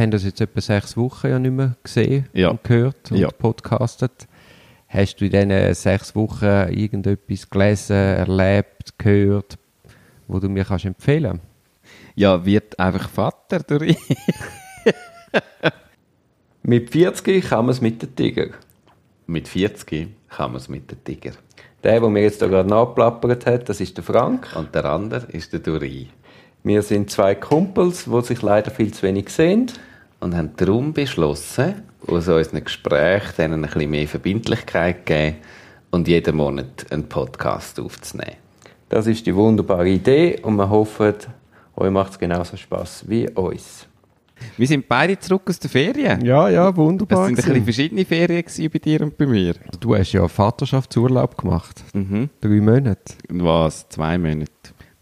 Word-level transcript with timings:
haben 0.00 0.10
das 0.10 0.24
jetzt 0.24 0.40
etwa 0.40 0.60
sechs 0.60 0.96
Wochen 0.96 1.28
ja 1.28 1.38
nicht 1.38 1.52
mehr 1.52 1.76
gesehen 1.82 2.26
Ja. 2.32 2.48
und 2.50 2.64
gehört 2.64 3.10
und 3.12 3.18
Ja. 3.18 3.28
podcastet. 3.30 4.26
Hast 4.88 5.16
du 5.20 5.26
in 5.26 5.30
diesen 5.30 5.74
sechs 5.74 6.14
Wochen 6.16 6.44
irgendetwas 6.44 7.48
gelesen, 7.48 7.94
erlebt, 7.96 8.98
gehört, 8.98 9.56
wo 10.26 10.40
du 10.40 10.48
mir 10.48 10.64
kannst 10.64 10.84
empfehlen 10.84 11.40
Ja, 12.16 12.44
wird 12.44 12.78
einfach 12.78 13.08
Vater 13.08 13.60
durch. 13.60 13.96
Mit 16.62 16.90
40 16.90 17.42
kann 17.48 17.66
man 17.66 17.70
es 17.72 17.80
mit 17.80 18.02
den 18.02 18.14
Tiger. 18.14 18.48
Mit 19.26 19.48
40 19.48 20.08
kann 20.28 20.52
man 20.52 20.60
es 20.60 20.68
mit 20.68 20.90
dem 20.90 21.02
Tiger. 21.04 21.32
Der, 21.82 22.00
der 22.00 22.08
mir 22.10 22.22
jetzt 22.22 22.42
da 22.42 22.46
gerade 22.48 22.68
nachplappert 22.68 23.46
hat, 23.46 23.68
das 23.68 23.80
ist 23.80 23.96
der 23.96 24.04
Frank. 24.04 24.48
Und 24.54 24.74
der 24.74 24.84
andere 24.84 25.26
ist 25.32 25.52
der 25.52 25.60
Duri. 25.60 26.08
Wir 26.62 26.82
sind 26.82 27.10
zwei 27.10 27.34
Kumpels, 27.34 28.04
die 28.04 28.22
sich 28.22 28.42
leider 28.42 28.70
viel 28.70 28.92
zu 28.92 29.02
wenig 29.04 29.30
sehen. 29.30 29.70
Und 30.20 30.36
haben 30.36 30.50
darum 30.56 30.92
beschlossen, 30.92 31.82
aus 32.06 32.28
unseren 32.28 32.64
Gesprächen 32.64 33.32
denen 33.38 33.64
ein 33.64 33.70
bisschen 33.70 33.90
mehr 33.90 34.06
Verbindlichkeit 34.08 34.98
zu 34.98 35.02
geben 35.14 35.36
und 35.90 36.08
jeden 36.08 36.36
Monat 36.36 36.86
einen 36.90 37.08
Podcast 37.08 37.80
aufzunehmen. 37.80 38.36
Das 38.88 39.06
ist 39.06 39.24
die 39.26 39.34
wunderbare 39.34 39.88
Idee 39.88 40.38
und 40.42 40.56
wir 40.56 40.68
hoffen, 40.68 41.14
euch 41.76 41.90
macht 41.90 42.12
es 42.12 42.18
genauso 42.18 42.56
Spaß 42.56 43.04
wie 43.08 43.28
uns. 43.30 43.86
Wir 44.56 44.66
sind 44.66 44.88
beide 44.88 45.18
zurück 45.18 45.42
aus 45.48 45.58
der 45.58 45.68
Ferien. 45.70 46.24
Ja, 46.24 46.48
ja, 46.48 46.70
Es 46.70 46.76
wunderbar. 46.76 47.26
sind 47.26 47.38
ein 47.38 47.44
bisschen 47.44 47.64
verschiedene 47.64 48.04
Ferien 48.06 48.42
gewesen 48.42 48.70
bei 48.72 48.78
dir 48.78 49.00
und 49.02 49.16
bei 49.18 49.26
mir. 49.26 49.54
Du 49.80 49.94
hast 49.94 50.12
ja 50.12 50.26
Vaterschaftsurlaub 50.26 51.36
gemacht. 51.36 51.82
Mhm. 51.92 52.30
Drei 52.40 52.60
Monate. 52.60 53.14
Was? 53.28 53.86
Zwei 53.90 54.16
Monate. 54.18 54.50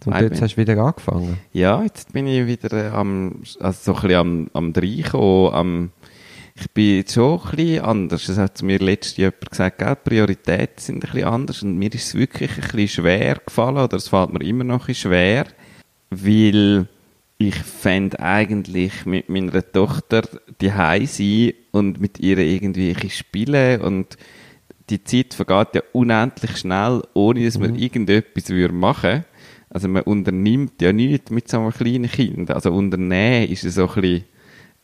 Und 0.04 0.12
Zwei 0.12 0.22
jetzt 0.22 0.40
hast 0.40 0.54
du 0.54 0.60
wieder 0.60 0.78
angefangen. 0.78 1.38
Ja, 1.52 1.82
jetzt 1.82 2.12
bin 2.12 2.26
ich 2.26 2.46
wieder 2.46 2.94
am, 2.94 3.42
also 3.60 3.92
so 3.92 3.94
ein 3.94 4.02
bisschen 4.02 4.16
am, 4.16 4.50
am 4.52 4.72
Reinkommen, 4.72 5.54
am, 5.54 5.90
ich 6.54 6.70
bin 6.70 6.96
jetzt 6.98 7.14
schon 7.14 7.40
ein 7.40 7.56
bisschen 7.56 7.84
anders. 7.84 8.26
Das 8.26 8.38
hat 8.38 8.58
zu 8.58 8.64
mir 8.64 8.78
letztes 8.78 9.16
jemand 9.16 9.50
gesagt, 9.50 9.78
gell, 9.78 9.96
Prioritäten 9.96 10.78
sind 10.78 10.96
ein 11.04 11.12
bisschen 11.12 11.28
anders 11.28 11.62
und 11.62 11.78
mir 11.78 11.92
ist 11.92 12.06
es 12.08 12.14
wirklich 12.14 12.50
ein 12.52 12.60
bisschen 12.62 12.88
schwer 12.88 13.40
gefallen, 13.44 13.78
oder 13.78 13.96
es 13.96 14.08
fällt 14.08 14.32
mir 14.32 14.44
immer 14.44 14.64
noch 14.64 14.82
ein 14.82 14.86
bisschen 14.86 15.10
schwer, 15.10 15.46
weil 16.10 16.86
ich 17.38 17.54
fände 17.54 18.18
eigentlich 18.20 19.06
mit 19.06 19.28
meiner 19.28 19.72
Tochter 19.72 20.22
die 20.60 20.70
sein 21.06 21.52
und 21.70 22.00
mit 22.00 22.18
ihr 22.18 22.38
irgendwie 22.38 22.94
ein 23.00 23.10
spielen 23.10 23.80
und 23.80 24.16
die 24.90 25.04
Zeit 25.04 25.34
vergeht 25.34 25.74
ja 25.74 25.82
unendlich 25.92 26.56
schnell, 26.56 27.02
ohne 27.14 27.44
dass 27.44 27.58
man 27.58 27.76
irgendetwas 27.76 28.48
würde 28.48 28.74
machen 28.74 29.24
Also 29.70 29.88
man 29.88 30.02
unternimmt 30.02 30.80
ja 30.80 30.92
nichts 30.92 31.30
mit 31.30 31.48
so 31.48 31.58
einem 31.60 31.72
kleinen 31.72 32.10
Kind. 32.10 32.50
Also 32.50 32.72
unternehmen 32.72 33.48
ist 33.48 33.62
so 33.62 33.88
ein 33.88 34.00
bisschen, 34.00 34.24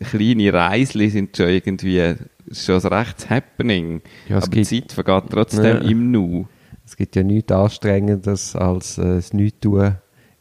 kleine 0.01 0.53
Reisli 0.53 1.09
sind 1.11 1.37
schon 1.37 1.49
irgendwie 1.49 2.15
schon 2.53 2.81
ein 2.81 2.87
rechtes 2.93 3.31
Happening. 3.31 4.03
Ja, 4.29 4.37
Aber 4.39 4.47
die 4.49 4.63
gibt- 4.63 4.67
Zeit 4.67 4.93
vergeht 4.93 5.31
trotzdem 5.31 5.65
Ja. 5.65 5.79
im 5.79 6.11
Nu. 6.11 6.47
Es 6.87 6.97
gibt 6.97 7.17
ja 7.17 7.23
nichts 7.23 7.51
Anstrengendes 7.51 8.55
als 8.55 8.99
äh, 8.99 9.17
das 9.17 9.33
Nichtstun 9.33 9.95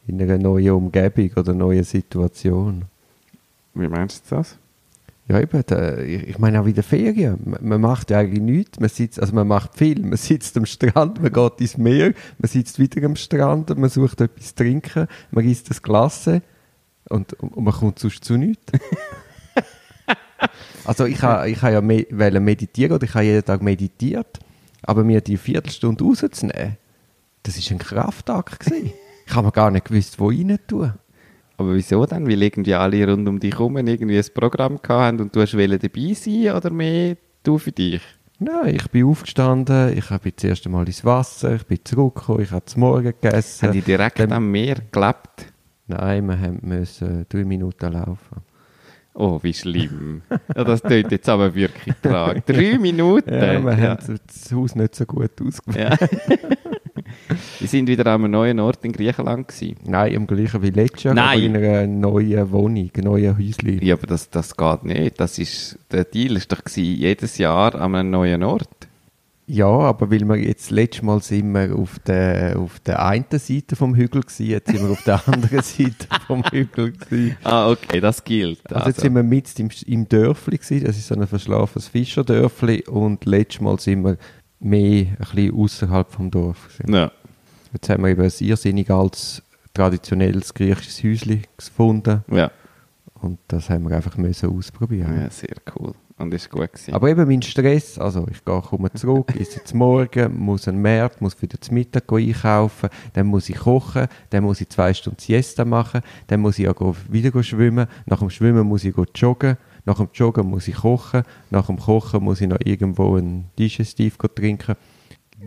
in 0.06 0.20
einer 0.20 0.36
neuen 0.36 0.72
Umgebung 0.72 1.30
oder 1.36 1.54
neuen 1.54 1.84
Situation. 1.84 2.82
Wie 3.72 3.88
meinst 3.88 4.30
du 4.30 4.36
das? 4.36 4.58
Ja, 5.26 5.40
eben, 5.40 5.62
da, 5.66 5.98
ich 5.98 6.38
meine 6.38 6.60
auch 6.60 6.66
in 6.66 6.74
der 6.74 6.82
Ferien. 6.82 7.38
Man, 7.44 7.66
man 7.66 7.80
macht 7.80 8.10
ja 8.10 8.18
eigentlich 8.18 8.42
nichts. 8.42 8.78
Man 8.78 8.90
sitzt, 8.90 9.18
also 9.18 9.34
man 9.34 9.48
macht 9.48 9.74
viel. 9.74 10.00
Man 10.00 10.18
sitzt 10.18 10.56
am 10.58 10.66
Strand, 10.66 11.22
man 11.22 11.32
geht 11.32 11.60
ins 11.60 11.78
Meer, 11.78 12.12
man 12.38 12.48
sitzt 12.48 12.78
wieder 12.78 13.04
am 13.06 13.16
Strand, 13.16 13.76
man 13.76 13.88
sucht 13.88 14.20
etwas 14.20 14.48
zu 14.48 14.56
trinken, 14.56 15.06
man 15.30 15.48
isst 15.48 15.70
das 15.70 15.82
Glasse 15.82 16.42
und, 17.08 17.32
und 17.34 17.56
man 17.56 17.72
kommt 17.72 17.98
sonst 17.98 18.22
zu 18.22 18.36
nichts. 18.36 18.70
also 20.84 21.06
ich 21.06 21.22
habe 21.22 21.48
ich 21.48 21.62
ha 21.62 21.70
ja 21.70 21.80
me 21.80 22.06
wollte 22.10 22.40
meditieren 22.40 22.92
oder 22.92 23.04
ich 23.04 23.14
habe 23.14 23.24
jeden 23.24 23.44
Tag 23.44 23.62
meditiert, 23.62 24.40
aber 24.82 25.04
mir 25.04 25.22
die 25.22 25.38
Viertelstunde 25.38 26.04
rauszunehmen, 26.04 26.76
das 27.42 27.56
ist 27.56 27.70
ein 27.70 27.78
Kraftakt 27.78 28.60
gewesen. 28.60 28.92
Ich 29.26 29.34
habe 29.34 29.46
mir 29.46 29.52
gar 29.52 29.70
nicht 29.70 29.86
gewusst, 29.86 30.20
wo 30.20 30.28
rein 30.28 30.58
tun. 30.66 30.92
Aber 31.56 31.74
wieso 31.74 32.04
denn? 32.06 32.26
Weil 32.26 32.42
irgendwie 32.42 32.74
alle 32.74 33.08
rund 33.08 33.28
um 33.28 33.38
dich 33.38 33.52
herum 33.54 33.76
irgendwie 33.76 34.18
ein 34.18 34.24
Programm 34.34 34.78
haben 34.88 35.20
und 35.20 35.34
du 35.34 35.40
hast 35.40 35.54
wollen 35.56 35.78
dabei 35.78 36.12
sein 36.14 36.52
oder 36.54 36.70
mehr 36.70 37.16
du 37.42 37.58
für 37.58 37.72
dich? 37.72 38.02
Nein, 38.40 38.74
ich 38.74 38.90
bin 38.90 39.04
aufgestanden, 39.06 39.96
ich 39.96 40.08
bin 40.08 40.32
das 40.34 40.44
erste 40.44 40.68
Mal 40.68 40.86
ins 40.86 41.04
Wasser, 41.04 41.54
ich 41.54 41.64
bin 41.66 41.78
zurückgekommen, 41.84 42.40
ich 42.42 42.50
habe 42.50 42.64
zum 42.64 42.80
Morgen 42.80 43.04
gegessen. 43.20 43.68
Haben 43.68 43.72
die 43.74 43.80
direkt 43.82 44.18
Dann- 44.18 44.32
am 44.32 44.50
Meer 44.50 44.76
gelebt? 44.90 45.52
Nein, 45.86 46.26
wir 46.26 46.56
müssen 46.62 47.26
drei 47.28 47.44
Minuten 47.44 47.92
laufen. 47.92 48.42
Oh, 49.16 49.38
wie 49.42 49.54
schlimm. 49.54 50.22
ja, 50.56 50.64
das 50.64 50.82
tut 50.82 51.12
jetzt 51.12 51.28
aber 51.28 51.54
wirklich 51.54 51.94
tragisch. 52.02 52.42
Drei 52.46 52.78
Minuten? 52.78 53.32
Ja, 53.32 53.62
wir 53.62 53.78
Ja. 53.78 53.90
haben 53.90 54.18
das 54.26 54.52
Haus 54.52 54.74
nicht 54.74 54.96
so 54.96 55.06
gut 55.06 55.30
ausgewählt. 55.40 56.00
Ja. 56.00 56.08
Wir 57.60 57.68
sind 57.68 57.88
wieder 57.88 58.06
an 58.06 58.22
einem 58.22 58.30
neuen 58.32 58.60
Ort 58.60 58.84
in 58.84 58.92
Griechenland 58.92 59.48
gewesen. 59.48 59.76
Nein, 59.84 60.12
im 60.12 60.26
gleichen 60.26 60.62
wie 60.62 60.70
letztes 60.70 61.04
Jahr, 61.04 61.14
Nein. 61.14 61.42
in 61.42 61.56
einer 61.56 61.86
neuen 61.86 62.50
Wohnung, 62.50 62.90
neuen 62.96 63.38
Häuschen. 63.38 63.82
Ja, 63.82 63.94
aber 63.94 64.06
das, 64.06 64.30
das 64.30 64.56
geht 64.56 64.84
nicht. 64.84 65.20
Das 65.20 65.38
ist, 65.38 65.78
der 65.90 66.04
Deal 66.04 66.36
ist 66.36 66.50
doch 66.52 66.62
gewesen, 66.62 66.96
jedes 66.96 67.38
Jahr 67.38 67.74
an 67.74 67.94
einem 67.94 68.10
neuen 68.10 68.42
Ort. 68.42 68.88
Ja, 69.46 69.66
aber 69.66 70.10
weil 70.10 70.24
wir 70.26 70.36
jetzt 70.36 70.70
letztes 70.70 71.02
Mal 71.02 71.20
sind 71.22 71.52
wir 71.52 71.76
auf 71.76 71.98
der, 71.98 72.58
auf 72.58 72.80
der 72.80 73.04
einen 73.04 73.26
Seite 73.30 73.76
vom 73.76 73.94
Hügel 73.94 74.22
gewesen, 74.22 74.46
jetzt 74.46 74.70
sind 74.70 74.82
wir 74.82 74.90
auf 74.90 75.02
der 75.02 75.28
anderen 75.28 75.60
Seite 75.60 76.06
vom 76.26 76.42
Hügel 76.44 76.92
gewesen. 76.92 77.36
Ah, 77.44 77.70
okay, 77.70 78.00
das 78.00 78.24
gilt. 78.24 78.60
Also, 78.72 78.88
jetzt 78.88 79.00
sind 79.00 79.14
wir 79.14 79.22
mit 79.22 79.58
im, 79.58 79.68
im 79.86 80.08
Dörfli 80.08 80.56
gewesen, 80.56 80.86
das 80.86 80.96
ist 80.96 81.08
so 81.08 81.14
ein 81.14 81.26
verschlafenes 81.26 81.88
Fischerdörfli 81.88 82.84
und 82.86 83.26
letztes 83.26 83.60
Mal 83.60 83.78
sind 83.78 84.02
wir 84.04 84.16
mehr 84.64 85.06
ein 85.06 85.16
bisschen 85.18 85.54
außerhalb 85.54 86.10
vom 86.10 86.30
Dorf 86.30 86.78
ja. 86.88 87.10
Jetzt 87.72 87.88
haben 87.88 88.02
wir 88.04 88.10
eben 88.10 88.22
ein 88.22 88.32
irrsinnig 88.40 88.90
altes, 88.90 89.42
traditionelles 89.74 90.54
griechisches 90.54 91.02
Häuschen 91.02 91.42
gefunden 91.56 92.22
Ja. 92.30 92.50
und 93.20 93.38
das 93.48 93.68
haben 93.70 93.88
wir 93.88 93.96
einfach 93.96 94.16
müssen 94.16 94.56
ausprobieren. 94.56 95.20
ja, 95.20 95.30
sehr 95.30 95.56
cool. 95.76 95.92
Und 96.16 96.32
ist 96.32 96.48
gut 96.48 96.72
gewesen. 96.72 96.94
Aber 96.94 97.08
eben 97.08 97.26
mein 97.26 97.42
Stress, 97.42 97.98
also 97.98 98.24
ich 98.30 98.44
gehe, 98.44 98.60
komme 98.60 98.92
zurück, 98.92 99.34
esse 99.40 99.56
jetzt 99.58 99.74
morgen, 99.74 100.38
muss 100.38 100.68
einen 100.68 100.80
Markt, 100.80 101.20
muss 101.20 101.42
wieder 101.42 101.60
zum 101.60 101.74
Mittag 101.74 102.04
einkaufen, 102.12 102.88
dann 103.14 103.26
muss 103.26 103.48
ich 103.48 103.56
kochen, 103.56 104.06
dann 104.30 104.44
muss 104.44 104.60
ich 104.60 104.68
zwei 104.68 104.94
Stunden 104.94 105.18
Siesta 105.18 105.64
machen, 105.64 106.02
dann 106.28 106.38
muss 106.40 106.56
ich 106.60 106.66
ja 106.66 106.74
wieder 107.10 107.42
schwimmen, 107.42 107.88
nach 108.06 108.20
dem 108.20 108.30
Schwimmen 108.30 108.64
muss 108.68 108.84
ich 108.84 108.94
joggen, 109.16 109.56
nach 109.84 109.96
dem 109.96 110.08
Joggen 110.14 110.48
muss 110.48 110.68
ich 110.68 110.76
kochen, 110.76 111.22
nach 111.50 111.66
dem 111.66 111.78
Kochen 111.78 112.22
muss 112.24 112.40
ich 112.40 112.48
noch 112.48 112.60
irgendwo 112.64 113.16
ein 113.16 113.50
Digestiv 113.58 114.16
trinken. 114.16 114.76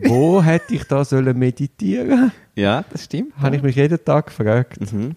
Wo 0.03 0.43
hätte 0.43 0.75
ich 0.75 0.83
da 0.83 1.03
sollen 1.03 1.37
meditieren? 1.37 2.31
ja, 2.55 2.83
das 2.89 3.05
stimmt. 3.05 3.33
Habe 3.37 3.55
ich 3.55 3.63
mich 3.63 3.75
jeden 3.75 4.03
Tag 4.03 4.27
gefragt. 4.27 4.79
Mhm. 4.93 5.15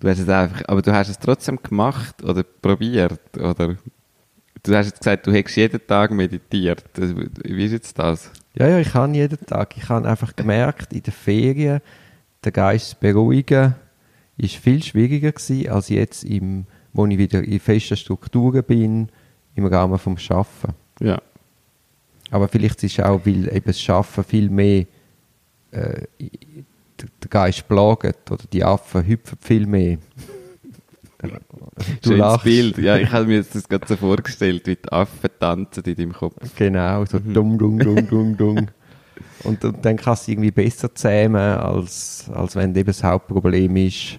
Du 0.00 0.08
hast 0.08 0.18
es 0.20 0.28
einfach, 0.28 0.62
aber 0.68 0.82
du 0.82 0.92
hast 0.92 1.08
es 1.08 1.18
trotzdem 1.18 1.58
gemacht 1.60 2.22
oder 2.22 2.42
probiert 2.44 3.20
oder 3.36 3.76
du 4.62 4.76
hast 4.76 4.86
jetzt 4.86 4.98
gesagt, 5.00 5.26
du 5.26 5.32
hättest 5.32 5.56
jeden 5.56 5.84
Tag 5.86 6.10
meditiert. 6.12 6.84
Wie 6.94 7.64
ist 7.64 7.72
jetzt 7.72 7.98
das? 7.98 8.30
Ja, 8.54 8.68
ja, 8.68 8.78
ich 8.78 8.92
kann 8.92 9.14
jeden 9.14 9.44
Tag. 9.46 9.76
Ich 9.76 9.88
habe 9.88 10.08
einfach 10.08 10.36
gemerkt, 10.36 10.92
in 10.92 11.02
den 11.02 11.12
Ferien 11.12 11.80
den 12.44 12.52
Geist 12.52 12.90
zu 12.90 12.96
beruhigen, 13.00 13.74
ist 14.36 14.56
viel 14.56 14.82
schwieriger 14.82 15.32
gewesen, 15.32 15.68
als 15.68 15.88
jetzt, 15.88 16.24
im, 16.24 16.66
wo 16.92 17.06
ich 17.06 17.18
wieder 17.18 17.42
in 17.42 17.60
festen 17.60 17.96
Strukturen 17.96 18.62
bin, 18.64 19.08
im 19.54 19.66
Rahmen 19.66 19.98
vom 19.98 20.16
Schaffen. 20.18 20.72
Ja. 21.00 21.20
Aber 22.30 22.48
vielleicht 22.48 22.82
ist 22.84 22.98
es 22.98 23.04
auch, 23.04 23.20
weil 23.24 23.48
eben 23.48 23.66
das 23.66 23.80
Schaffen 23.80 24.24
viel 24.24 24.50
mehr 24.50 24.86
äh, 25.70 26.02
der 26.20 27.28
Geist 27.30 27.66
plagt 27.68 28.30
oder 28.30 28.44
die 28.52 28.64
Affen 28.64 29.06
hüpfen 29.06 29.38
viel 29.40 29.66
mehr. 29.66 29.98
Du 31.20 31.28
Schönes 32.10 32.18
lachst. 32.18 32.44
Bild. 32.44 32.78
Ja, 32.78 32.96
ich 32.96 33.10
habe 33.10 33.26
mir 33.26 33.36
jetzt 33.36 33.54
das 33.54 33.68
gerade 33.68 33.86
so 33.88 33.96
vorgestellt, 33.96 34.66
wie 34.66 34.76
die 34.76 34.92
Affen 34.92 35.30
tanzen 35.40 35.82
in 35.84 35.94
deinem 35.96 36.12
Kopf. 36.12 36.36
Genau, 36.56 37.04
so 37.06 37.18
Mhm. 37.18 37.34
dumm, 37.34 37.58
dumm, 37.58 37.78
dumm, 37.78 38.06
dumm, 38.08 38.36
dumm. 38.36 38.66
Und, 39.44 39.64
und 39.64 39.84
dann 39.84 39.96
kannst 39.96 40.26
du 40.28 40.32
irgendwie 40.32 40.50
besser 40.50 40.94
zähmen, 40.94 41.40
als, 41.40 42.30
als 42.32 42.54
wenn 42.56 42.74
eben 42.74 42.86
das 42.86 43.02
Hauptproblem 43.02 43.76
ist. 43.76 44.18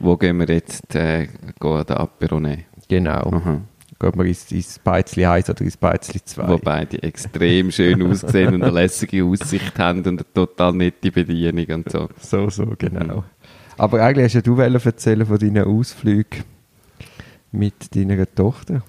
Wo 0.00 0.16
gehen 0.16 0.38
wir 0.38 0.48
jetzt 0.48 0.94
äh, 0.94 1.26
gehen, 1.60 1.84
den 1.86 1.96
Apero 1.96 2.40
nehmen? 2.40 2.64
Genau. 2.88 3.30
Aha. 3.32 3.60
Geht 4.00 4.14
man 4.16 4.26
ins, 4.26 4.50
ins 4.52 4.78
Beizli 4.78 5.26
1 5.26 5.50
oder 5.50 5.60
ins 5.62 5.76
Beizli 5.76 6.20
2. 6.24 6.48
Wobei 6.48 6.84
die 6.84 7.02
extrem 7.02 7.72
schön 7.72 8.00
aussehen 8.02 8.54
und 8.54 8.62
eine 8.62 8.70
lässige 8.72 9.24
Aussicht 9.24 9.76
haben 9.78 9.98
und 9.98 10.06
eine 10.06 10.32
total 10.34 10.72
nette 10.72 11.10
Bedienung 11.10 11.66
und 11.66 11.90
so. 11.90 12.08
So, 12.20 12.48
so, 12.48 12.64
Mhm. 12.64 12.78
genau. 12.78 13.24
Aber 13.76 14.02
eigentlich 14.02 14.26
hast 14.26 14.34
ja 14.34 14.40
du 14.40 14.56
erzählen 14.60 15.26
von 15.26 15.38
deinen 15.38 15.64
Ausflügen 15.64 16.44
mit 17.50 17.94
deiner 17.96 18.32
Tochter. 18.32 18.82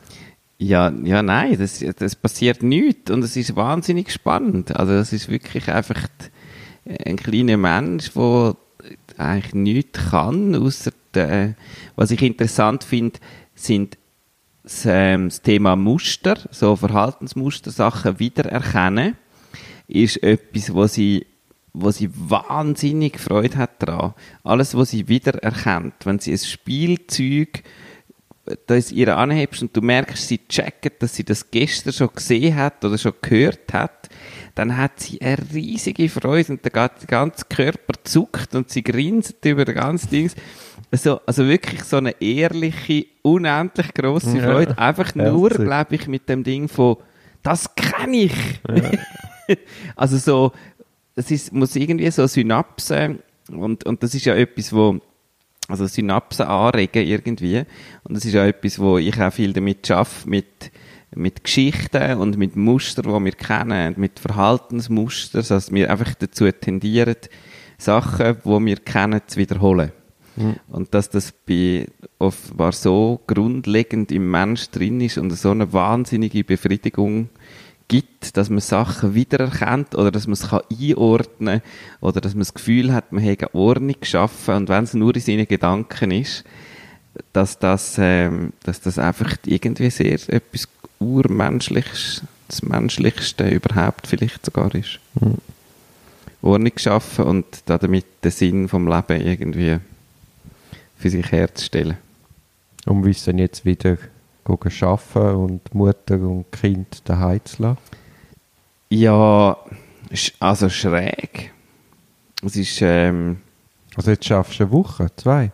Ja, 0.60 0.92
ja, 1.04 1.24
nein, 1.24 1.58
das, 1.58 1.84
das 1.98 2.16
passiert 2.16 2.62
nichts 2.64 3.10
und 3.10 3.24
es 3.24 3.36
ist 3.38 3.56
wahnsinnig 3.56 4.12
spannend. 4.12 4.76
Also 4.76 4.94
es 4.94 5.14
ist 5.14 5.30
wirklich 5.30 5.70
einfach 5.72 6.08
ein 7.06 7.16
kleiner 7.16 7.58
Mensch, 7.58 8.12
der 8.14 8.56
eigentlich 9.18 9.54
nichts 9.54 10.10
kann, 10.12 10.56
außer 10.56 10.92
was 11.96 12.12
ich 12.12 12.22
interessant 12.22 12.84
finde, 12.84 13.20
sind 13.56 13.98
das, 14.64 14.86
ähm, 14.86 15.30
das 15.30 15.42
Thema 15.42 15.76
Muster, 15.76 16.38
so 16.52 16.76
Verhaltensmuster, 16.76 17.72
Sachen 17.72 18.20
wiedererkennen, 18.20 19.16
ist 19.88 20.22
etwas, 20.22 20.74
wo 20.74 20.86
sie, 20.88 21.26
wo 21.74 21.92
sie 21.92 22.10
wahnsinnig 22.14 23.20
Freude 23.20 23.58
hat 23.58 23.82
daran. 23.82 24.14
Alles, 24.44 24.76
was 24.76 24.92
sie 24.92 25.08
wiedererkennt. 25.08 25.94
Wenn 26.06 26.20
sie 26.20 26.34
ein 26.34 26.38
Spielzeug 26.38 27.64
da 28.66 28.76
ist 28.76 28.92
ihr 28.92 29.16
anhebst 29.18 29.62
und 29.62 29.76
du 29.76 29.82
merkst, 29.82 30.28
sie 30.28 30.40
checkt, 30.48 31.02
dass 31.04 31.16
sie 31.16 31.24
das 31.24 31.52
gestern 31.52 31.94
schon 31.94 32.10
gesehen 32.14 32.56
hat 32.56 32.84
oder 32.84 32.98
schon 32.98 33.14
gehört 33.22 33.72
hat, 33.74 33.99
dann 34.60 34.76
hat 34.76 35.00
sie 35.00 35.22
eine 35.22 35.38
riesige 35.54 36.10
Freude 36.10 36.52
und 36.52 36.66
der 36.66 36.72
ganze 36.72 37.46
Körper 37.46 37.94
zuckt 38.04 38.54
und 38.56 38.70
sie 38.70 38.84
grinst 38.84 39.46
über 39.46 39.64
das 39.64 39.74
ganze 39.74 40.08
Ding. 40.08 40.30
Also, 40.92 41.22
also 41.26 41.48
wirklich 41.48 41.82
so 41.86 41.96
eine 41.96 42.20
ehrliche, 42.22 43.06
unendlich 43.22 43.94
grosse 43.94 44.38
ja, 44.38 44.44
Freude. 44.44 44.78
Einfach 44.78 45.16
nur, 45.16 45.50
glaube 45.52 45.96
ich, 45.96 46.10
mit 46.10 46.28
dem 46.28 46.44
Ding 46.44 46.68
von, 46.68 46.98
das 47.42 47.74
kann 47.74 48.14
ich. 48.14 48.34
Ja. 48.68 49.56
also 49.96 50.18
so, 50.18 50.52
das 51.16 51.32
ist, 51.32 51.54
muss 51.54 51.74
irgendwie 51.78 52.12
so 52.12 52.28
Synapsen 52.28 53.20
und, 53.50 53.86
und 53.86 54.04
das 54.04 54.14
ist 54.14 54.26
ja 54.26 54.36
etwas, 54.36 54.74
wo, 54.74 55.00
also 55.70 55.88
Synapsen 55.88 56.48
anregen 56.48 57.08
irgendwie. 57.08 57.64
Und 58.04 58.18
das 58.18 58.26
ist 58.26 58.34
ja 58.34 58.46
etwas, 58.46 58.78
wo 58.78 58.98
ich 58.98 59.22
auch 59.22 59.32
viel 59.32 59.54
damit 59.54 59.88
schaffe, 59.88 60.30
mit, 60.30 60.70
mit 61.16 61.44
Geschichten 61.44 62.18
und 62.18 62.38
mit 62.38 62.56
Mustern, 62.56 63.06
die 63.06 63.26
wir 63.26 63.32
kennen, 63.32 63.96
mit 63.98 64.20
Verhaltensmustern, 64.20 65.44
dass 65.48 65.72
wir 65.72 65.90
einfach 65.90 66.14
dazu 66.16 66.52
tendieren, 66.52 67.16
Sachen, 67.78 68.38
die 68.44 68.66
wir 68.66 68.78
kennen, 68.78 69.22
zu 69.26 69.40
wiederholen. 69.40 69.92
Mhm. 70.36 70.56
Und 70.68 70.94
dass 70.94 71.10
das 71.10 71.34
bei 71.48 71.88
offenbar 72.20 72.72
so 72.72 73.22
grundlegend 73.28 74.12
im 74.12 74.30
Mensch 74.30 74.70
drin 74.70 75.02
ist 75.02 75.18
und 75.18 75.32
so 75.32 75.52
eine 75.52 75.74
wahnsinnige 75.74 76.44
Befriedigung 76.44 77.30
gibt, 77.88 78.38
dass 78.38 78.50
man 78.50 78.60
Sachen 78.60 79.16
wiedererkennt 79.16 79.96
oder 79.96 80.12
dass 80.12 80.28
man 80.28 80.34
es 80.34 80.48
einordnen 80.54 81.62
kann 81.62 81.72
oder 82.02 82.22
dass 82.22 82.36
man 82.36 82.42
das 82.42 82.54
Gefühl 82.54 82.94
hat, 82.94 83.12
man 83.12 83.24
hätte 83.24 83.48
eine 83.48 83.60
Ordnung 83.60 83.96
geschaffen 84.00 84.56
und 84.56 84.70
wenn 84.70 84.84
es 84.84 84.94
nur 84.94 85.16
in 85.16 85.22
seinen 85.22 85.48
Gedanken 85.48 86.12
ist, 86.12 86.44
dass 87.34 87.58
das, 87.58 87.98
ähm, 87.98 88.54
dass 88.64 88.80
das 88.82 89.00
einfach 89.00 89.36
irgendwie 89.46 89.90
sehr 89.90 90.14
etwas 90.14 90.70
urmenschliches, 91.00 92.24
das 92.48 92.62
menschlichste 92.62 93.48
überhaupt 93.50 94.08
vielleicht 94.08 94.46
sogar 94.46 94.74
ist. 94.76 95.00
Mhm. 95.20 95.38
Ordnung 96.42 96.74
geschaffen 96.74 97.26
und 97.26 97.46
damit 97.66 98.06
den 98.24 98.32
Sinn 98.32 98.70
vom 98.70 98.88
Leben 98.88 99.22
irgendwie 99.22 99.80
für 100.98 101.10
sich 101.10 101.32
herzustellen. 101.32 101.98
Und 102.86 103.28
dann 103.28 103.38
jetzt 103.38 103.66
wieder 103.66 103.98
arbeiten 104.46 105.36
und 105.36 105.76
Mutter 105.76 106.16
und 106.16 106.52
Kind 106.52 107.02
daheim 107.06 107.44
zu 107.44 107.62
lassen? 107.62 107.78
Ja, 108.90 109.58
also 110.40 110.70
schräg. 110.70 111.52
Es 112.44 112.56
ist, 112.56 112.82
ähm, 112.82 113.38
Also 113.96 114.12
jetzt 114.12 114.26
schaffst 114.26 114.60
du 114.60 114.64
eine 114.64 114.72
Woche, 114.72 115.12
zwei? 115.18 115.52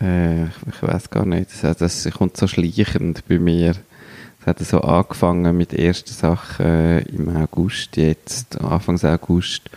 Äh, 0.00 0.44
ich 0.44 0.82
weiß 0.82 1.10
gar 1.10 1.24
nicht. 1.24 1.50
Das, 1.62 1.78
das 1.78 2.10
kommt 2.12 2.36
so 2.36 2.46
schleichend 2.46 3.26
bei 3.26 3.38
mir. 3.38 3.74
Es 4.42 4.46
hat 4.48 4.58
so 4.58 4.80
angefangen 4.80 5.56
mit 5.56 5.72
ersten 5.72 6.12
Sachen 6.12 6.66
äh, 6.66 7.00
im 7.02 7.28
August, 7.28 7.96
jetzt 7.96 8.60
Anfang 8.60 8.98
August. 9.04 9.70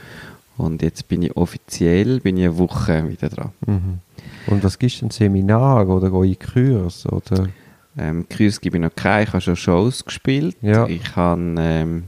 Und 0.57 0.81
jetzt 0.81 1.07
bin 1.07 1.21
ich 1.21 1.37
offiziell 1.37 2.19
bin 2.19 2.35
ich 2.37 2.45
eine 2.45 2.57
Woche 2.57 3.07
wieder 3.07 3.29
dran. 3.29 3.51
Mhm. 3.67 3.99
Und 4.47 4.63
was 4.63 4.79
gibst 4.79 5.01
du 5.01 5.05
ein 5.05 5.11
Seminar 5.11 5.87
oder 5.87 6.11
eure 6.11 6.35
Kurs? 6.35 7.05
Oder? 7.05 7.47
Ähm, 7.95 8.25
Kurs 8.27 8.59
gebe 8.59 8.77
ich 8.77 8.83
noch 8.83 8.95
keine. 8.95 9.25
Ich 9.25 9.33
habe 9.33 9.41
schon 9.41 9.55
Shows 9.55 10.03
gespielt. 10.03 10.57
Ja. 10.63 10.87
Ich 10.87 11.15
habe, 11.15 11.55
ähm, 11.59 12.05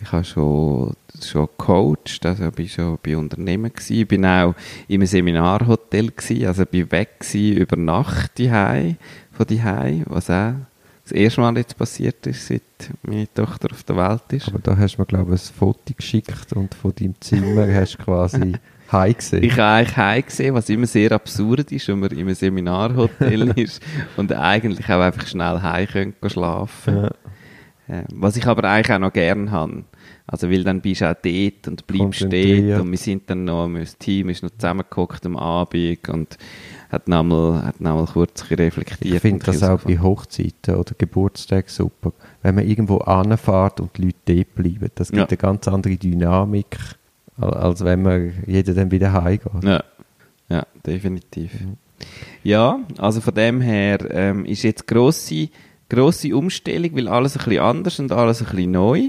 ich 0.00 0.10
habe 0.10 0.24
schon, 0.24 0.94
schon 1.22 1.46
gecoacht. 1.46 2.26
Also 2.26 2.48
ich 2.48 2.58
war 2.58 2.66
schon 2.66 2.98
bei 3.04 3.16
Unternehmen 3.16 3.72
gewesen. 3.72 3.96
Ich 3.98 4.08
bin 4.08 4.26
auch 4.26 4.56
im 4.88 5.06
Seminarhotel 5.06 6.10
gewesen. 6.10 6.44
Also 6.44 6.64
ich 6.68 6.82
war 6.82 6.90
weg 6.90 7.20
gewesen, 7.20 7.56
über 7.56 7.76
Nacht 7.76 8.36
die 8.38 8.48
von 8.48 9.46
die 9.46 9.62
was 10.06 10.28
auch 10.28 10.54
das 11.08 11.12
erste 11.12 11.40
Mal 11.40 11.56
jetzt 11.56 11.76
passiert 11.76 12.26
ist, 12.26 12.46
seit 12.46 12.62
meine 13.02 13.32
Tochter 13.32 13.68
auf 13.72 13.82
der 13.84 13.96
Welt 13.96 14.22
ist. 14.30 14.48
Aber 14.48 14.58
da 14.58 14.76
hast 14.76 14.96
du 14.96 15.02
mir, 15.02 15.06
glaube 15.06 15.34
ich, 15.34 15.40
ein 15.40 15.54
Foto 15.54 15.94
geschickt 15.96 16.52
und 16.54 16.74
von 16.74 16.94
deinem 16.94 17.14
Zimmer 17.20 17.66
hast 17.72 17.94
du 17.94 18.04
quasi 18.04 18.52
Heim 18.92 19.14
gesehen? 19.14 19.42
Ich 19.42 19.52
habe 19.52 19.62
eigentlich 19.62 19.96
Heim 19.96 20.22
gesehen, 20.24 20.54
was 20.54 20.68
immer 20.68 20.86
sehr 20.86 21.12
absurd 21.12 21.72
ist, 21.72 21.88
wenn 21.88 22.00
man 22.00 22.10
in 22.10 22.20
einem 22.20 22.34
Seminarhotel 22.34 23.48
ist 23.56 23.82
und 24.16 24.32
eigentlich 24.32 24.86
auch 24.88 25.00
einfach 25.00 25.26
schnell 25.26 25.62
heim 25.62 25.86
können 25.88 26.14
schlafen 26.26 26.94
ja. 26.94 27.10
Ähm, 27.90 28.04
was 28.12 28.36
ich 28.36 28.46
aber 28.46 28.64
eigentlich 28.64 28.94
auch 28.94 28.98
noch 28.98 29.12
gern 29.14 29.50
habe. 29.50 29.84
Also, 30.26 30.50
weil 30.50 30.62
dann 30.62 30.82
bist 30.82 31.00
du 31.00 31.10
auch 31.10 31.16
dort 31.22 31.68
und 31.68 31.86
bleibst 31.86 32.22
dort 32.22 32.80
und 32.82 32.90
wir 32.90 32.98
sind 32.98 33.30
dann 33.30 33.44
noch, 33.44 33.66
das 33.72 33.96
Team 33.96 34.28
ist 34.28 34.42
noch 34.42 34.50
zusammengeguckt 34.50 35.24
am 35.24 35.38
Abend 35.38 36.06
und 36.10 36.36
hat 36.90 37.08
nochmal, 37.08 37.64
hat 37.64 37.80
nochmal 37.80 38.06
kurz 38.06 38.44
reflektiert. 38.50 39.14
Ich 39.14 39.20
finde 39.20 39.44
das 39.44 39.62
auch 39.62 39.80
bei 39.80 39.98
Hochzeiten 39.98 40.76
oder 40.76 40.92
Geburtstagen 40.96 41.68
super. 41.68 42.12
Wenn 42.42 42.54
man 42.54 42.66
irgendwo 42.66 42.98
anfährt 42.98 43.80
und 43.80 43.96
die 43.96 44.06
Leute 44.06 44.16
dort 44.26 44.54
bleiben, 44.54 44.90
das 44.94 45.08
gibt 45.08 45.18
ja. 45.18 45.26
eine 45.26 45.36
ganz 45.36 45.68
andere 45.68 45.96
Dynamik 45.96 46.78
als 47.40 47.84
wenn 47.84 48.02
man 48.02 48.32
jeder 48.46 48.74
dann 48.74 48.90
wieder 48.90 49.12
heimgeht. 49.12 49.62
Ja, 49.62 49.84
ja 50.48 50.66
definitiv. 50.84 51.60
Mhm. 51.60 51.76
Ja, 52.42 52.80
also 52.98 53.20
von 53.20 53.34
dem 53.34 53.60
her 53.60 53.98
ähm, 54.10 54.44
ist 54.44 54.62
jetzt 54.62 54.86
grosse 54.86 55.48
grosse 55.88 56.36
Umstellung, 56.36 56.94
weil 56.96 57.08
alles 57.08 57.36
ein 57.36 57.44
bisschen 57.44 57.62
anders 57.62 57.98
und 57.98 58.12
alles 58.12 58.42
ein 58.42 58.48
bisschen 58.48 58.70
neu. 58.72 59.08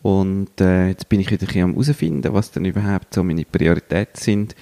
Und 0.00 0.60
äh, 0.60 0.88
jetzt 0.88 1.08
bin 1.08 1.20
ich 1.20 1.30
wieder 1.30 1.42
ein 1.42 1.46
bisschen 1.46 1.64
am 1.64 1.72
herausfinden, 1.72 2.32
was 2.32 2.52
denn 2.52 2.64
überhaupt 2.64 3.12
so 3.14 3.24
meine 3.24 3.44
Prioritäten 3.44 4.14
sind, 4.14 4.54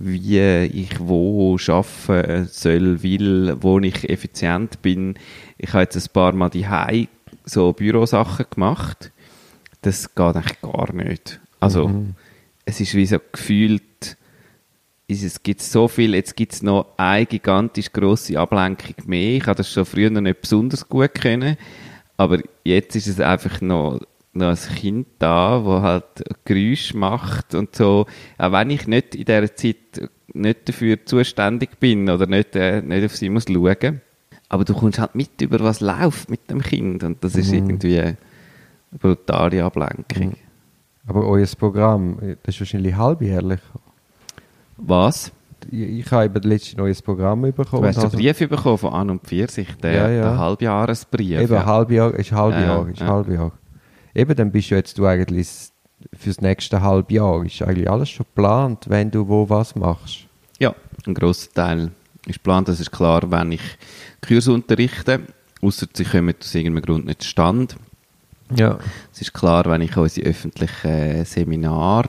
wie 0.00 0.38
ich 0.38 0.98
wo 1.00 1.56
arbeiten 1.66 2.48
soll, 2.50 3.02
will, 3.02 3.56
wo 3.60 3.78
ich 3.80 4.08
effizient 4.08 4.80
bin. 4.82 5.14
Ich 5.58 5.72
habe 5.72 5.82
jetzt 5.82 5.96
ein 5.96 6.12
paar 6.12 6.32
Mal 6.32 6.50
die 6.50 7.08
so 7.44 7.72
Bürosachen 7.72 8.46
gemacht. 8.50 9.10
Das 9.82 10.14
geht 10.14 10.36
eigentlich 10.36 10.60
gar 10.60 10.92
nicht. 10.92 11.40
Also, 11.60 11.88
mhm. 11.88 12.14
es 12.64 12.80
ist 12.80 12.94
wie 12.94 13.06
so 13.06 13.18
gefühlt, 13.32 14.16
es 15.08 15.42
gibt 15.42 15.62
so 15.62 15.88
viel, 15.88 16.14
jetzt 16.14 16.36
gibt 16.36 16.52
es 16.52 16.62
noch 16.62 16.86
eine 16.96 17.26
gigantisch 17.26 17.92
grosse 17.92 18.38
Ablenkung 18.38 18.94
mehr. 19.06 19.36
Ich 19.36 19.46
habe 19.46 19.56
das 19.56 19.72
schon 19.72 19.86
früher 19.86 20.10
noch 20.10 20.20
nicht 20.20 20.42
besonders 20.42 20.88
gut 20.88 21.14
können, 21.14 21.56
aber 22.16 22.40
jetzt 22.64 22.94
ist 22.94 23.06
es 23.06 23.20
einfach 23.20 23.60
noch, 23.60 24.00
noch 24.32 24.48
ein 24.48 24.74
Kind 24.76 25.06
da, 25.18 25.62
das 25.64 25.82
halt 25.82 26.24
Geräusche 26.44 26.96
macht 26.96 27.54
und 27.54 27.74
so. 27.74 28.06
Auch 28.36 28.52
wenn 28.52 28.70
ich 28.70 28.86
nicht 28.86 29.14
in 29.14 29.24
dieser 29.24 29.54
Zeit 29.54 30.10
nicht 30.34 30.68
dafür 30.68 31.04
zuständig 31.04 31.80
bin 31.80 32.08
oder 32.08 32.26
nicht, 32.26 32.54
äh, 32.54 32.82
nicht 32.82 33.04
auf 33.04 33.16
sie 33.16 33.30
muss 33.30 33.46
schauen. 33.48 34.00
Aber 34.48 34.64
du 34.64 34.74
kommst 34.74 34.98
halt 34.98 35.14
mit 35.14 35.40
über 35.40 35.60
was 35.60 35.80
läuft 35.80 36.30
mit 36.30 36.50
dem 36.50 36.62
Kind 36.62 37.02
und 37.04 37.22
das 37.22 37.36
ist 37.36 37.50
mhm. 37.50 37.54
irgendwie 37.54 38.00
eine 38.00 38.16
brutale 38.98 39.64
Ablenkung. 39.64 40.28
Mhm. 40.28 40.34
Aber 41.06 41.26
euer 41.26 41.46
Programm, 41.58 42.18
das 42.42 42.54
ist 42.54 42.60
wahrscheinlich 42.60 42.94
halbjährlich. 42.94 43.60
Was? 44.76 45.32
Ich, 45.70 46.10
habe 46.12 46.26
eben 46.26 46.48
letztes 46.48 46.76
neues 46.76 47.02
Programm 47.02 47.42
bekommen. 47.42 47.82
Du 47.82 47.88
hast 47.88 47.98
einen 47.98 48.12
Brief 48.12 48.38
bekommen 48.38 48.78
von 48.78 48.92
An 48.92 49.10
und 49.10 49.22
Pfirsich, 49.22 49.74
der, 49.82 49.92
ja, 49.92 50.08
ja. 50.08 50.22
der 50.22 50.38
Halbjahresbrief. 50.38 51.40
Eben, 51.40 51.52
ja. 51.52 51.66
Halbjahr, 51.66 52.14
ist 52.14 52.32
Halbjahr, 52.32 52.84
ja, 52.84 52.90
ist 52.90 53.00
ja. 53.00 53.06
Halbjahr. 53.06 53.52
Eben, 54.18 54.36
dann 54.36 54.50
bist 54.50 54.70
du 54.70 54.74
jetzt 54.74 54.98
du 54.98 55.06
eigentlich 55.06 55.48
fürs 56.12 56.40
nächste 56.40 56.80
Halbjahr, 56.80 57.44
ist 57.44 57.62
eigentlich 57.62 57.88
alles 57.88 58.10
schon 58.10 58.26
geplant, 58.26 58.86
wenn 58.88 59.10
du 59.10 59.28
wo 59.28 59.48
was 59.48 59.74
machst. 59.74 60.26
Ja, 60.58 60.74
ein 61.06 61.14
grosser 61.14 61.52
Teil 61.52 61.92
ist 62.26 62.34
geplant, 62.34 62.68
das 62.68 62.80
ist 62.80 62.90
klar, 62.90 63.30
wenn 63.30 63.52
ich 63.52 63.62
Kurs 64.20 64.48
unterrichte, 64.48 65.20
außer 65.62 65.86
sie 65.92 66.04
kommen 66.04 66.34
aus 66.40 66.54
irgendeinem 66.54 66.84
Grund 66.84 67.06
nicht 67.06 67.22
zustande 67.22 67.76
ja. 68.54 68.78
Es 69.12 69.20
ist 69.20 69.34
klar, 69.34 69.64
wenn 69.66 69.82
ich 69.82 69.96
unsere 69.96 70.28
öffentlichen 70.28 71.24
Seminar, 71.24 72.06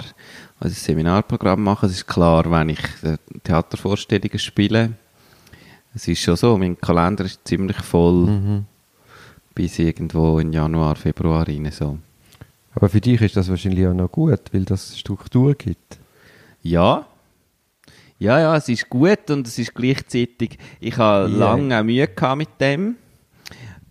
unser 0.60 0.76
Seminarprogramm 0.76 1.64
mache, 1.64 1.86
es 1.88 1.94
ist 1.94 2.08
klar, 2.08 2.50
wenn 2.50 2.70
ich 2.70 2.80
Theatervorstellungen 3.44 4.40
spiele. 4.40 4.94
Es 5.94 6.08
ist 6.08 6.22
schon 6.22 6.36
so, 6.36 6.58
mein 6.58 6.80
Kalender 6.80 7.26
ist 7.26 7.48
ziemlich 7.48 7.78
voll 7.78 8.28
mhm. 8.28 8.66
Bis 9.60 9.78
irgendwo 9.78 10.40
in 10.40 10.54
Januar, 10.54 10.96
Februar 10.96 11.46
rein. 11.46 11.70
So. 11.70 11.98
Aber 12.76 12.88
für 12.88 13.02
dich 13.02 13.20
ist 13.20 13.36
das 13.36 13.50
wahrscheinlich 13.50 13.86
auch 13.88 13.94
noch 13.94 14.10
gut, 14.10 14.40
weil 14.54 14.64
das 14.64 14.98
Struktur 14.98 15.54
gibt. 15.54 16.00
Ja. 16.64 17.06
Ja, 18.20 18.40
ja, 18.40 18.56
es 18.56 18.70
ist 18.70 18.90
gut 18.90 19.30
und 19.30 19.46
es 19.46 19.60
ist 19.60 19.76
gleichzeitig, 19.76 20.58
ich 20.80 20.98
habe 20.98 21.30
yeah. 21.30 21.38
lange 21.38 21.84
Mühe 21.84 22.08
gehabt 22.08 22.38
mit 22.38 22.50
dem 22.62 22.96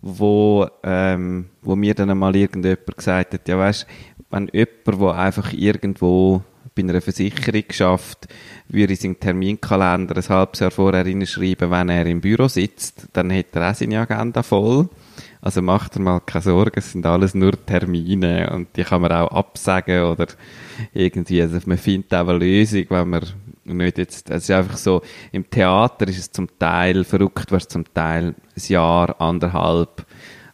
wo, 0.01 0.65
ähm, 0.81 1.49
wo 1.61 1.75
mir 1.75 1.93
dann 1.93 2.09
einmal 2.09 2.35
irgendjemand 2.35 2.97
gesagt 2.97 3.33
hat, 3.33 3.47
ja 3.47 3.59
weißt, 3.59 3.85
wenn 4.31 4.49
jemand, 4.53 5.01
der 5.01 5.15
einfach 5.15 5.53
irgendwo 5.53 6.41
bei 6.73 6.81
einer 6.81 7.01
Versicherung 7.01 7.63
geschafft, 7.67 8.27
würde 8.69 8.93
ich 8.93 9.01
seinen 9.01 9.19
Terminkalender 9.19 10.15
ein 10.15 10.29
halbes 10.29 10.61
Jahr 10.61 10.71
vorher 10.71 11.05
reinschreiben, 11.05 11.69
wenn 11.69 11.89
er 11.89 12.05
im 12.05 12.21
Büro 12.21 12.47
sitzt, 12.47 13.07
dann 13.13 13.29
hätte 13.29 13.59
er 13.59 13.71
auch 13.71 13.75
seine 13.75 13.99
Agenda 13.99 14.41
voll. 14.41 14.89
Also 15.41 15.61
macht 15.61 15.95
er 15.95 16.01
mal 16.01 16.19
keine 16.19 16.41
Sorgen, 16.41 16.73
es 16.75 16.91
sind 16.91 17.05
alles 17.05 17.33
nur 17.33 17.53
Termine 17.65 18.51
und 18.53 18.75
die 18.75 18.83
kann 18.83 19.01
man 19.01 19.11
auch 19.13 19.31
absagen 19.31 20.03
oder 20.03 20.27
irgendwie, 20.93 21.41
also 21.41 21.59
man 21.65 21.77
findet 21.77 22.13
auch 22.13 22.27
eine 22.27 22.39
Lösung, 22.39 22.85
wenn 22.89 23.09
man 23.09 23.25
nicht 23.63 23.97
jetzt, 23.97 24.29
es 24.29 24.43
ist 24.43 24.51
einfach 24.51 24.75
so, 24.75 25.01
im 25.31 25.49
Theater 25.49 26.07
ist 26.09 26.19
es 26.19 26.31
zum 26.31 26.47
Teil, 26.59 27.05
verrückt 27.05 27.51
wird 27.51 27.69
zum 27.69 27.85
Teil 27.93 28.35
ein 28.55 28.63
Jahr, 28.67 29.21
anderthalb, 29.21 30.05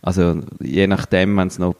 also 0.03 0.41
je 0.61 0.85
nachdem, 0.85 1.35
wenn 1.37 1.47
es 1.47 1.57
noch 1.57 1.75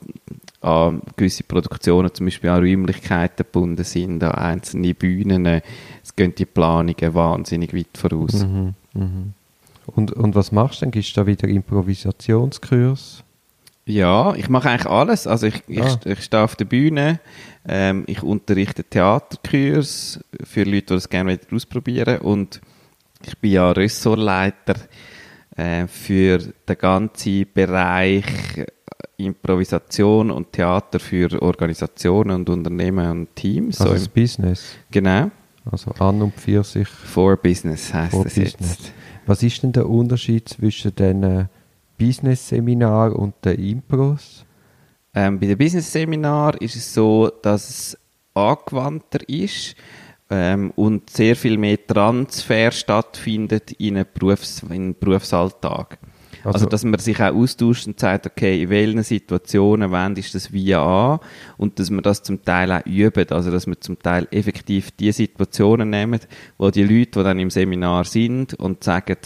an 0.61 1.01
gewisse 1.15 1.43
Produktionen 1.43 2.11
zum 2.11 2.25
Beispiel 2.25 2.49
an 2.49 2.63
Räumlichkeiten 2.63 3.45
gebunden 3.45 3.83
sind, 3.83 4.23
an 4.23 4.31
einzelne 4.31 4.95
Bühnen, 4.95 5.45
es 5.45 6.15
gehen 6.15 6.33
die 6.33 6.45
Planungen 6.45 7.13
wahnsinnig 7.13 7.75
weit 7.75 7.95
voraus. 7.95 8.43
Mhm, 8.43 8.73
mhm. 8.95 9.33
Und, 9.87 10.11
und 10.13 10.35
was 10.35 10.51
machst 10.51 10.81
du 10.81 10.85
dann? 10.85 10.91
Gibst 10.91 11.15
du 11.15 11.21
da 11.21 11.27
wieder 11.27 11.47
Improvisationskurs? 11.47 13.23
Ja, 13.87 14.33
ich 14.35 14.49
mache 14.49 14.69
eigentlich 14.69 14.87
alles. 14.91 15.27
Also 15.27 15.45
ich, 15.47 15.61
ich, 15.67 15.79
Ah. 15.81 15.99
ich 16.05 16.23
stehe 16.23 16.43
auf 16.43 16.55
der 16.55 16.65
Bühne, 16.65 17.19
ähm, 17.67 18.03
ich 18.07 18.23
unterrichte 18.23 18.83
Theaterkurs 18.83 20.19
für 20.43 20.63
Leute, 20.63 20.81
die 20.81 20.85
das 20.93 21.09
gerne 21.09 21.31
wollen 21.37 21.55
ausprobieren 21.55 22.19
und 22.21 22.61
ich 23.25 23.37
bin 23.37 23.51
ja 23.51 23.71
Ressortleiter 23.71 24.75
äh, 25.55 25.85
für 25.87 26.39
den 26.39 26.77
ganzen 26.79 27.45
Bereich 27.53 28.25
äh, 28.57 28.65
Improvisation 29.17 30.31
und 30.31 30.51
Theater 30.51 30.99
für 30.99 31.41
Organisationen 31.41 32.31
und 32.37 32.49
Unternehmen 32.49 33.09
und 33.11 33.35
Teams. 33.35 33.79
Also 33.79 33.93
so 33.93 33.99
das 33.99 34.07
im, 34.07 34.13
Business. 34.13 34.75
genau. 34.91 35.29
Also 35.71 35.91
an 35.91 36.21
und 36.21 36.33
für 36.39 36.63
sich. 36.63 36.87
For 36.87 37.37
Business 37.37 37.93
heißt 37.93 38.11
Business. 38.23 38.53
jetzt. 38.59 38.91
Was 39.25 39.41
ist 39.41 39.63
denn 39.63 39.71
der 39.71 39.89
Unterschied 39.89 40.47
zwischen 40.49 40.93
den 40.95 41.23
äh, 41.23 41.45
Business-Seminar 41.97 43.15
und 43.15 43.33
den 43.43 43.59
Impros? 43.59 44.45
Ähm, 45.13 45.39
bei 45.39 45.47
dem 45.47 45.57
Business-Seminar 45.57 46.61
ist 46.61 46.75
es 46.75 46.93
so, 46.93 47.31
dass 47.41 47.69
es 47.69 47.97
angewandter 48.33 49.27
ist 49.27 49.75
ähm, 50.29 50.71
und 50.75 51.09
sehr 51.09 51.35
viel 51.35 51.57
mehr 51.57 51.85
Transfer 51.87 52.71
stattfindet 52.71 53.71
in 53.73 53.97
einen, 53.97 54.05
Berufs-, 54.13 54.61
in 54.63 54.71
einen 54.71 54.95
Berufsalltag. 54.95 55.97
Also, 56.45 56.57
Also- 56.59 56.65
dass 56.67 56.83
man 56.83 56.99
sich 56.99 57.19
auch 57.21 57.33
austauscht 57.35 57.87
und 57.87 57.99
sagt, 57.99 58.27
okay, 58.27 58.61
in 58.63 58.69
welchen 58.69 59.03
Situationen 59.03 59.91
wendest 59.91 60.33
du 60.33 60.37
das 60.37 60.53
wie 60.53 60.73
an 60.75 61.19
und 61.57 61.79
dass 61.79 61.89
man 61.89 62.03
das 62.03 62.21
zum 62.23 62.43
Teil 62.45 62.71
auch 62.71 62.85
übt, 62.85 63.33
also 63.33 63.51
dass 63.51 63.65
man 63.67 63.77
zum 63.81 63.97
Teil 63.99 64.27
effektiv 64.31 64.91
die 64.91 65.11
Situationen 65.11 65.89
nimmt, 65.89 66.27
wo 66.57 66.69
die 66.69 66.83
Leute, 66.83 67.19
die 67.19 67.23
dann 67.23 67.39
im 67.39 67.49
Seminar 67.49 68.05
sind 68.05 68.53
und 68.53 68.83
sagen, 68.83 69.17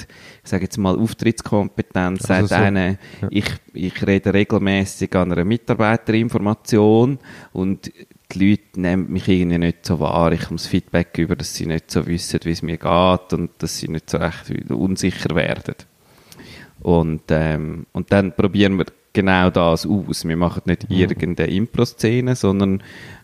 ich 0.44 0.50
sage 0.50 0.64
jetzt 0.64 0.78
mal 0.78 0.98
Auftrittskompetenz, 0.98 2.22
Also 2.30 2.48
sagt 2.48 2.50
so- 2.50 2.56
einer, 2.56 2.90
ja. 2.92 2.98
ich, 3.30 3.46
ich 3.74 4.08
rede 4.08 4.34
regelmäßig 4.34 5.14
an 5.16 5.32
einer 5.34 5.44
Mitarbeiterinformation 5.46 7.20
und 7.54 7.92
die 8.32 8.50
Leute 8.52 8.80
nehmen 8.80 9.12
mich 9.12 9.28
irgendwie 9.28 9.58
nicht 9.58 9.86
so 9.86 10.00
wahr. 10.00 10.32
Ich 10.32 10.42
komme 10.42 10.58
das 10.58 10.68
Feedback 10.68 11.18
über, 11.18 11.36
dass 11.36 11.56
sie 11.56 11.66
nicht 11.66 11.90
so 11.90 12.06
wissen, 12.06 12.40
wie 12.44 12.52
es 12.52 12.62
mir 12.62 12.78
geht 12.78 13.34
und 13.34 13.50
dass 13.58 13.80
sie 13.80 13.88
nicht 13.88 14.10
so 14.10 14.18
recht 14.18 14.52
unsicher 14.70 15.36
werden. 15.36 15.76
Und, 16.90 17.22
ähm, 17.30 17.86
und 17.92 18.12
dann 18.12 18.36
probieren 18.36 18.80
wir 18.80 18.86
genau 19.14 19.52
das 19.52 19.86
aus. 19.86 20.28
Wir 20.28 20.36
machen 20.36 20.64
nicht 20.66 20.90
irgendeine 20.90 21.52
Impro-Szene, 21.52 22.36
sondern 22.36 22.82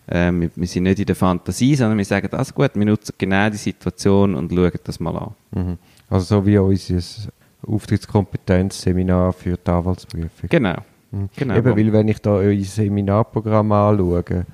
ähm, 0.08 0.42
wir, 0.42 0.52
wir 0.56 0.68
sind 0.68 0.84
nicht 0.84 1.00
in 1.00 1.08
der 1.08 1.16
Fantasie, 1.16 1.76
sondern 1.76 1.98
wir 1.98 2.06
sagen, 2.06 2.32
also 2.32 2.54
gut, 2.54 2.72
wir 2.76 2.86
nutzen 2.86 3.16
genau 3.18 3.50
die 3.50 3.58
Situation 3.58 4.36
und 4.36 4.52
schauen 4.52 4.72
das 4.84 5.00
mal 5.00 5.18
an. 5.18 5.34
Mhm. 5.52 5.78
Also 6.08 6.26
so 6.26 6.46
wie 6.46 6.60
unser 6.60 7.32
Auftrittskompetenzseminar 7.66 9.34
für 9.34 9.58
die 9.58 9.72
Anwaltsprüfung. 9.72 10.48
Genau. 10.48 10.76
Mhm. 11.10 11.30
genau. 11.36 11.56
Eben, 11.56 11.76
weil 11.76 11.92
wenn 11.92 12.08
ich 12.08 12.20
da 12.20 12.36
euer 12.36 12.64
Seminarprogramm 12.64 13.72
anschaue, 13.72 14.46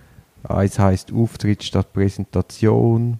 eins 0.43 0.79
heisst 0.79 1.11
Auftritt 1.11 1.63
statt 1.63 1.91
Präsentation, 1.91 3.19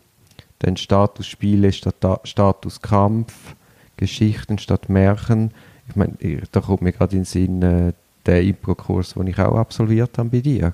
dann 0.60 0.77
Statusspiele 0.77 1.74
statt 1.74 1.95
Statuskampf, 2.24 3.55
Geschichten 3.98 4.57
statt 4.57 4.88
Märchen. 4.88 5.51
Ich 5.91 5.95
meine, 5.95 6.13
da 6.51 6.62
kommt 6.62 6.81
mir 6.81 6.91
gerade 6.93 7.15
in 7.15 7.21
den 7.21 7.25
Sinn 7.25 7.62
äh, 7.62 7.93
der 8.25 8.41
Impro-Kurs, 8.43 9.13
den 9.13 9.27
ich 9.27 9.38
auch 9.39 9.55
absolviert 9.55 10.17
habe 10.17 10.29
bei 10.29 10.39
dir. 10.39 10.74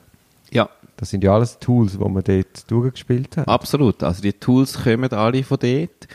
ja, 0.52 0.70
Das 0.98 1.10
sind 1.10 1.24
ja 1.24 1.34
alles 1.34 1.60
Tools, 1.60 1.94
die 1.94 1.98
man 1.98 2.24
dort 2.24 2.72
durchgespielt 2.72 3.38
hat. 3.38 3.48
Absolut. 3.48 4.04
Also 4.04 4.22
die 4.22 4.34
Tools 4.34 4.84
kommen 4.84 5.12
alle 5.12 5.44
von 5.44 5.58
dort. 5.60 6.08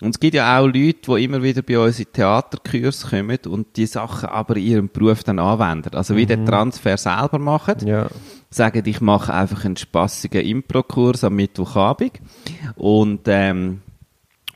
Und 0.00 0.10
es 0.14 0.20
gibt 0.20 0.34
ja 0.34 0.58
auch 0.58 0.66
Leute, 0.66 0.94
die 1.08 1.24
immer 1.24 1.42
wieder 1.42 1.62
bei 1.62 1.76
uns 1.78 1.98
in 1.98 2.06
Theaterkurs 2.12 3.10
kommen 3.10 3.38
und 3.48 3.76
die 3.76 3.86
Sachen 3.86 4.28
aber 4.28 4.56
in 4.56 4.62
ihrem 4.62 4.88
Beruf 4.88 5.24
dann 5.24 5.40
anwenden. 5.40 5.94
Also 5.94 6.14
wie 6.14 6.24
den 6.24 6.46
Transfer 6.46 6.96
selber 6.96 7.40
machen. 7.40 7.84
Ja. 7.84 8.06
Sagen, 8.48 8.84
ich 8.86 9.00
mache 9.00 9.34
einfach 9.34 9.64
einen 9.64 9.76
spassigen 9.76 10.42
Impro-Kurs 10.44 11.24
am 11.24 11.34
Mittwochabend 11.34 12.12
und, 12.76 13.22
ähm, 13.26 13.82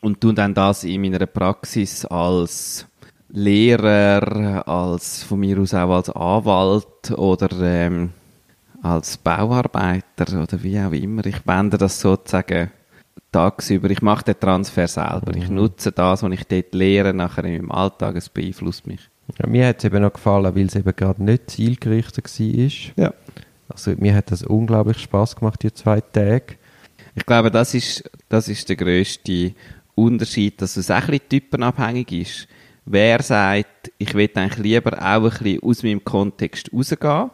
und 0.00 0.20
tun 0.20 0.36
dann 0.36 0.54
das 0.54 0.84
in 0.84 1.02
meiner 1.02 1.26
Praxis 1.26 2.04
als 2.04 2.86
Lehrer, 3.32 4.68
als 4.68 5.22
von 5.22 5.40
mir 5.40 5.58
aus 5.58 5.72
auch 5.72 5.90
als 5.90 6.10
Anwalt 6.10 7.10
oder 7.16 7.48
ähm, 7.62 8.10
als 8.82 9.16
Bauarbeiter 9.16 10.42
oder 10.42 10.62
wie 10.62 10.78
auch 10.78 10.92
immer. 10.92 11.24
Ich 11.24 11.46
wende 11.46 11.78
das 11.78 12.00
sozusagen 12.00 12.70
tagsüber. 13.30 13.90
Ich 13.90 14.02
mache 14.02 14.24
den 14.24 14.40
Transfer 14.40 14.86
selber. 14.86 15.34
Ich 15.34 15.48
nutze 15.48 15.92
das, 15.92 16.22
was 16.22 16.32
ich 16.32 16.44
dort 16.44 16.74
lehre, 16.74 17.14
nachher 17.14 17.44
in 17.44 17.62
meinem 17.62 17.72
Alltag. 17.72 18.16
Es 18.16 18.28
beeinflusst 18.28 18.86
mich. 18.86 19.08
Ja, 19.38 19.46
mir 19.46 19.66
hat 19.66 19.78
es 19.78 19.84
eben 19.84 20.02
noch 20.02 20.12
gefallen, 20.12 20.54
weil 20.54 20.66
es 20.66 20.74
eben 20.74 20.94
gerade 20.94 21.22
nicht 21.24 21.50
zielgerichtet 21.50 22.26
war. 22.38 23.04
Ja. 23.04 23.14
Also 23.68 23.94
mir 23.96 24.14
hat 24.14 24.30
das 24.30 24.42
unglaublich 24.42 24.98
Spaß 24.98 25.36
gemacht, 25.36 25.62
die 25.62 25.72
zwei 25.72 26.02
Tage. 26.02 26.56
Ich 27.14 27.24
glaube, 27.24 27.50
das 27.50 27.72
ist, 27.72 28.10
das 28.28 28.48
ist 28.48 28.68
der 28.68 28.76
grösste 28.76 29.54
Unterschied, 29.94 30.60
dass 30.60 30.76
es 30.76 30.90
auch 30.90 30.96
ein 30.96 31.06
bisschen 31.06 31.28
typenabhängig 31.28 32.12
ist. 32.12 32.48
Wer 32.84 33.22
sagt, 33.22 33.92
ich 33.98 34.14
will 34.14 34.30
eigentlich 34.34 34.58
lieber 34.58 34.98
auch 34.98 35.22
ein 35.24 35.30
bisschen 35.30 35.62
aus 35.62 35.82
meinem 35.82 36.04
Kontext 36.04 36.70
rausgehen 36.72 37.30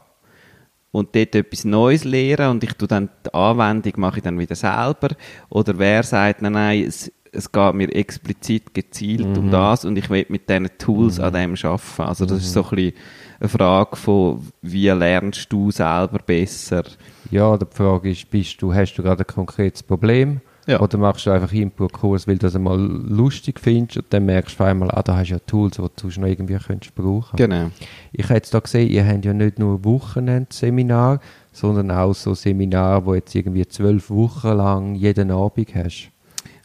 und 0.91 1.15
dort 1.15 1.35
etwas 1.35 1.65
Neues 1.65 2.05
lernen 2.05 2.51
und 2.51 2.65
ich 2.65 2.73
tue 2.75 2.89
dann 2.89 3.09
die 3.25 3.33
Anwendung 3.33 3.93
mache 3.97 4.19
ich 4.19 4.23
dann 4.23 4.39
wieder 4.39 4.55
selber. 4.55 5.11
Oder 5.49 5.79
wer 5.79 6.03
sagt, 6.03 6.43
nein, 6.43 6.53
nein, 6.53 6.85
es, 6.85 7.13
es 7.33 7.51
geht 7.51 7.75
mir 7.75 7.95
explizit 7.95 8.75
gezielt 8.75 9.37
um 9.39 9.51
das 9.51 9.85
und 9.85 9.97
ich 9.97 10.11
will 10.11 10.27
mit 10.29 10.49
diesen 10.49 10.69
Tools 10.79 11.21
an 11.21 11.33
dem 11.33 11.55
arbeiten. 11.63 12.03
Also 12.03 12.27
das 12.27 12.39
ist 12.39 12.53
so 12.53 12.65
ein 12.65 12.71
bisschen 12.71 12.93
eine 13.41 13.49
Frage 13.49 13.97
von, 13.97 14.47
wie 14.63 14.89
lernst 14.89 15.53
du 15.53 15.71
selber 15.71 16.19
besser? 16.25 16.85
Ja, 17.31 17.57
die 17.57 17.67
Frage 17.71 18.11
ist, 18.11 18.31
bist 18.31 18.61
du, 18.61 18.73
hast 18.75 18.95
du 18.95 19.03
gerade 19.03 19.25
ein 19.25 19.27
konkretes 19.27 19.83
Problem? 19.83 20.41
Ja. 20.69 20.81
Oder 20.81 20.99
machst 20.99 21.25
du 21.25 21.31
einfach 21.31 21.51
Impro-Kurs, 21.51 22.29
weil 22.29 22.35
du 22.35 22.41
das 22.47 22.55
einmal 22.55 22.79
lustig 22.79 23.59
findest 23.59 23.97
und 23.97 24.07
dann 24.11 24.27
merkst 24.27 24.61
du 24.61 24.65
einmal, 24.65 24.91
ah, 24.91 25.03
da 25.03 25.17
hast 25.17 25.29
du 25.29 25.35
ja 25.35 25.41
Tools, 25.47 25.77
die 25.77 25.83
du 26.09 26.21
noch 26.21 26.29
irgendwie 26.29 26.59
könntest 26.59 26.95
brauchen 26.95 27.37
Genau. 27.37 27.71
Ich 28.13 28.25
habe 28.25 28.35
jetzt 28.35 28.53
da 28.53 28.61
gesehen, 28.61 28.91
ihr 28.91 29.07
habt 29.07 29.25
ja 29.25 29.33
nicht 29.33 29.59
nur 29.59 29.83
Wochenendseminar, 29.83 31.21
sondern 31.53 31.91
auch 31.91 32.13
so 32.13 32.35
Seminar, 32.35 33.07
wo 33.07 33.15
jetzt 33.15 33.35
irgendwie 33.35 33.67
zwölf 33.67 34.11
Wochen 34.11 34.49
lang 34.49 34.95
jeden 34.95 35.31
Abend 35.31 35.75
hast. 35.75 36.11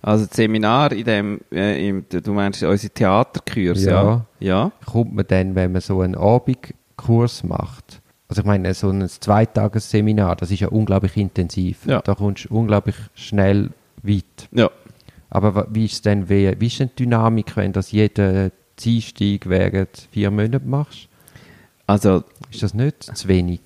Also 0.01 0.25
das 0.25 0.35
Seminar 0.35 0.91
in 0.91 1.05
dem, 1.05 1.41
äh, 1.49 1.87
im, 1.87 2.05
du 2.09 2.33
meinst 2.33 2.61
unsere 2.61 2.93
Theaterkurs, 2.93 3.85
ja? 3.85 4.03
Ja. 4.03 4.25
Ja. 4.41 4.71
Kommt 4.85 5.15
man 5.15 5.25
dann, 5.25 5.55
wenn 5.55 5.71
man 5.71 5.81
so 5.81 6.01
einen 6.01 6.15
Abendkurs 6.15 7.45
macht, 7.45 8.01
also 8.27 8.41
ich 8.41 8.45
meine, 8.45 8.73
so 8.73 8.89
ein 8.89 9.07
Zweitagesseminar, 9.07 10.35
das 10.35 10.51
ist 10.51 10.59
ja 10.59 10.67
unglaublich 10.67 11.15
intensiv. 11.15 11.85
Ja. 11.85 12.01
Da 12.01 12.15
kommst 12.15 12.45
du 12.45 12.55
unglaublich 12.57 12.95
schnell 13.13 13.69
weit. 14.03 14.49
Ja. 14.51 14.69
Aber 15.29 15.67
wie 15.71 15.85
ist 15.85 16.05
denn, 16.05 16.29
wie, 16.29 16.53
wie 16.59 16.67
ist 16.67 16.79
denn 16.79 16.89
die 16.97 17.03
Dynamik, 17.03 17.55
wenn 17.57 17.73
das 17.73 17.91
jeden 17.91 18.51
Dienstag 18.79 19.49
während 19.49 20.07
vier 20.11 20.29
Monaten 20.31 20.69
machst? 20.69 21.07
Also, 21.87 22.23
Ist 22.51 22.63
das 22.63 22.73
nicht 22.73 23.03
zu 23.03 23.27
wenig? 23.27 23.61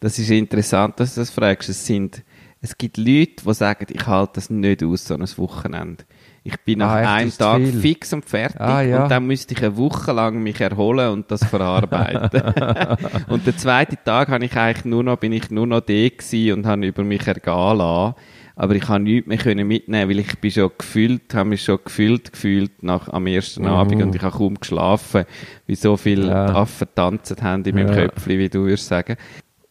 das 0.00 0.18
ist 0.18 0.30
interessant, 0.30 1.00
dass 1.00 1.14
du 1.14 1.20
das 1.22 1.30
fragst. 1.30 1.68
Es 1.68 1.84
sind, 1.86 2.22
es 2.60 2.76
gibt 2.78 2.96
Leute, 2.98 3.42
die 3.46 3.54
sagen, 3.54 3.86
ich 3.90 4.06
halte 4.06 4.32
das 4.34 4.50
nicht 4.50 4.82
aus, 4.84 5.06
so 5.06 5.14
ein 5.14 5.22
Wochenende. 5.38 6.04
Ich 6.44 6.56
bin 6.60 6.78
nach 6.78 6.90
Ah, 6.92 7.14
einem 7.14 7.36
Tag 7.36 7.60
viel? 7.60 7.80
fix 7.80 8.12
und 8.12 8.24
fertig 8.24 8.60
Ah, 8.60 8.80
ja. 8.82 9.02
und 9.02 9.10
dann 9.10 9.26
müsste 9.26 9.54
ich 9.54 9.62
eine 9.62 9.76
Woche 9.76 10.12
lang 10.12 10.42
mich 10.42 10.60
erholen 10.60 11.10
und 11.10 11.30
das 11.30 11.44
verarbeiten. 11.44 12.42
und 13.28 13.46
den 13.46 13.58
zweiten 13.58 13.98
Tag 14.04 14.28
habe 14.28 14.44
ich 14.44 14.56
eigentlich 14.56 14.84
nur 14.84 15.02
noch, 15.04 15.16
bin 15.18 15.32
ich 15.32 15.50
nur 15.50 15.66
noch 15.66 15.80
da 15.80 15.92
und 16.54 16.64
habe 16.66 16.86
über 16.86 17.04
mich 17.04 17.26
ergehen 17.26 17.78
lassen. 17.78 18.14
Aber 18.60 18.74
ich 18.74 18.88
habe 18.88 19.04
nichts 19.04 19.28
mehr 19.28 19.38
können 19.38 19.68
mitnehmen, 19.68 20.10
weil 20.10 20.18
ich 20.18 20.36
bin 20.40 20.50
schon 20.50 20.72
gefühlt, 20.76 21.32
habe 21.32 21.50
mich 21.50 21.62
schon 21.62 21.78
gefühlt, 21.84 22.32
gefühlt 22.32 22.82
nach, 22.82 23.08
am 23.08 23.28
ersten 23.28 23.66
Abend 23.66 24.02
und 24.02 24.16
ich 24.16 24.20
habe 24.22 24.36
kaum 24.36 24.56
geschlafen, 24.58 25.26
wie 25.68 25.76
so 25.76 25.96
viele 25.96 26.26
Ja. 26.26 26.46
Affen 26.46 26.88
tanzen 26.92 27.40
haben 27.40 27.64
in 27.64 27.76
meinem 27.76 27.86
Ja. 27.90 27.94
Köpfchen, 27.94 28.36
wie 28.40 28.48
du 28.48 28.64
würdest 28.64 28.88
sagen. 28.88 29.16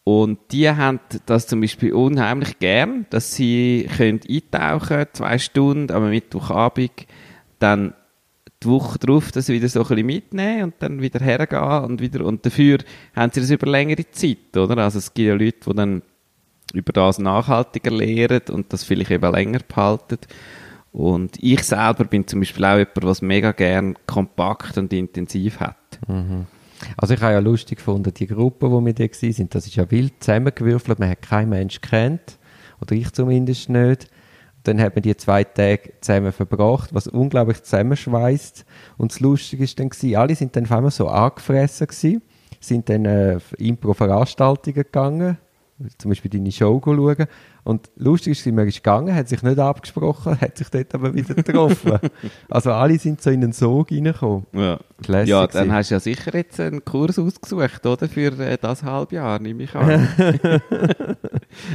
Und 0.04 0.38
die 0.52 0.70
haben 0.70 1.00
das 1.26 1.46
zum 1.46 1.60
Beispiel 1.60 1.92
unheimlich 1.92 2.58
gern, 2.60 3.04
dass 3.10 3.34
sie 3.34 3.86
können 3.94 4.20
eintauchen 4.26 5.04
zwei 5.12 5.36
Stunden 5.36 5.92
am 5.92 6.08
Mittwochabend, 6.08 7.06
dann 7.58 7.92
die 8.62 8.68
Woche 8.68 8.98
drauf 8.98 9.32
das 9.32 9.50
wieder 9.50 9.68
so 9.68 9.80
ein 9.80 9.86
bisschen 9.88 10.06
mitnehmen 10.06 10.62
und 10.64 10.74
dann 10.78 11.02
wieder 11.02 11.20
hergehen 11.20 11.84
und 11.84 12.00
wieder, 12.00 12.24
und 12.24 12.46
dafür 12.46 12.78
haben 13.14 13.30
sie 13.34 13.40
das 13.40 13.50
über 13.50 13.66
längere 13.66 14.10
Zeit, 14.10 14.56
oder? 14.56 14.78
Also 14.78 14.98
es 14.98 15.12
gibt 15.12 15.28
ja 15.28 15.34
Leute, 15.34 15.58
die 15.68 15.74
dann 15.74 16.02
über 16.72 16.92
das 16.92 17.18
nachhaltiger 17.18 17.90
lehren 17.90 18.42
und 18.50 18.72
das 18.72 18.84
vielleicht 18.84 19.10
eben 19.10 19.32
länger 19.32 19.60
behalten. 19.66 20.18
Und 20.92 21.42
ich 21.42 21.62
selber 21.62 22.04
bin 22.04 22.26
zum 22.26 22.40
Beispiel 22.40 22.64
auch 22.64 22.78
jemand, 22.78 23.02
was 23.02 23.22
mega 23.22 23.52
gern 23.52 23.96
kompakt 24.06 24.78
und 24.78 24.92
intensiv 24.92 25.60
hat. 25.60 25.76
Mhm. 26.06 26.46
Also 26.96 27.14
ich 27.14 27.20
habe 27.20 27.32
ja 27.32 27.38
lustig 27.40 27.78
gefunden, 27.78 28.12
die 28.14 28.26
Gruppe, 28.26 28.70
wo 28.70 28.84
wir 28.84 28.94
da 28.94 29.04
sind, 29.10 29.54
das 29.54 29.66
ist 29.66 29.76
ja 29.76 29.90
wild 29.90 30.12
zusammengewürfelt, 30.20 30.98
man 30.98 31.10
hat 31.10 31.22
keinen 31.22 31.50
Mensch 31.50 31.80
kennt, 31.80 32.38
oder 32.80 32.94
ich 32.94 33.12
zumindest 33.12 33.68
nicht. 33.68 34.08
Dann 34.64 34.80
haben 34.80 34.94
wir 34.94 35.02
die 35.02 35.16
zwei 35.16 35.44
Tage 35.44 35.92
zusammen 36.00 36.32
verbracht, 36.32 36.92
was 36.92 37.06
unglaublich 37.06 37.62
zusammenschweißt. 37.62 38.64
Und 38.96 39.12
das 39.12 39.20
Lustige 39.20 39.64
ist 39.64 39.78
dann 39.78 39.88
gewesen, 39.88 40.16
alle 40.16 40.34
sind 40.34 40.54
dann 40.56 40.64
auf 40.64 40.72
einmal 40.72 40.90
so 40.90 41.08
angefressen 41.08 41.86
gewesen, 41.86 42.22
sind 42.60 42.88
dann 42.88 43.04
äh, 43.04 43.38
Impro-Veranstaltungen 43.56 44.74
gegangen, 44.74 45.38
zum 45.98 46.10
Beispiel 46.10 46.30
deine 46.30 46.50
Show 46.50 46.80
schauen. 46.84 47.26
Und 47.64 47.90
lustig 47.96 48.32
ist, 48.32 48.46
man 48.52 48.66
ist 48.66 48.76
gegangen, 48.76 49.14
hat 49.14 49.28
sich 49.28 49.42
nicht 49.42 49.58
abgesprochen, 49.58 50.40
hat 50.40 50.56
sich 50.58 50.68
dort 50.68 50.94
aber 50.94 51.14
wieder 51.14 51.34
getroffen. 51.34 51.98
also 52.48 52.72
alle 52.72 52.98
sind 52.98 53.20
so 53.20 53.30
in 53.30 53.40
den 53.40 53.52
Sog 53.52 53.90
reingekommen. 53.90 54.46
Ja, 54.52 54.80
Classic 55.02 55.28
ja 55.28 55.46
dann 55.46 55.68
gewesen. 55.68 55.72
hast 55.74 55.90
du 55.90 55.94
ja 55.94 56.00
sicher 56.00 56.34
jetzt 56.34 56.60
einen 56.60 56.84
Kurs 56.84 57.18
ausgesucht, 57.18 57.84
oder? 57.86 58.08
Für 58.08 58.38
äh, 58.38 58.58
das 58.60 58.82
Halbjahr, 58.82 59.38
nehme 59.38 59.64
ich 59.64 59.74
an. 59.74 60.08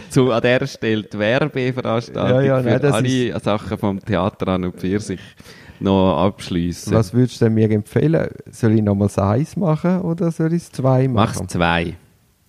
Zu, 0.09 0.31
an 0.31 0.41
dieser 0.41 0.67
Stelle 0.67 1.03
die 1.03 1.19
Werbeveranstaltung 1.19 2.45
Ja, 2.45 2.59
ja, 2.59 2.61
nein, 2.61 2.79
für 2.79 2.93
alle 2.93 3.39
Sachen 3.39 3.77
vom 3.77 3.99
Theater 3.99 4.47
an 4.49 4.65
und 4.65 4.79
für 4.79 4.99
sich 4.99 5.21
noch 5.79 6.17
abschliessen. 6.17 6.93
Was 6.93 7.13
würdest 7.13 7.41
du 7.41 7.49
mir 7.49 7.69
empfehlen? 7.69 8.29
Soll 8.51 8.73
ich 8.73 8.81
nochmals 8.81 9.17
eins 9.19 9.55
machen 9.55 10.01
oder 10.01 10.31
soll 10.31 10.53
ich 10.53 10.63
es 10.63 10.71
zwei 10.71 11.07
Mach's 11.07 11.35
machen? 11.35 11.49
zwei. 11.49 11.97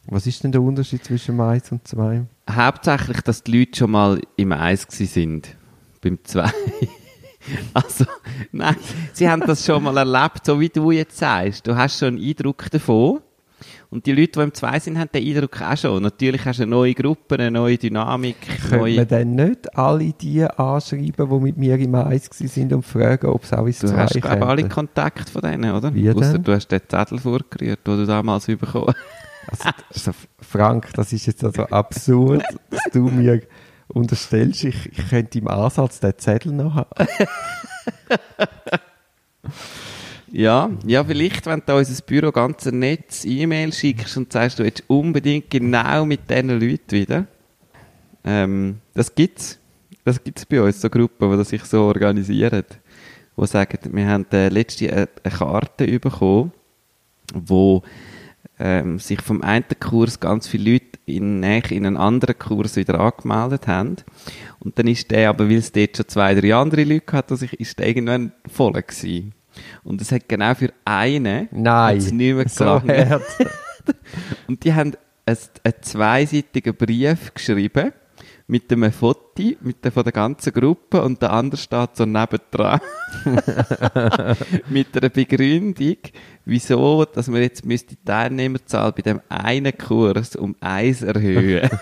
Was 0.07 0.27
ist 0.27 0.45
denn 0.45 0.53
der 0.53 0.63
Unterschied 0.63 1.05
zwischen 1.05 1.41
eins 1.41 1.73
und 1.73 1.87
zwei? 1.87 2.27
Hauptsächlich, 2.51 3.21
dass 3.23 3.43
die 3.43 3.59
Leute 3.59 3.79
schon 3.79 3.91
mal 3.91 4.21
im 4.37 4.53
Eis 4.53 4.87
gsi 4.87 5.07
sind. 5.07 5.57
Beim 6.03 6.19
zwei. 6.25 6.51
also, 7.75 8.05
nein, 8.53 8.77
sie 9.13 9.29
haben 9.29 9.41
das 9.41 9.65
schon 9.65 9.83
mal 9.83 9.97
erlebt, 9.97 10.45
so 10.45 10.61
wie 10.61 10.69
du 10.69 10.91
jetzt 10.91 11.17
sagst. 11.17 11.67
Du 11.67 11.75
hast 11.75 11.99
schon 11.99 12.17
einen 12.17 12.25
Eindruck 12.25 12.71
davon. 12.71 13.21
Und 13.91 14.07
die 14.07 14.13
Leute, 14.13 14.33
die 14.33 14.41
im 14.41 14.53
Zwei 14.53 14.81
sind, 14.81 14.99
haben 14.99 15.11
den 15.15 15.25
Eindruck 15.25 15.63
auch 15.63 15.77
schon. 15.77 16.03
Natürlich 16.03 16.45
hast 16.45 16.59
du 16.59 16.65
eine 16.65 16.71
neue 16.71 16.95
Gruppe, 16.95 17.37
eine 17.37 17.51
neue 17.51 17.79
Dynamik, 17.79 18.37
Könnte 18.41 18.77
neue... 18.77 18.97
man 18.97 19.09
dann 19.09 19.35
nicht 19.37 19.79
alle 19.79 20.13
die 20.13 20.43
anschreiben, 20.43 21.31
die 21.31 21.39
mit 21.41 21.57
mir 21.57 21.79
im 21.79 21.95
Eis 21.95 22.29
sind 22.33 22.73
und 22.73 22.83
fragen, 22.85 23.29
ob 23.29 23.47
sie 23.47 23.57
auch 23.57 23.67
ins 23.67 23.79
Du 23.79 23.87
zwei 23.87 23.99
hast, 23.99 24.21
glaube 24.21 24.47
alle? 24.47 24.69
Kontakte 24.69 25.31
von 25.31 25.43
denen, 25.43 25.73
oder? 25.73 25.95
Wie 25.95 26.11
Ausser 26.11 26.41
du 26.41 26.53
hast 26.53 26.69
den 26.69 26.81
Zettel 26.89 27.19
vorgerührt, 27.19 27.87
den 27.87 27.99
du 27.99 28.05
damals 28.05 28.47
bekommen 28.47 28.95
Also, 29.49 29.71
also, 29.93 30.13
Frank, 30.41 30.93
das 30.95 31.13
ist 31.13 31.27
jetzt 31.27 31.45
also 31.45 31.65
absurd, 31.65 32.43
dass 32.71 32.83
du 32.93 33.09
mir 33.09 33.43
unterstellst, 33.89 34.65
ich, 34.65 34.87
ich 34.93 35.09
könnte 35.09 35.39
im 35.39 35.49
Ansatz 35.49 36.01
den 36.01 36.17
Zettel 36.19 36.53
noch 36.53 36.75
haben. 36.75 37.07
Ja, 40.37 40.69
ja, 40.85 41.05
vielleicht, 41.05 41.47
wenn 41.47 41.63
du 41.65 41.77
unser 41.77 42.03
Büro 42.03 42.33
ganz 42.33 42.67
nettes 42.67 43.25
E-Mail 43.25 43.73
schickst 43.73 44.17
und 44.17 44.33
sagst, 44.33 44.59
du 44.59 44.65
willst 44.65 44.83
unbedingt 44.89 45.49
genau 45.49 46.05
mit 46.05 46.29
diesen 46.29 46.49
Leuten 46.49 46.91
wieder. 46.91 47.27
Ähm, 48.25 48.81
das 48.95 49.15
gibt's. 49.15 49.61
Das 50.05 50.25
gibt's 50.25 50.45
bei 50.45 50.61
uns, 50.61 50.81
so 50.81 50.91
Gruppen, 50.91 51.39
die 51.39 51.45
sich 51.45 51.65
so 51.65 51.83
organisieren. 51.83 52.65
Die 53.37 53.47
sagen, 53.47 53.79
wir 53.93 54.09
haben 54.09 54.27
äh, 54.33 54.49
letzte 54.49 54.93
eine, 54.93 55.09
eine 55.23 55.35
Karte 55.37 56.01
bekommen, 56.01 56.51
wo 57.33 57.85
ähm, 58.59 58.99
sich 58.99 59.21
vom 59.21 59.43
einen 59.43 59.65
Kurs 59.81 60.21
ganz 60.21 60.47
viele 60.47 60.73
Leute 60.75 60.99
in, 61.07 61.43
in 61.43 61.87
einen 61.87 61.97
anderen 61.97 62.39
Kurs 62.39 62.77
wieder 62.77 63.01
angemeldet 63.01 63.67
haben. 63.67 63.97
Und 64.61 64.79
dann 64.79 64.87
ist 64.87 65.11
der, 65.11 65.31
aber 65.31 65.49
weil 65.49 65.57
es 65.59 65.73
dort 65.73 65.97
schon 65.97 66.09
zwei, 66.09 66.35
drei 66.35 66.55
andere 66.55 66.85
Leute 66.85 67.13
hat, 67.13 67.31
also 67.31 67.47
ist 67.59 67.79
der 67.79 67.89
irgendwann 67.89 68.33
voll 68.51 68.73
gewesen. 68.73 69.33
Und 69.83 70.01
es 70.01 70.11
hat 70.13 70.29
genau 70.29 70.55
für 70.55 70.73
einen 70.85 71.49
Nein, 71.53 71.99
nicht 71.99 72.13
mehr 72.13 72.49
so 72.49 72.81
gelangt. 72.81 73.11
hart. 73.11 73.23
Und 74.49 74.65
die 74.65 74.73
haben 74.73 74.93
ein, 75.27 75.37
einen 75.63 75.75
zweiseitigen 75.83 76.75
Brief 76.75 77.33
geschrieben 77.35 77.93
mit 78.47 78.71
einem 78.71 78.93
Foto 78.93 79.43
mit 79.61 79.85
der, 79.85 79.91
von 79.91 80.05
der 80.05 80.13
ganzen 80.13 80.53
Gruppe 80.53 81.03
und 81.03 81.21
der 81.23 81.33
andere 81.33 81.59
steht 81.61 81.97
so 81.97 82.05
nebendran. 82.05 82.81
mit 84.69 84.97
einer 84.97 85.09
Begründung, 85.09 85.97
wieso, 86.45 87.05
dass 87.07 87.29
man 87.29 87.41
jetzt 87.43 87.65
müsste 87.65 87.97
die 87.97 88.05
Teilnehmerzahl 88.05 88.93
bei 88.93 89.03
dem 89.03 89.21
einen 89.29 89.77
Kurs 89.77 90.37
um 90.37 90.55
eins 90.61 91.03
erhöhen. 91.03 91.69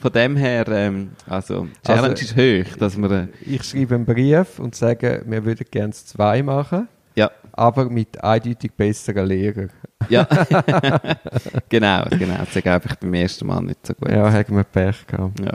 Von 0.00 0.12
dem 0.12 0.36
her, 0.36 0.66
ähm, 0.68 1.10
also, 1.26 1.68
Challenge 1.84 2.08
Also- 2.10 2.24
ist 2.24 2.36
hoch, 2.36 2.76
dass 2.78 2.96
wir, 2.96 3.10
äh, 3.10 3.26
Ich 3.40 3.62
schreibe 3.64 3.94
einen 3.96 4.04
Brief 4.04 4.58
und 4.58 4.74
sage, 4.74 5.22
wir 5.26 5.44
würden 5.44 5.66
gerne 5.70 5.92
zwei 5.92 6.42
machen, 6.42 6.88
ja, 7.14 7.30
aber 7.52 7.88
mit 7.90 8.22
eindeutig 8.22 8.72
besseren 8.72 9.26
Lehrern. 9.26 9.70
Ja, 10.08 10.24
genau, 11.68 12.04
genau, 12.10 12.36
das 12.38 12.56
ist 12.56 12.66
einfach 12.66 12.96
beim 12.96 13.14
ersten 13.14 13.46
Mal 13.46 13.60
nicht 13.62 13.86
so 13.86 13.94
gut. 13.94 14.10
Ja, 14.10 14.32
haben 14.32 14.56
wir 14.56 14.64
Pech 14.64 15.06
gehabt. 15.06 15.40
Ja. 15.40 15.52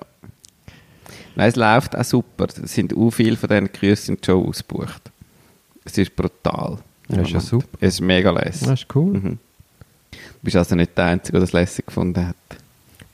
Nein, 1.35 1.49
es 1.49 1.55
läuft 1.55 1.95
auch 1.97 2.03
super. 2.03 2.47
Es 2.63 2.73
sind 2.73 2.95
auch 2.95 3.09
viele 3.11 3.37
von 3.37 3.49
diesen 3.49 3.71
Kursen 3.71 4.05
sind 4.05 4.25
schon 4.25 4.45
ausgebucht. 4.45 5.11
Es 5.85 5.97
ist 5.97 6.15
brutal. 6.15 6.77
Ja, 7.09 7.21
ist 7.21 7.31
ja 7.31 7.39
super. 7.39 7.77
Es 7.79 7.95
ist 7.95 8.01
mega 8.01 8.31
lässig. 8.31 8.67
Das 8.67 8.81
ist 8.81 8.95
cool. 8.95 9.13
Mhm. 9.13 9.39
Du 10.11 10.17
bist 10.43 10.55
also 10.57 10.75
nicht 10.75 10.97
der 10.97 11.05
Einzige, 11.05 11.33
der 11.33 11.41
das 11.41 11.53
lässig 11.53 11.85
gefunden 11.85 12.27
hat. 12.27 12.35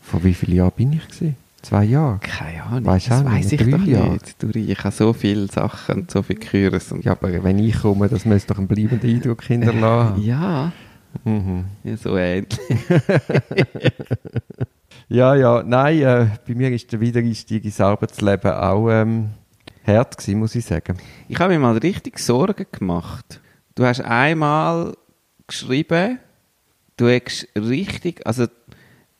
Vor 0.02 0.24
wie 0.24 0.34
vielen 0.34 0.58
Jahren 0.58 0.72
bin 0.76 0.94
ich 0.94 1.06
gewesen? 1.08 1.36
Zwei 1.62 1.84
Jahre? 1.86 2.20
Keine 2.22 2.64
Ahnung. 2.64 2.86
Weißt 2.86 3.12
das 3.12 3.26
weiss 3.26 3.52
ich 3.52 3.60
doch 3.70 3.86
Jahre. 3.86 4.12
nicht. 4.14 4.42
Du, 4.42 4.50
ich 4.58 4.80
habe 4.84 4.96
so 4.96 5.12
viele 5.14 5.48
Sachen 5.48 6.02
und 6.02 6.12
so 6.12 6.22
viele. 6.24 6.72
Und 6.72 7.04
Ja, 7.04 7.12
aber 7.14 7.44
wenn 7.44 7.60
ich 7.60 7.80
komme, 7.82 8.08
das 8.08 8.26
müsste 8.26 8.54
doch 8.54 8.58
einen 8.60 8.68
bleibenden 8.68 9.10
Eindruck 9.10 9.44
hinterlassen. 9.44 10.22
ja, 10.24 10.72
mhm. 11.24 11.66
ja, 11.84 11.98
so 11.98 12.18
ähnlich. 12.18 12.60
Ja, 15.10 15.36
ja, 15.36 15.64
nein, 15.64 16.02
äh, 16.02 16.28
bei 16.46 16.54
mir 16.54 16.70
ist 16.70 16.92
der 16.92 17.00
Wiedereinstieg 17.00 17.64
ins 17.64 17.80
Arbeitsleben 17.80 18.52
auch 18.52 18.90
ähm, 18.90 19.30
hart 19.86 20.18
gewesen, 20.18 20.40
muss 20.40 20.54
ich 20.54 20.66
sagen. 20.66 20.98
Ich 21.30 21.40
habe 21.40 21.54
mir 21.54 21.60
mal 21.60 21.78
richtig 21.78 22.20
Sorgen 22.20 22.66
gemacht. 22.70 23.40
Du 23.76 23.86
hast 23.86 24.02
einmal 24.02 24.98
geschrieben, 25.48 26.20
du 26.98 27.08
hast 27.08 27.48
richtig, 27.56 28.28
also 28.28 28.48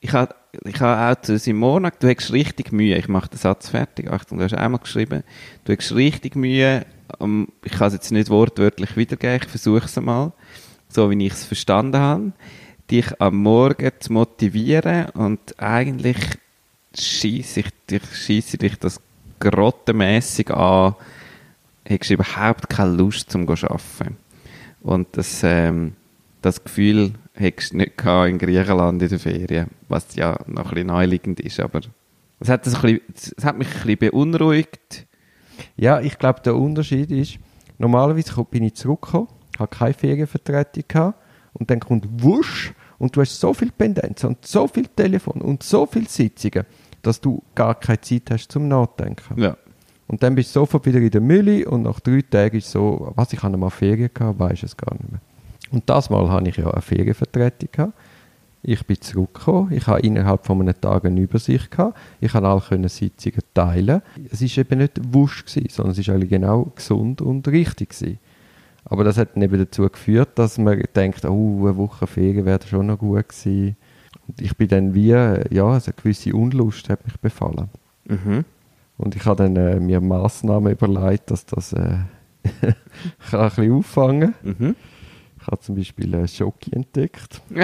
ich 0.02 0.12
habe 0.12 0.36
ich 0.66 0.82
habe 0.82 1.18
auch 1.18 1.22
zu 1.22 1.38
Simona, 1.38 1.92
du 1.92 2.10
hast 2.10 2.34
richtig 2.34 2.74
Mühe, 2.74 2.98
ich 2.98 3.08
mache 3.08 3.30
den 3.30 3.38
Satz 3.38 3.70
fertig, 3.70 4.12
Achtung, 4.12 4.40
du 4.40 4.44
hast 4.44 4.56
einmal 4.56 4.82
geschrieben, 4.82 5.24
du 5.64 5.74
hast 5.74 5.96
richtig 5.96 6.36
Mühe, 6.36 6.86
ähm, 7.22 7.48
ich 7.64 7.72
kann 7.72 7.88
es 7.88 7.94
jetzt 7.94 8.12
nicht 8.12 8.30
wortwörtlich 8.30 8.98
wiedergeben, 8.98 9.40
ich 9.44 9.48
versuche 9.48 9.86
es 9.86 9.98
einmal, 9.98 10.34
so 10.90 11.10
wie 11.10 11.26
ich 11.26 11.34
es 11.34 11.46
verstanden 11.46 12.00
habe, 12.00 12.32
dich 12.90 13.20
am 13.20 13.38
Morgen 13.38 13.92
zu 14.00 14.14
motivieren 14.14 15.10
und 15.10 15.60
eigentlich 15.60 16.18
scheisse 16.98 17.62
ich 17.62 17.70
dich, 17.90 18.04
scheisse 18.14 18.58
dich 18.58 18.78
das 18.80 19.00
grottenmässig 19.40 20.52
an, 20.52 20.96
hättest 21.86 22.12
überhaupt 22.12 22.70
keine 22.70 22.96
Lust 22.96 23.30
zum 23.30 23.48
zu 23.48 23.70
arbeiten. 23.70 24.18
Und 24.82 25.08
das, 25.12 25.42
ähm, 25.44 25.94
das 26.42 26.64
Gefühl 26.64 27.14
hättest 27.34 27.74
du 27.74 27.78
nicht 27.78 27.98
gehabt 27.98 28.30
in 28.30 28.38
Griechenland 28.38 29.02
in 29.02 29.10
der 29.10 29.20
Ferien, 29.20 29.68
was 29.90 30.16
ja 30.16 30.40
noch 30.48 30.66
ein 30.66 30.70
bisschen 30.70 30.88
naheliegend 30.88 31.40
ist, 31.40 31.60
aber 31.60 31.82
es 32.40 32.50
hat, 32.50 32.66
hat 32.66 33.58
mich 33.58 33.68
ein 33.68 33.82
bisschen 33.82 33.98
beunruhigt. 33.98 35.08
Ja, 35.76 36.00
ich 36.00 36.18
glaube, 36.18 36.42
der 36.42 36.56
Unterschied 36.56 37.12
ist, 37.12 37.40
normalerweise 37.80 38.44
bin 38.46 38.64
ich 38.64 38.76
zurückgekommen, 38.76 39.28
habe 39.60 39.76
keine 39.76 39.94
Ferienvertretung 39.94 40.84
gehabt 40.88 41.20
und 41.54 41.70
dann 41.70 41.80
kommt 41.80 42.08
Wusch 42.24 42.74
und 42.98 43.16
du 43.16 43.22
hast 43.22 43.40
so 43.40 43.54
viel 43.54 43.72
Pendenz 43.72 44.24
und 44.24 44.46
so 44.46 44.68
viel 44.68 44.88
Telefon 44.88 45.42
und 45.42 45.64
so 45.64 45.86
viele 45.86 46.08
Sitzungen, 46.08 46.66
dass 47.02 47.22
du 47.22 47.44
gar 47.56 47.76
keine 47.76 48.02
Zeit 48.02 48.30
hast 48.32 48.52
zum 48.52 48.68
Nachdenken. 48.68 49.40
Ja. 49.40 49.58
Und 50.08 50.24
dann 50.24 50.36
bist 50.36 50.56
du 50.56 50.62
sofort 50.62 50.86
wieder 50.86 51.00
in 51.00 51.12
der 51.12 51.22
Mülle 51.22 51.68
und 51.68 51.84
nach 51.84 52.00
drei 52.00 52.22
Tagen 52.22 52.58
ist 52.58 52.72
so, 52.72 53.12
was, 53.16 53.34
ich 53.34 53.44
habe 53.44 53.58
mal 53.58 53.70
Ferien 53.70 54.10
gehabt, 54.14 54.40
weiß 54.40 54.64
es 54.64 54.78
gar 54.78 54.94
nicht 54.94 55.12
mehr. 55.12 55.20
Und 55.72 55.90
das 55.90 56.10
Mal 56.10 56.30
habe 56.30 56.48
ich 56.48 56.56
ja 56.58 56.70
eine 56.70 56.82
Ferienvertretung 56.82 57.70
gehabt. 57.72 57.94
Ich 58.64 58.86
bin 58.86 59.00
zurückgekommen, 59.00 59.72
ich 59.72 59.86
habe 59.88 60.00
innerhalb 60.00 60.46
von 60.46 60.60
einem 60.62 60.80
Tag 60.80 61.06
eine 61.06 61.20
Übersicht 61.22 61.72
gehabt, 61.72 61.98
ich 62.20 62.32
kann 62.32 62.44
alle 62.44 62.62
können 62.62 62.90
Sitzungen 62.90 63.42
teilen. 63.54 64.02
Es 64.32 64.42
ist 64.42 64.58
eben 64.58 64.80
nicht 64.80 65.00
wusch 65.14 65.46
gewesen, 65.46 65.70
sondern 65.70 65.92
es 65.92 66.00
ist 66.00 66.10
eigentlich 66.10 66.32
genau 66.32 66.72
gesund 66.76 67.22
und 67.22 67.48
richtig 67.48 67.90
gewesen. 67.90 68.20
Aber 68.90 69.04
das 69.04 69.18
hat 69.18 69.36
dann 69.36 69.44
eben 69.44 69.58
dazu 69.58 69.90
geführt, 69.90 70.30
dass 70.36 70.58
man 70.58 70.82
denkt, 70.96 71.26
oh, 71.26 71.60
eine 71.68 71.78
Woche 71.78 72.08
Ferien 72.08 72.46
wäre 72.46 72.60
schon 72.66 72.88
noch 72.88 73.00
gut 73.00 73.30
gewesen. 73.30 73.76
Und 74.28 74.42
ich 74.42 74.56
bin 74.56 74.68
dann 74.70 74.94
wie, 74.94 75.10
ja, 75.10 75.66
also 75.66 75.92
eine 75.92 75.96
gewisse 76.02 76.34
Unlust 76.34 76.90
hat 76.90 77.06
mich 77.06 77.20
befallen. 77.20 77.70
Mhm. 78.06 78.46
Und 78.98 79.16
ich 79.16 79.26
habe 79.26 79.44
dann 79.44 79.56
äh, 79.56 79.80
mir 79.80 80.02
Massnahmen 80.02 80.72
überlegt, 80.72 81.32
dass 81.32 81.46
das 81.46 81.74
äh, 81.74 82.00
kann 83.30 83.42
ein 83.42 83.50
bisschen 83.50 83.74
auffangen 83.74 84.34
Mhm. 84.42 84.76
Ich 85.40 85.48
habe 85.48 85.62
zum 85.62 85.76
Beispiel 85.76 86.14
äh, 86.14 86.28
Schoki 86.28 86.74
entdeckt. 86.74 87.42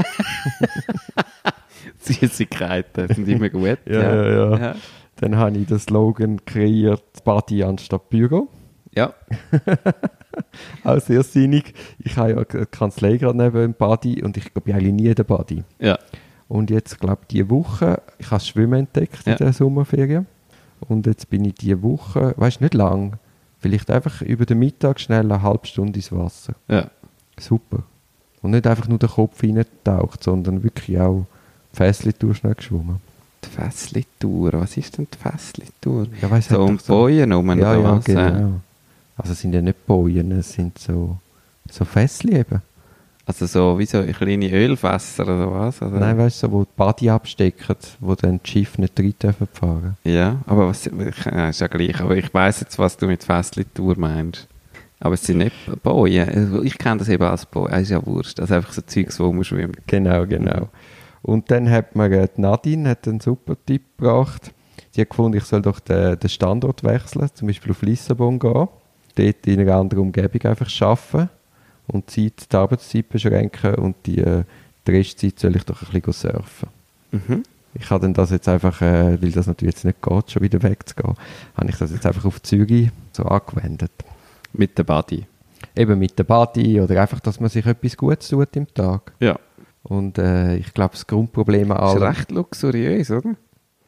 Süßigkeiten 2.00 3.14
sind 3.14 3.28
immer 3.28 3.50
gut. 3.50 3.80
Ja, 3.86 4.26
ja, 4.26 4.58
ja. 4.58 4.76
Dann 5.18 5.36
habe 5.36 5.58
ich 5.58 5.68
den 5.68 5.80
Slogan 5.80 6.46
kreiert, 6.46 7.24
Body 7.26 7.64
anstatt 7.64 8.10
Büro. 8.10 8.48
Ja. 8.96 9.14
Auch 10.84 11.00
sehr 11.00 11.24
sinnig. 11.24 11.74
Ich 12.00 12.18
habe 12.18 12.32
ja 12.32 12.38
eine 12.38 12.66
Kanzlei 12.66 13.18
gerade 13.18 13.38
neben 13.38 13.56
dem 13.58 13.74
Body 13.74 14.22
und 14.24 14.38
ich 14.38 14.52
bin 14.54 14.74
eigentlich 14.76 14.94
nie 14.94 15.08
in 15.08 15.16
der 15.16 15.24
Body. 15.24 15.64
Ja. 15.80 15.98
Und 16.48 16.70
jetzt, 16.70 17.00
glaube 17.00 17.20
ich, 17.24 17.28
diese 17.28 17.50
Woche, 17.50 18.02
ich 18.20 18.28
habe 18.28 18.36
das 18.36 18.48
Schwimmen 18.48 18.80
entdeckt 18.80 19.26
Ja. 19.26 19.34
in 19.34 19.38
der 19.38 19.54
Sommerferien. 19.54 20.26
Und 20.82 21.06
jetzt 21.08 21.30
bin 21.30 21.46
ich 21.46 21.56
diese 21.56 21.82
Woche, 21.82 22.34
weißt 22.38 22.62
nicht 22.62 22.74
lang, 22.74 23.14
vielleicht 23.60 23.90
einfach 23.90 24.22
über 24.22 24.46
den 24.46 24.60
Mittag 24.60 25.00
schnell 25.00 25.22
eine 25.32 25.42
halbe 25.42 25.66
Stunde 25.66 25.98
ins 25.98 26.12
Wasser. 26.12 26.54
Ja. 26.68 26.88
Super. 27.40 27.84
Und 28.42 28.52
nicht 28.52 28.68
einfach 28.68 28.88
nur 28.90 29.00
der 29.00 29.10
Kopf 29.10 29.42
reingetaucht, 29.42 30.22
sondern 30.24 30.62
wirklich 30.64 31.00
auch 31.00 31.26
die 31.72 31.78
Fässchen 31.78 32.36
schnell 32.36 32.56
geschwommen. 32.56 32.98
Die 33.46 33.50
Fässli-Tour. 33.50 34.54
Was 34.54 34.76
ist 34.78 34.98
denn 34.98 35.08
die 35.12 35.18
Fässli-Tour? 35.18 36.08
Ja, 36.22 36.30
weiss, 36.30 36.50
So 36.50 36.62
um 36.62 36.78
die 36.78 36.84
Bojen 36.86 37.32
herum 37.32 37.50
Ja, 37.60 37.74
ja, 37.76 37.84
was? 37.84 38.04
Genau. 38.04 38.60
Also 39.18 39.34
es 39.34 39.42
sind 39.42 39.54
ja 39.54 39.62
nicht 39.62 39.86
Bojen, 39.86 40.32
es 40.32 40.54
sind 40.54 40.78
so, 40.78 41.18
so 41.70 41.86
Fässchen 41.86 42.32
eben. 42.36 42.62
Also 43.26 43.46
so 43.46 43.80
wie 43.80 43.86
so 43.86 44.04
kleine 44.04 44.52
Ölfässer 44.52 45.24
oder 45.24 45.52
was? 45.52 45.82
Oder? 45.82 46.00
Nein, 46.00 46.18
weißt 46.18 46.44
du, 46.44 46.48
so, 46.48 46.52
wo 46.52 46.64
die 46.64 46.72
Body 46.76 47.10
abstecken, 47.10 47.78
wo 48.02 48.16
dann 48.16 48.42
die 48.44 48.52
Schiffe 48.52 48.82
nicht 48.82 49.00
rein 49.00 49.14
dürfen 49.22 49.48
fahren. 49.54 49.98
Ja, 50.04 50.42
aber 50.46 50.68
was, 50.68 50.88
ich, 50.88 51.26
äh, 51.26 51.50
ist 51.50 51.62
ja 51.62 51.68
gleich. 51.68 52.02
Aber 52.02 52.18
ich 52.18 52.34
weiss 52.34 52.60
jetzt, 52.60 52.78
was 52.80 52.98
du 52.98 53.08
mit 53.08 53.24
Fässli-Tour 53.24 53.98
meinst. 53.98 54.48
Aber 55.00 55.14
es 55.14 55.24
sind 55.24 55.38
nicht 55.38 55.56
Bojen. 55.84 56.28
Also 56.28 56.64
Ich 56.64 56.78
kenne 56.78 56.98
das 56.98 57.10
eben 57.10 57.24
als 57.24 57.46
Bojen. 57.46 57.72
Das 57.72 57.82
ist 57.84 57.90
ja 57.92 58.06
wurscht. 58.06 58.40
Das 58.40 58.50
ist 58.50 58.56
einfach 58.56 58.74
so 58.74 58.82
Zeugs, 58.82 59.20
wo 59.20 59.32
man 59.32 59.44
schwimmt. 59.46 59.78
Genau, 59.88 60.26
genau. 60.26 60.70
Und 61.22 61.50
dann 61.50 61.70
hat 61.70 61.96
mir 61.96 62.12
äh, 62.12 62.28
Nadine 62.36 62.90
hat 62.90 63.08
einen 63.08 63.22
super 63.22 63.56
Tipp 63.66 63.84
gebracht. 63.98 64.52
Sie 64.92 65.02
hat 65.02 65.10
gefunden, 65.10 65.38
ich 65.38 65.46
soll 65.46 65.62
doch 65.62 65.80
den, 65.80 66.20
den 66.20 66.30
Standort 66.30 66.84
wechseln, 66.84 67.30
zum 67.34 67.48
Beispiel 67.48 67.72
auf 67.72 67.82
Lissabon 67.82 68.38
gehen, 68.38 68.68
dort 69.16 69.48
in 69.48 69.60
einer 69.60 69.76
anderen 69.76 70.04
Umgebung 70.04 70.42
einfach 70.44 70.82
arbeiten 70.82 71.30
und 71.88 72.16
die, 72.16 72.36
Zeit, 72.36 72.52
die 72.52 72.56
Arbeitszeit 72.56 73.10
beschränken 73.10 73.76
und 73.76 73.96
die, 74.06 74.20
äh, 74.20 74.44
die 74.88 74.92
Restzeit 74.92 75.40
soll 75.40 75.56
ich 75.56 75.64
doch 75.64 75.82
ein 75.82 76.02
bisschen 76.02 76.32
surfen. 76.32 76.70
Mhm. 77.12 77.44
Ich 77.76 77.90
habe 77.90 78.02
dann 78.02 78.14
das 78.14 78.30
jetzt 78.30 78.48
einfach, 78.48 78.82
äh, 78.82 79.22
weil 79.22 79.32
das 79.32 79.48
natürlich 79.48 79.76
jetzt 79.76 79.86
nicht 79.86 80.02
geht, 80.02 80.32
schon 80.32 80.42
wieder 80.42 80.62
wegzugehen, 80.62 81.16
habe 81.56 81.70
ich 81.70 81.78
das 81.78 81.92
jetzt 81.92 82.06
einfach 82.06 82.26
auf 82.26 82.42
Zürich 82.42 82.90
so 83.12 83.24
angewendet. 83.24 83.92
Mit 84.54 84.78
der 84.78 84.84
Body. 84.84 85.26
Eben 85.76 85.98
mit 85.98 86.18
der 86.20 86.24
Body 86.24 86.80
oder 86.80 87.02
einfach, 87.02 87.20
dass 87.20 87.40
man 87.40 87.50
sich 87.50 87.66
etwas 87.66 87.98
Gutes 87.98 88.28
tut 88.28 88.56
im 88.56 88.72
Tag. 88.74 89.14
Ja. 89.20 89.40
Und 89.82 90.18
äh, 90.18 90.56
ich 90.58 90.74
glaube, 90.74 90.92
das 90.94 91.08
Grundproblem 91.08 91.72
an 91.72 91.78
Das 91.78 91.96
ist 91.96 92.02
allem... 92.02 92.14
recht 92.14 92.32
luxuriös, 92.32 93.12
oder? 93.12 93.36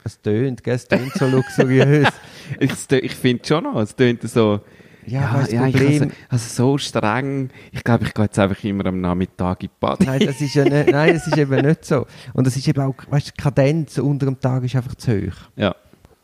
Es 0.04 0.20
tönt, 0.22 0.64
gell? 0.64 0.76
Es 0.76 0.88
tönt 0.88 1.14
so 1.14 1.28
luxuriös. 1.28 2.08
Ich, 2.60 2.92
ich 2.92 3.16
finde 3.16 3.44
schon 3.44 3.64
noch, 3.64 3.82
es 3.82 3.96
tönt 3.96 4.22
so... 4.30 4.60
ja, 5.08 5.34
weißt, 5.34 5.54
das 5.54 5.68
ich 5.68 5.74
Problem... 5.76 6.02
also, 6.04 6.14
also 6.30 6.50
so 6.72 6.78
streng. 6.78 7.50
Ich 7.72 7.84
glaube, 7.84 8.06
ich 8.06 8.14
gehe 8.14 8.26
jetzt 8.26 8.40
einfach 8.40 8.64
immer 8.64 8.86
am 8.88 9.02
Nachmittag 9.02 9.64
in 9.64 9.70
die 9.70 9.74
Body. 9.80 10.06
nein, 10.06 10.22
das 10.26 10.42
ist 10.42 10.54
ja 10.56 10.64
nicht, 10.64 10.88
nein, 10.92 11.16
es 11.16 11.28
ist 11.28 11.38
eben 11.38 11.66
nicht 11.66 11.86
so. 11.86 12.06
Und 12.34 12.48
es 12.48 12.56
ist 12.58 12.68
eben 12.68 12.82
auch, 12.82 12.96
weißt 13.10 13.28
du, 13.28 13.32
die 13.38 13.42
Kadenz 13.42 13.98
unter 13.98 14.26
dem 14.26 14.40
Tag 14.40 14.64
ist 14.64 14.76
einfach 14.76 14.96
zu 14.96 15.12
hoch. 15.12 15.36
Ja. 15.56 15.76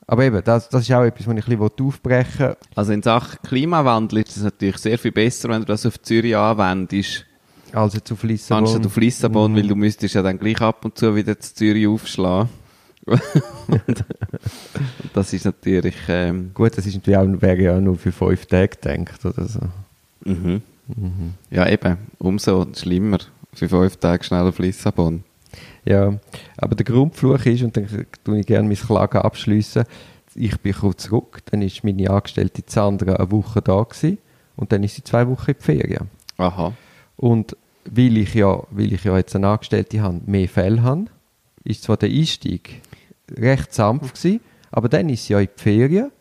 Aber 0.07 0.23
eben, 0.25 0.41
das, 0.43 0.67
das 0.67 0.81
ist 0.83 0.91
auch 0.91 1.03
etwas, 1.03 1.25
was 1.27 1.37
ich 1.37 1.47
ein 1.47 1.57
bisschen 1.59 1.85
aufbrechen 1.87 2.39
will. 2.47 2.57
Also 2.75 2.91
in 2.91 3.01
Sachen 3.01 3.39
Klimawandel 3.43 4.19
ist 4.19 4.35
es 4.35 4.43
natürlich 4.43 4.77
sehr 4.77 4.97
viel 4.97 5.11
besser, 5.13 5.47
wenn 5.49 5.59
du 5.61 5.65
das 5.65 5.85
auf 5.85 6.01
Zürich 6.01 6.35
anwendest, 6.35 7.25
Also 7.71 7.99
auf 8.11 8.23
Lissabon. 8.23 8.65
anstatt 8.65 8.85
auf 8.85 8.97
Lissabon, 8.97 9.51
Mhm. 9.53 9.55
weil 9.55 9.67
du 9.67 9.75
müsstest 9.75 10.15
ja 10.15 10.21
dann 10.21 10.37
gleich 10.37 10.59
ab 10.59 10.83
und 10.83 10.97
zu 10.97 11.15
wieder 11.15 11.39
zu 11.39 11.53
Zürich 11.55 11.87
aufschlagen. 11.87 12.49
das 15.13 15.33
ist 15.33 15.45
natürlich... 15.45 15.95
Ähm, 16.07 16.51
Gut, 16.53 16.77
das 16.77 16.85
ist 16.85 16.95
natürlich 16.95 17.17
auch, 17.17 17.41
wäre 17.41 17.61
ja 17.61 17.81
nur 17.81 17.97
für 17.97 18.11
fünf 18.11 18.45
Tage 18.45 18.69
gedacht 18.69 19.25
oder 19.25 19.45
so. 19.45 19.61
mhm. 20.23 20.61
Ja, 21.49 21.67
eben. 21.69 21.97
Umso 22.19 22.67
schlimmer. 22.73 23.19
Für 23.53 23.69
fünf 23.69 23.97
Tage 23.97 24.23
schnell 24.23 24.47
auf 24.47 24.59
Lissabon. 24.59 25.23
Ja, 25.83 26.13
aber 26.57 26.75
der 26.75 26.85
Grundfluch 26.85 27.45
ist, 27.45 27.63
und 27.63 27.75
dann 27.75 27.87
tue 28.23 28.39
ich 28.39 28.45
gerne 28.45 28.67
mein 28.67 28.77
Klagen 28.77 29.17
abschliessen, 29.17 29.85
ich 30.35 30.57
bin 30.59 30.73
kurz 30.73 31.03
zurück, 31.03 31.39
dann 31.49 31.61
ist 31.61 31.83
meine 31.83 32.09
Angestellte 32.09 32.63
Sandra 32.65 33.15
eine 33.15 33.31
Woche 33.31 33.61
da 33.61 33.81
gewesen, 33.83 34.17
und 34.55 34.71
dann 34.71 34.83
ist 34.83 34.95
sie 34.95 35.03
zwei 35.03 35.27
Wochen 35.27 35.51
in 35.51 35.57
die 35.57 35.63
Ferien. 35.63 36.09
Aha. 36.37 36.73
Und 37.17 37.57
weil 37.85 38.17
ich 38.17 38.33
ja, 38.35 38.63
weil 38.69 38.93
ich 38.93 39.03
ja 39.03 39.17
jetzt 39.17 39.35
eine 39.35 39.47
Angestellte 39.47 40.01
habe, 40.01 40.21
mehr 40.25 40.47
Fälle 40.47 40.83
habe, 40.83 41.05
ist 41.63 41.83
zwar 41.83 41.97
der 41.97 42.09
Einstieg 42.09 42.81
recht 43.37 43.73
sanft 43.73 44.15
gewesen, 44.15 44.41
aber 44.71 44.89
dann 44.89 45.09
ist 45.09 45.25
sie 45.25 45.33
ja 45.33 45.39
in 45.39 45.49
die 45.55 45.61
Ferien 45.61 46.11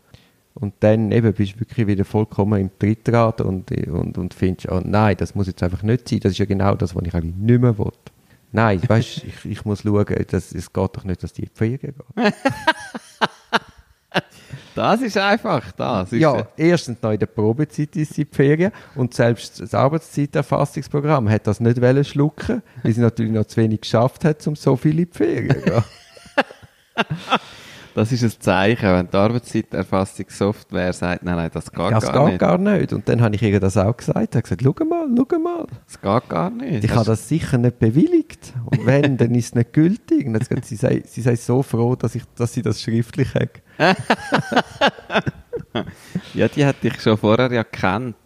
und 0.55 0.75
dann 0.81 1.13
eben 1.13 1.33
bist 1.33 1.55
du 1.55 1.61
wirklich 1.61 1.87
wieder 1.87 2.05
vollkommen 2.05 2.61
im 2.61 2.71
Trittrad 2.79 3.41
und, 3.41 3.71
und, 3.89 4.19
und 4.19 4.35
findest, 4.35 4.71
oh 4.71 4.81
nein, 4.85 5.17
das 5.17 5.35
muss 5.35 5.47
jetzt 5.47 5.63
einfach 5.63 5.83
nicht 5.83 6.09
sein, 6.09 6.21
das 6.21 6.33
ist 6.33 6.39
ja 6.39 6.45
genau 6.45 6.75
das, 6.75 6.95
was 6.95 7.05
ich 7.05 7.15
eigentlich 7.15 7.37
nicht 7.37 7.61
mehr 7.61 7.79
will. 7.79 7.93
Nein, 8.53 8.81
weißt, 8.89 9.25
ich, 9.25 9.45
ich 9.45 9.65
muss 9.65 9.83
schauen, 9.83 10.07
dass, 10.29 10.53
es 10.53 10.73
geht 10.73 10.97
doch 10.97 11.05
nicht, 11.05 11.23
dass 11.23 11.33
die 11.33 11.43
in 11.43 11.49
die 11.49 11.57
Ferien 11.57 11.79
geht. 11.81 11.95
Das 14.75 15.03
ist 15.03 15.19
einfach 15.19 15.73
das. 15.73 16.13
Ist 16.13 16.21
Ja, 16.21 16.47
erstens 16.57 17.03
noch 17.03 17.11
in 17.11 17.19
der 17.19 17.27
Probezeit 17.27 17.95
ist 17.97 18.15
sie 18.15 18.25
die 18.25 18.35
Ferien 18.35 18.73
und 18.95 19.13
selbst 19.13 19.61
das 19.61 19.75
Arbeitszeiterfassungsprogramm 19.75 21.29
hat 21.29 21.47
das 21.47 21.61
nicht 21.61 22.07
schlucken, 22.07 22.63
weil 22.83 22.93
sie 22.93 23.01
natürlich 23.01 23.33
noch 23.33 23.45
zu 23.45 23.59
wenig 23.59 23.81
geschafft 23.83 24.25
hat, 24.25 24.47
um 24.47 24.57
so 24.57 24.77
viel 24.77 24.99
in 24.99 25.11
die 25.11 25.17
Ferien 25.17 25.51
zu 25.51 25.61
gehen. 25.61 25.85
Das 27.93 28.13
ist 28.13 28.23
ein 28.23 28.31
Zeichen, 28.41 28.89
wenn 28.89 29.09
die 29.11 29.17
Arbeitszeiterfassungssoftware 29.17 30.93
sagt, 30.93 31.25
nein, 31.25 31.35
nein, 31.37 31.51
das 31.53 31.73
geht 31.73 31.81
Ja, 31.81 31.91
das 31.91 32.05
gar 32.05 32.25
geht 32.25 32.33
nicht. 32.35 32.39
gar 32.41 32.59
nicht. 32.59 32.93
Und 32.93 33.09
dann 33.09 33.21
habe 33.21 33.35
ich 33.35 33.43
ihr 33.43 33.59
das 33.59 33.77
auch 33.77 33.97
gesagt. 33.97 34.29
Ich 34.33 34.37
habe 34.37 34.43
gesagt, 34.43 34.63
schau 34.63 34.85
mal, 34.85 35.07
schau 35.17 35.39
mal. 35.41 35.67
Das 35.87 36.01
geht 36.01 36.29
gar 36.29 36.51
nicht. 36.51 36.85
Ich 36.85 36.95
habe 36.95 37.05
das 37.05 37.29
sicher 37.29 37.59
nicht 37.59 37.81
bewilligt. 37.81 38.53
Und 38.67 38.87
wenn, 38.87 39.17
dann 39.17 39.35
ist 39.35 39.47
es 39.47 39.55
nicht 39.57 39.73
gültig. 39.73 40.27
Und 40.27 40.39
gesagt, 40.39 40.67
sie 40.67 40.77
sei, 40.77 41.03
sie 41.05 41.21
sei 41.21 41.35
so 41.35 41.65
froh, 41.65 41.97
dass, 41.97 42.15
ich, 42.15 42.23
dass 42.37 42.53
sie 42.53 42.63
das 42.63 42.81
schriftlich 42.81 43.35
hat. 43.35 43.61
ja, 46.35 46.49
die 46.49 46.65
hat 46.65 46.83
dich 46.83 47.01
schon 47.01 47.17
vorher 47.19 47.53
ja 47.53 47.63
gekannt. 47.65 48.17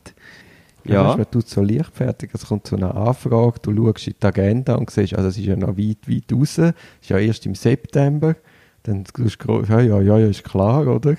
Ja. 0.85 1.11
Ja, 1.11 1.16
man 1.16 1.31
tut 1.31 1.48
so 1.48 1.62
leichtfertig, 1.62 2.29
es 2.35 2.44
kommt 2.46 2.66
so 2.66 2.77
eine 2.77 2.94
Anfrage, 2.94 3.59
du 3.62 3.74
schaust 3.74 4.07
in 4.07 4.14
die 4.22 4.27
Agenda 4.27 4.74
und 4.74 4.90
siehst, 4.90 5.14
also 5.14 5.29
es 5.29 5.38
ist 5.38 5.46
ja 5.46 5.57
noch 5.57 5.79
weit, 5.79 6.07
weit 6.07 6.31
raus, 6.31 6.59
es 6.59 6.74
ist 7.00 7.09
ja 7.09 7.16
erst 7.16 7.46
im 7.46 7.55
September, 7.55 8.37
dann 8.85 9.05
tust 9.05 9.38
du 9.44 9.62
ja, 9.68 9.81
ja, 9.81 10.01
ja, 10.01 10.18
ist 10.18 10.44
klar, 10.44 10.87
oder? 10.87 11.16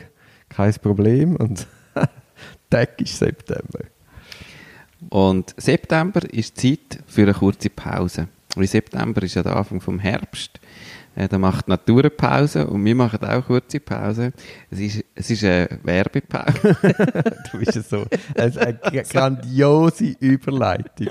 Kein 0.49 0.73
Problem 0.81 1.35
und 1.35 1.67
Tag 2.69 2.99
ist 3.01 3.17
September. 3.19 3.79
und 5.09 5.53
September 5.57 6.21
ist 6.33 6.59
Zeit 6.59 6.99
für 7.07 7.23
eine 7.23 7.33
kurze 7.33 7.69
Pause. 7.69 8.27
Weil 8.55 8.67
September 8.67 9.21
ist 9.23 9.35
ja 9.35 9.43
der 9.43 9.55
Anfang 9.57 9.81
vom 9.81 9.99
Herbst. 9.99 10.59
Äh, 11.15 11.27
da 11.27 11.37
macht 11.37 11.67
die 11.67 11.71
Natur 11.71 12.01
eine 12.01 12.09
Pause 12.09 12.67
und 12.67 12.83
wir 12.85 12.95
machen 12.95 13.19
auch 13.21 13.27
eine 13.29 13.41
kurze 13.41 13.79
Pause. 13.79 14.31
Es 14.69 14.79
ist, 14.79 15.03
es 15.15 15.29
ist 15.29 15.43
eine 15.43 15.67
Werbepause. 15.83 16.77
Du 17.51 17.59
bist 17.59 17.75
ja 17.75 17.81
so, 17.81 18.05
also 18.37 18.59
eine 18.59 18.73
gra- 18.77 19.11
grandiose 19.11 20.15
Überleitung. 20.19 21.07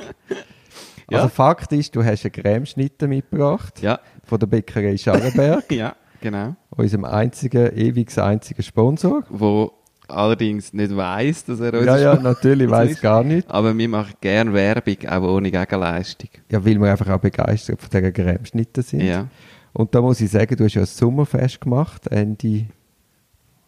Ja. 1.11 1.19
Also 1.19 1.29
Fakt 1.29 1.73
ist, 1.73 1.95
du 1.95 2.03
hast 2.05 2.25
einen 2.25 2.33
Cremeschnitte 2.33 3.07
mitgebracht 3.07 3.81
ja, 3.83 4.01
von 4.25 4.39
der 4.39 4.47
Bäckerei 4.47 4.97
Scharrenberg, 4.97 5.65
ja, 5.73 5.95
genau. 6.25 6.57
unserem 6.71 7.05
einzigen, 7.05 7.77
ewig 7.77 8.17
einzigen 8.19 8.63
Sponsor. 8.63 9.23
Wo 9.29 9.73
allerdings 10.09 10.73
nicht 10.73 10.95
weiss, 10.97 11.45
dass 11.45 11.61
er 11.61 11.75
uns 11.75 11.87
Ja, 11.87 11.97
ja, 11.99 12.15
natürlich, 12.17 12.69
weiß 12.69 13.01
gar 13.01 13.23
nicht. 13.25 13.49
Aber 13.51 13.77
wir 13.77 13.89
machen 13.89 14.15
gerne 14.21 14.53
Werbung, 14.53 14.97
auch 15.09 15.23
ohne 15.37 15.51
Gegenleistung. 15.51 16.31
Ja, 16.51 16.65
weil 16.65 16.79
wir 16.81 16.91
einfach 16.91 17.09
auch 17.09 17.21
begeistert 17.21 17.81
von 17.81 17.91
dieser 17.91 18.13
Cremeschnitte 18.13 18.83
sind. 18.83 19.03
Ja. 19.03 19.29
Und 19.73 19.95
da 19.95 20.01
muss 20.01 20.21
ich 20.21 20.31
sagen, 20.31 20.57
du 20.57 20.65
hast 20.65 20.75
ja 20.75 20.83
ein 20.83 20.87
Sommerfest 20.87 21.61
gemacht, 21.61 22.07
Ende, 22.09 22.67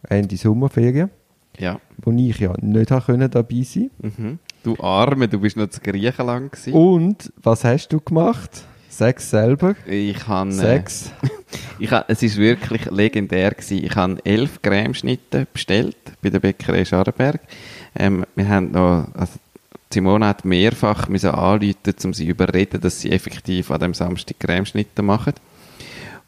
Ende 0.07 0.37
Sommerferien, 0.37 1.09
Ja. 1.57 1.79
wo 1.97 2.11
ich 2.11 2.39
ja 2.39 2.53
nicht 2.61 2.91
können 3.05 3.29
dabei 3.29 3.61
sein 3.63 3.89
Mhm. 3.99 4.39
Du 4.63 4.75
Arme, 4.79 5.27
du 5.29 5.39
bist 5.39 5.55
noch 5.55 5.69
zu 5.69 5.79
Griechenland 5.79 6.51
gewesen. 6.51 6.73
Und 6.73 7.31
was 7.41 7.63
hast 7.63 7.89
du 7.89 8.01
gemacht? 8.01 8.63
Sechs 8.97 9.29
selber? 9.29 9.75
Ich 9.85 10.27
habe, 10.27 10.49
äh, 10.49 10.53
Sechs? 10.53 11.11
ich 11.79 11.91
ha, 11.91 12.03
es 12.07 12.23
ist 12.23 12.37
wirklich 12.37 12.89
legendär 12.89 13.51
gewesen. 13.51 13.83
Ich 13.83 13.95
habe 13.95 14.17
elf 14.25 14.59
Cremeschnitte 14.63 15.45
bestellt 15.53 15.95
bei 16.23 16.31
der 16.31 16.39
Bäckerei 16.39 16.83
Scharrenberg. 16.83 17.39
Ähm, 17.95 18.25
wir 18.33 18.49
haben 18.49 18.71
noch, 18.71 19.07
also 19.13 19.33
Simone 19.93 20.25
hat 20.25 20.45
mehrfach 20.45 21.09
müssen 21.09 21.29
anrufen, 21.29 21.75
um 22.05 22.13
sie 22.15 22.27
überreden, 22.27 22.81
dass 22.81 23.01
sie 23.01 23.11
effektiv 23.11 23.69
an 23.69 23.81
dem 23.81 23.93
Samstag 23.93 24.39
Cremeschnitte 24.39 25.03
machen. 25.03 25.33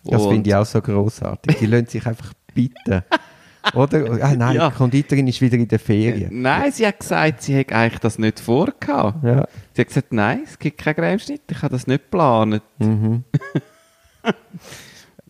Das 0.03 0.27
finde 0.27 0.47
ich 0.47 0.55
auch 0.55 0.65
so 0.65 0.79
grossartig. 0.79 1.57
Die 1.57 1.65
lassen 1.65 1.87
sich 1.87 2.05
einfach 2.05 2.33
bitten. 2.53 3.01
Oder? 3.73 4.05
Ah, 4.23 4.33
nein, 4.35 4.55
Ja. 4.55 4.69
die 4.69 4.75
Konditorin 4.75 5.27
ist 5.27 5.41
wieder 5.41 5.57
in 5.57 5.67
der 5.67 5.79
Ferien. 5.79 6.41
Nein, 6.41 6.71
sie 6.71 6.87
hat 6.87 6.99
gesagt, 6.99 7.43
sie 7.43 7.55
hätte 7.55 7.75
eigentlich 7.75 7.99
das 7.99 8.17
nicht 8.17 8.39
vorgehabt. 8.39 9.23
Ja. 9.23 9.47
Sie 9.73 9.81
hat 9.81 9.87
gesagt, 9.87 10.13
nein, 10.13 10.41
es 10.45 10.57
gibt 10.57 10.77
keinen 10.77 10.95
Cremeschnitt, 10.95 11.41
ich 11.51 11.61
habe 11.61 11.71
das 11.73 11.85
nicht 11.87 12.03
geplant. 12.05 12.61
Mhm. 12.79 13.23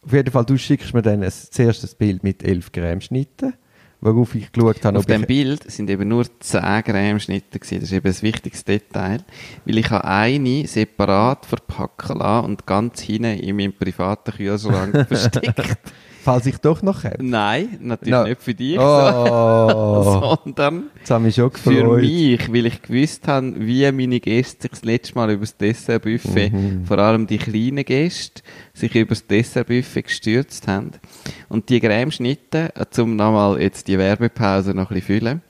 Auf 0.05 0.13
jeden 0.13 0.31
Fall, 0.31 0.45
du 0.45 0.57
schickst 0.57 0.93
mir 0.93 1.01
dann 1.01 1.23
ein, 1.23 1.31
zuerst 1.31 1.97
Bild 1.97 2.23
mit 2.23 2.43
11 2.43 2.71
Gramm 2.71 3.01
Schnitten, 3.01 3.53
worauf 4.01 4.33
ich 4.33 4.51
geschaut 4.51 4.83
habe, 4.85 4.97
Auf 4.97 5.05
dem. 5.05 5.23
Bild 5.23 5.69
sind 5.69 5.89
eben 5.89 6.07
nur 6.07 6.25
10 6.39 6.61
Gramm 6.83 7.19
Schnitte 7.19 7.59
gewesen. 7.59 7.81
Das 7.81 7.89
ist 7.91 7.95
eben 7.95 8.07
ein 8.07 8.21
wichtiges 8.21 8.63
Detail, 8.63 9.19
weil 9.65 9.77
ich 9.77 9.89
habe 9.89 10.05
eine 10.05 10.65
separat 10.67 11.45
verpacken 11.45 12.19
lassen 12.19 12.45
und 12.45 12.65
ganz 12.65 13.01
hinten 13.01 13.37
in 13.39 13.55
meinem 13.57 13.73
privaten 13.73 14.31
Kühlschrank 14.31 15.07
versteckt. 15.07 15.77
Falls 16.29 16.45
ich 16.45 16.57
doch 16.57 16.81
noch 16.81 17.03
habe. 17.03 17.23
Nein, 17.23 17.77
natürlich 17.81 18.13
No. 18.13 18.23
nicht 18.23 18.41
für 18.41 18.53
dich, 18.53 18.77
Oh, 18.79 20.37
sondern 20.43 20.83
jetzt 20.99 21.09
habe 21.11 21.21
ich 21.21 21.25
mich 21.25 21.35
schon 21.35 21.51
für 21.51 21.97
mich, 21.97 22.53
weil 22.53 22.65
ich 22.67 22.81
gewusst 22.81 23.27
habe, 23.27 23.53
wie 23.57 23.91
meine 23.91 24.19
Gäste 24.19 24.61
sich 24.63 24.71
das 24.71 24.83
letzte 24.83 25.15
Mal 25.15 25.31
über 25.31 25.41
das 25.41 25.57
Dessertbuffet, 25.57 26.51
Mhm. 26.53 26.85
vor 26.85 26.97
allem 26.99 27.27
die 27.27 27.37
kleinen 27.37 27.83
Gäste, 27.83 28.41
sich 28.73 28.93
über 28.95 29.09
das 29.09 29.25
Dessertbuffet 29.27 30.03
gestürzt 30.03 30.67
haben. 30.67 30.91
Und 31.47 31.69
die 31.69 31.79
Cremeschnitte, 31.79 32.71
äh, 32.75 33.01
um 33.01 33.15
nochmal 33.15 33.61
jetzt 33.61 33.87
die 33.87 33.97
Werbepause 33.97 34.73
noch 34.73 34.91
ein 34.91 34.95
bisschen 34.99 35.19
füllen, 35.21 35.41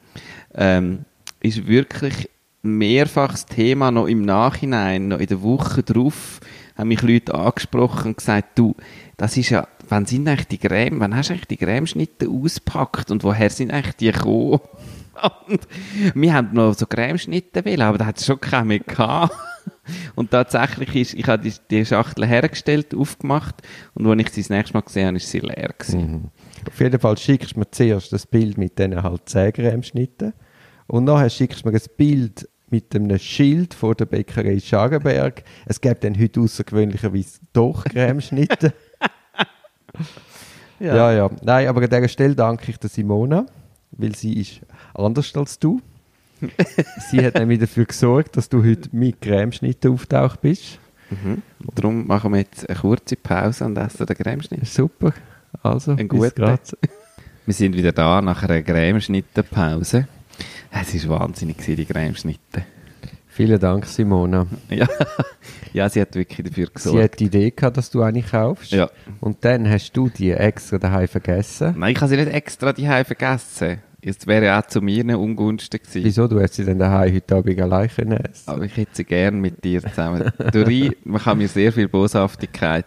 ähm, 0.56 1.00
ist 1.42 1.68
wirklich 1.68 2.30
mehrfach 2.62 3.32
das 3.32 3.46
Thema 3.46 3.92
noch 3.92 4.08
im 4.08 4.22
Nachhinein, 4.22 5.08
noch 5.08 5.20
in 5.20 5.28
der 5.28 5.42
Woche 5.42 5.84
drauf, 5.84 6.40
haben 6.78 6.90
mich 6.90 7.02
Leute 7.02 7.34
angesprochen 7.36 8.10
und 8.10 8.18
gesagt, 8.18 8.58
du, 8.58 8.76
das 9.18 9.38
ist 9.38 9.50
ja, 9.50 9.68
wann 9.90 10.06
sind 10.06 10.28
eigentlich 10.28 10.48
die 10.48 10.58
Creme, 10.58 11.00
wann 11.00 11.16
hast 11.16 11.30
du 11.30 11.34
eigentlich 11.34 11.48
die 11.48 11.58
Cremeschnitte 11.58 12.30
ausgepackt 12.30 13.12
und 13.12 13.24
woher 13.24 13.50
sind 13.50 13.72
eigentlich 13.72 13.96
die 13.96 14.12
gekommen? 14.12 14.60
Und 15.48 15.68
wir 16.16 16.34
haben 16.34 16.54
noch 16.54 16.74
so 16.74 16.86
Cremeschnitte 16.86 17.66
wählen, 17.66 17.82
aber 17.82 17.98
da 17.98 18.06
hat 18.06 18.20
es 18.20 18.26
schon 18.26 18.40
keine 18.40 18.66
mehr 18.66 18.80
gehabt. 18.80 19.36
Und 20.16 20.32
tatsächlich 20.32 20.96
ist, 20.96 21.14
ich 21.14 21.28
habe 21.28 21.44
die, 21.44 21.54
die 21.70 21.86
Schachtel 21.86 22.26
hergestellt, 22.26 22.96
aufgemacht 22.96 23.56
und 23.96 24.08
als 24.08 24.22
ich 24.22 24.30
sie 24.30 24.42
das 24.44 24.50
nächste 24.50 24.74
Mal 24.76 24.82
gesehen 24.82 25.08
habe, 25.08 25.18
ist 25.18 25.30
sie 25.30 25.40
leer 25.40 25.74
gewesen. 25.78 26.12
Mhm. 26.12 26.24
Auf 26.68 26.80
jeden 26.80 27.00
Fall 27.00 27.18
schickst 27.18 27.56
du 27.56 27.60
mir 27.60 27.70
zuerst 27.70 28.14
das 28.14 28.26
Bild 28.26 28.58
mit 28.58 28.80
diesen 28.80 29.04
halt 29.04 29.28
10 29.28 29.52
Gramm 29.52 29.84
Schnitten 29.84 30.34
und 30.88 31.04
nachher 31.04 31.30
schickst 31.30 31.66
du 31.66 31.70
mir 31.70 31.76
ein 31.76 31.82
Bild 31.98 32.48
mit 32.70 32.96
einem 32.96 33.18
Schild 33.18 33.74
von 33.74 33.96
der 33.96 34.06
Bäckerei 34.06 34.60
Schagenberg. 34.60 35.44
Es 35.66 35.82
gibt 35.82 36.04
dann 36.04 36.20
heute 36.20 36.40
außergewöhnlicherweise 36.42 37.40
doch 37.52 37.84
Cremeschnitte. 37.84 38.74
ja. 40.80 41.12
ja, 41.12 41.30
Nein, 41.42 41.68
aber 41.68 41.82
an 41.82 41.90
dieser 41.90 42.08
Stelle 42.08 42.36
danke 42.36 42.72
ich 42.72 42.78
der 42.78 42.90
Simona, 42.90 43.46
weil 43.92 44.16
sie 44.16 44.34
ist 44.40 44.62
anders 44.94 45.36
als 45.36 45.60
du. 45.60 45.82
sie 47.12 47.26
hat 47.26 47.36
nämlich 47.36 47.60
dafür 47.60 47.86
gesorgt, 47.86 48.38
dass 48.38 48.48
du 48.48 48.64
heute 48.64 48.90
mit 48.94 49.22
Cremeschnitte 49.22 49.90
auftaucht 49.90 50.42
bist. 50.42 50.80
Mhm. 51.10 51.42
Darum 51.76 52.08
machen 52.08 52.32
wir 52.32 52.40
jetzt 52.40 52.70
eine 52.70 52.80
kurze 52.80 53.16
Pause 53.16 53.66
und 53.66 53.78
essen 53.78 54.06
den 54.06 54.16
Cremeschnitt. 54.16 54.66
Super. 54.68 55.14
Also, 55.64 55.92
Ein 55.92 56.08
bis 56.08 56.20
guter. 56.20 56.32
grad. 56.32 56.78
Wir 57.46 57.54
sind 57.56 57.76
wieder 57.76 57.92
da 57.92 58.22
nach 58.22 58.44
einer 58.44 58.62
Cremeschnittenpause. 58.62 60.08
Es 60.70 61.10
war 61.10 61.22
wahnsinnig, 61.22 61.58
die 61.58 61.84
Cremeschnitte. 61.84 62.64
Vielen 63.30 63.60
Dank, 63.60 63.86
Simona. 63.86 64.48
Ja. 64.70 64.88
ja, 65.72 65.90
sie 65.90 66.02
hat 66.02 66.16
wirklich 66.16 66.48
dafür 66.48 66.66
Sie 66.68 66.74
gesorgt. 66.74 67.04
hat 67.04 67.20
die 67.20 67.26
Idee 67.26 67.52
gehabt, 67.52 67.78
dass 67.78 67.90
du 67.90 68.02
eine 68.02 68.22
kaufst. 68.22 68.72
Ja. 68.72 68.90
Und 69.22 69.46
dann 69.46 69.70
hast 69.70 69.94
du 69.94 70.10
die 70.10 70.32
extra 70.32 70.78
daheim 70.78 71.08
vergessen. 71.08 71.76
Nein, 71.78 71.94
ich 71.94 72.02
habe 72.02 72.10
sie 72.10 72.18
nicht 72.18 72.34
extra 72.34 72.74
die 72.74 72.86
vergessen. 72.86 73.80
Es 74.02 74.26
wäre 74.28 74.58
auch 74.58 74.66
zu 74.68 74.82
mir 74.82 75.04
Ungunsten 75.20 75.80
gewesen. 75.80 76.04
Wieso? 76.04 76.28
Du 76.28 76.40
hast 76.42 76.54
sie 76.56 76.66
dann 76.66 76.80
daheim 76.80 77.14
heute 77.14 77.36
Abend 77.36 77.60
allein 77.62 77.90
können 77.90 78.14
essen. 78.14 78.50
Aber 78.50 78.64
ich 78.64 78.76
hätte 78.78 78.92
sie 78.94 79.04
gern 79.04 79.40
mit 79.42 79.64
dir 79.64 79.82
zusammen. 79.82 80.32
Dori, 80.54 80.96
man 81.04 81.22
kann 81.22 81.38
mir 81.38 81.50
sehr 81.50 81.74
viel 81.74 81.88
Boshaftigkeit 81.88 82.86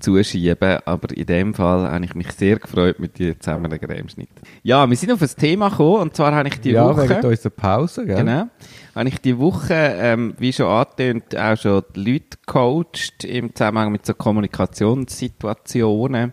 zuschieben, 0.00 0.78
aber 0.84 1.16
in 1.16 1.26
dem 1.26 1.54
Fall 1.54 1.90
habe 1.90 2.04
ich 2.04 2.14
mich 2.14 2.30
sehr 2.32 2.58
gefreut, 2.58 3.00
mit 3.00 3.18
dir 3.18 3.38
zusammen 3.38 3.70
den 3.70 3.80
Cremeschnitt. 3.80 4.28
Ja, 4.62 4.88
wir 4.88 4.96
sind 4.96 5.12
auf 5.12 5.22
ein 5.22 5.30
Thema 5.36 5.68
gekommen, 5.70 6.02
und 6.02 6.16
zwar 6.16 6.34
habe 6.34 6.48
ich 6.48 6.60
die 6.60 6.70
ja, 6.70 6.88
Woche... 6.88 7.08
während 7.08 7.24
unserer 7.24 7.50
Pause, 7.50 8.06
gell? 8.06 8.16
Genau. 8.16 8.48
Habe 8.94 9.08
ich 9.08 9.20
die 9.20 9.38
Woche, 9.38 9.74
ähm, 9.74 10.34
wie 10.38 10.52
schon 10.52 10.66
angetönt, 10.66 11.36
auch 11.36 11.56
schon 11.56 11.82
die 11.96 12.12
Leute 12.12 12.38
gecoacht 12.46 13.24
im 13.24 13.52
Zusammenhang 13.54 13.92
mit 13.92 14.06
so 14.06 14.14
Kommunikationssituationen. 14.14 16.32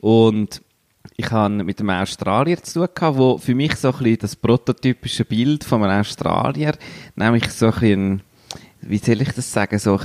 Und 0.00 0.62
ich 1.16 1.30
habe 1.30 1.64
mit 1.64 1.80
einem 1.80 1.90
Australier 1.90 2.62
zu 2.62 2.80
tun 2.80 2.88
gehabt, 2.94 3.16
wo 3.16 3.38
für 3.38 3.54
mich 3.54 3.76
so 3.76 3.88
ein 3.88 3.98
bisschen 3.98 4.18
das 4.18 4.36
prototypische 4.36 5.24
Bild 5.24 5.64
von 5.64 5.82
einem 5.84 6.00
Australier, 6.00 6.74
nämlich 7.16 7.50
so 7.50 7.66
ein 7.66 7.72
bisschen, 7.72 8.22
wie 8.82 8.98
soll 8.98 9.22
ich 9.22 9.32
das 9.32 9.52
sagen, 9.52 9.78
so 9.78 10.00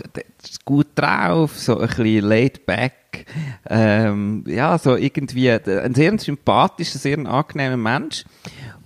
gut 0.66 0.88
drauf, 0.96 1.58
so 1.58 1.80
ein 1.80 1.88
bisschen 1.88 2.22
laid 2.22 2.66
back, 2.66 3.26
ähm, 3.70 4.44
ja, 4.48 4.78
so 4.78 4.96
irgendwie 4.96 5.52
ein 5.52 5.96
sehr 5.96 6.18
sympathischer, 6.20 7.00
sehr 7.00 7.18
angenehmer 7.18 7.78
Mensch. 7.78 8.24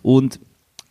Und 0.01 0.39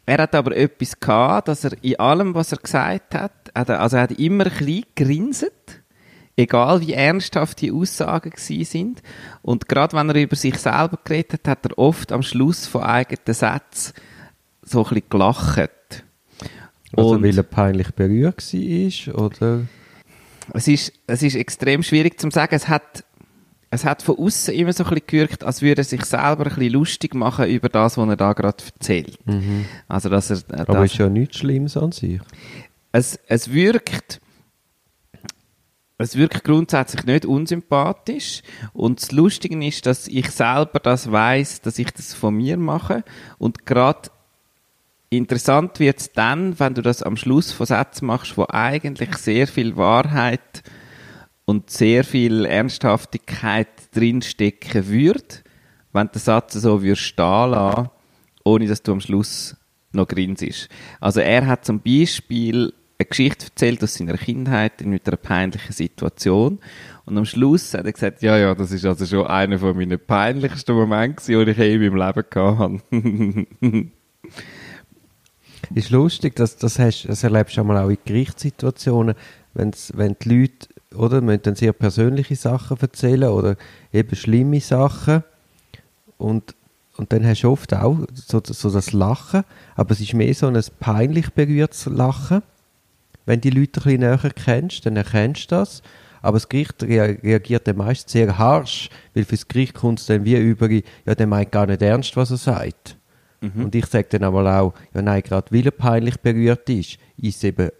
er 0.06 0.22
hat 0.22 0.34
aber 0.34 0.56
etwas 0.56 0.98
gehabt, 0.98 1.48
dass 1.48 1.64
er 1.64 1.72
in 1.82 1.98
allem, 1.98 2.34
was 2.34 2.52
er 2.52 2.58
gesagt 2.58 3.14
hat, 3.14 3.32
also 3.54 3.96
er 3.96 4.02
hat 4.02 4.12
immer 4.12 4.44
ein 4.46 4.52
bisschen 4.52 4.84
grinset, 4.96 5.82
egal 6.36 6.80
wie 6.80 6.92
ernsthaft 6.92 7.60
die 7.60 7.72
Aussagen 7.72 8.30
gewesen 8.30 8.64
sind. 8.64 9.02
Und 9.42 9.68
gerade 9.68 9.96
wenn 9.96 10.08
er 10.08 10.22
über 10.22 10.36
sich 10.36 10.58
selber 10.58 10.98
geredet 11.04 11.46
hat, 11.46 11.64
hat 11.64 11.72
er 11.72 11.78
oft 11.78 12.12
am 12.12 12.22
Schluss 12.22 12.66
von 12.66 12.82
eigenen 12.82 13.34
Sätzen 13.34 13.94
so 14.62 14.80
ein 14.80 14.88
bisschen 14.88 15.08
gelacht. 15.10 15.70
Also 16.96 17.10
Und- 17.10 17.22
weil 17.22 17.36
er 17.36 17.42
peinlich 17.44 17.90
berührt 17.92 18.42
war, 18.52 19.18
oder? 19.24 19.62
es 20.54 20.66
ist, 20.68 20.92
es 21.06 21.22
ist 21.22 21.36
extrem 21.36 21.82
schwierig 21.82 22.20
zu 22.20 22.28
sagen. 22.30 22.54
Es 22.54 22.66
hat, 22.68 23.04
es 23.70 23.84
hat 23.84 24.02
von 24.02 24.18
außen 24.18 24.52
immer 24.54 24.72
so 24.72 24.82
ein 24.84 24.90
bisschen 24.90 25.06
gewirkt, 25.06 25.44
als 25.44 25.62
würde 25.62 25.82
er 25.82 25.84
sich 25.84 26.04
selber 26.04 26.46
ein 26.46 26.54
bisschen 26.54 26.72
lustig 26.72 27.14
machen 27.14 27.46
über 27.48 27.68
das, 27.68 27.96
was 27.96 28.08
er 28.08 28.16
da 28.16 28.32
gerade 28.32 28.64
erzählt. 28.74 29.16
Also, 29.86 30.08
dass 30.08 30.30
er, 30.30 30.38
äh, 30.38 30.40
Mhm. 30.56 30.60
Aber 30.62 30.72
dass- 30.74 30.92
ist 30.92 30.98
ja 30.98 31.08
nichts 31.08 31.38
Schlimmes 31.38 31.76
an 31.76 31.92
sich. 31.92 32.20
es, 32.92 33.20
es 33.28 33.52
wirkt, 33.52 34.20
es 35.98 36.16
wirkt 36.16 36.44
grundsätzlich 36.44 37.04
nicht 37.04 37.26
unsympathisch. 37.26 38.42
Und 38.72 39.02
das 39.02 39.12
Lustige 39.12 39.64
ist, 39.64 39.84
dass 39.86 40.08
ich 40.08 40.30
selber 40.30 40.80
das 40.80 41.12
weiß, 41.12 41.60
dass 41.60 41.78
ich 41.78 41.90
das 41.92 42.14
von 42.14 42.34
mir 42.34 42.56
mache. 42.56 43.04
Und 43.38 43.66
gerade 43.66 44.10
interessant 45.10 45.78
wird 45.80 46.00
es 46.00 46.12
dann, 46.12 46.58
wenn 46.58 46.74
du 46.74 46.82
das 46.82 47.02
am 47.02 47.16
Schluss 47.16 47.52
von 47.52 47.66
Sätzen 47.66 48.06
machst, 48.06 48.38
wo 48.38 48.46
eigentlich 48.48 49.16
sehr 49.16 49.46
viel 49.46 49.76
Wahrheit 49.76 50.62
und 51.44 51.68
sehr 51.70 52.04
viel 52.04 52.44
Ernsthaftigkeit 52.44 53.68
drinstecken 53.92 54.88
würde, 54.88 55.42
wenn 55.92 56.08
den 56.08 56.20
Satz 56.20 56.54
so 56.54 56.82
würdest 56.82 57.02
stehen 57.02 57.88
ohne 58.44 58.66
dass 58.66 58.82
du 58.82 58.92
am 58.92 59.00
Schluss 59.00 59.56
noch 59.92 60.08
grinsest. 60.08 60.68
Also 61.00 61.20
er 61.20 61.46
hat 61.46 61.64
zum 61.64 61.80
Beispiel 61.80 62.72
eine 62.98 63.06
Geschichte 63.06 63.46
erzählt 63.46 63.82
aus 63.82 63.94
seiner 63.94 64.16
Kindheit 64.16 64.80
mit 64.84 65.06
einer 65.06 65.16
peinlichen 65.16 65.72
Situation 65.72 66.58
und 67.04 67.18
am 67.18 67.24
Schluss 67.24 67.74
hat 67.74 67.84
er 67.84 67.92
gesagt, 67.92 68.22
ja, 68.22 68.38
ja, 68.38 68.54
das 68.54 68.72
ist 68.72 68.84
also 68.84 69.04
schon 69.04 69.26
einer 69.26 69.58
von 69.58 69.76
meinen 69.76 69.98
peinlichsten 69.98 70.74
Momente, 70.74 71.24
die 71.26 71.50
ich 71.50 71.56
je 71.56 71.74
in 71.74 71.92
meinem 71.92 72.14
Leben 72.14 72.80
habe. 72.92 73.90
Ist 75.74 75.90
lustig, 75.90 76.34
dass 76.34 76.56
das 76.56 76.78
hast, 76.78 77.04
das 77.04 77.22
erlebst 77.22 77.56
du 77.56 77.62
auch 77.62 77.88
in 77.88 77.98
Gerichtssituationen, 78.04 79.14
wenn's, 79.54 79.92
wenn 79.94 80.16
die 80.20 80.40
Leute, 80.40 80.68
oder, 80.96 81.20
müssen 81.20 81.42
dann 81.42 81.54
sehr 81.54 81.72
persönliche 81.72 82.34
Sachen 82.34 82.76
erzählen 82.80 83.30
oder 83.30 83.56
eben 83.92 84.16
schlimme 84.16 84.60
Sachen 84.60 85.22
und, 86.18 86.56
und 86.96 87.12
dann 87.12 87.24
hast 87.24 87.42
du 87.42 87.50
oft 87.50 87.72
auch 87.74 87.98
so, 88.14 88.42
so 88.44 88.70
das 88.70 88.92
Lachen, 88.92 89.44
aber 89.76 89.92
es 89.92 90.00
ist 90.00 90.14
mehr 90.14 90.34
so 90.34 90.48
ein 90.48 90.60
peinlich 90.80 91.30
berührtes 91.30 91.86
Lachen. 91.86 92.42
Wenn 93.24 93.40
die 93.40 93.50
Leute 93.50 93.80
ein 93.88 94.00
näher 94.00 94.18
kennst, 94.34 94.86
dann 94.86 94.96
erkennst 94.96 95.52
du 95.52 95.56
das. 95.56 95.82
Aber 96.22 96.36
das 96.36 96.48
Gericht 96.48 96.82
rea- 96.82 97.16
reagiert 97.22 97.68
dann 97.68 97.76
meist 97.76 98.10
sehr 98.10 98.36
harsch, 98.36 98.90
weil 99.14 99.24
fürs 99.24 99.46
Gericht 99.46 99.74
kommt 99.74 100.00
es 100.00 100.06
dann 100.06 100.24
wie 100.24 100.36
über, 100.36 100.68
ja, 100.68 101.14
der 101.14 101.26
meint 101.28 101.52
gar 101.52 101.66
nicht 101.66 101.80
ernst, 101.80 102.16
was 102.16 102.32
er 102.32 102.36
sagt. 102.36 102.96
Und 103.40 103.74
ich 103.74 103.86
sage 103.86 104.08
dann 104.10 104.24
aber 104.24 104.60
auch, 104.60 104.74
ja 104.94 105.02
nein, 105.02 105.22
gerade 105.22 105.50
weil 105.50 105.64
er 105.64 105.70
peinlich 105.70 106.18
berührt 106.18 106.68
ist, 106.68 106.98
ist 107.16 107.36
es 107.36 107.44
eben 107.44 107.70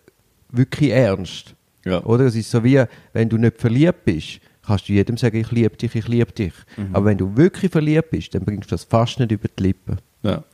wirklich 0.51 0.91
ernst. 0.91 1.55
Ja. 1.85 2.03
Oder 2.05 2.27
es 2.27 2.35
ist 2.35 2.51
so 2.51 2.65
wie, 2.65 2.83
wenn 3.13 3.29
du 3.29 3.37
nicht 3.37 3.59
verliebt 3.59 4.05
bist, 4.05 4.41
kannst 4.67 4.89
du 4.89 4.93
jedem 4.93 5.17
sagen, 5.17 5.37
ich 5.37 5.51
liebe 5.51 5.77
dich, 5.77 5.95
ich 5.95 6.09
liebe 6.09 6.33
dich. 6.33 6.53
Aber 6.93 7.07
wenn 7.07 7.19
du 7.19 7.37
wirklich 7.37 7.71
verliebt 7.71 8.11
bist, 8.11 8.35
dann 8.35 8.45
bringst 8.45 8.71
du 8.71 8.75
das 8.75 8.85
fast 8.85 9.19
nicht 9.19 9.33
über 9.33 9.49
die 9.49 9.63
Lippen. 9.63 9.99
Ja. 10.23 10.45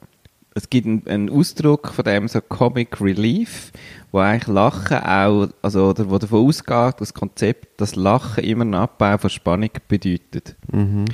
es 0.55 0.71
gibt 0.71 0.87
einen, 0.87 1.07
einen 1.07 1.31
Ausdruck 1.31 1.89
von 1.89 2.05
dem 2.05 2.29
so 2.29 2.41
Comic 2.41 3.01
Relief, 3.01 3.73
wo 4.11 4.19
eigentlich 4.19 4.47
Lachen 4.47 4.99
auch, 4.99 5.49
also, 5.61 5.91
oder 5.91 6.09
wo 6.09 6.19
davon 6.19 6.47
ausgeht, 6.47 6.95
das 6.99 7.13
Konzept, 7.13 7.81
dass 7.81 7.95
Lachen 7.95 8.43
immer 8.43 8.63
einen 8.63 8.75
Abbau 8.75 9.19
von 9.19 9.29
Spannung 9.29 9.71
bedeutet. 9.87 10.57
Mhm. 10.73 11.05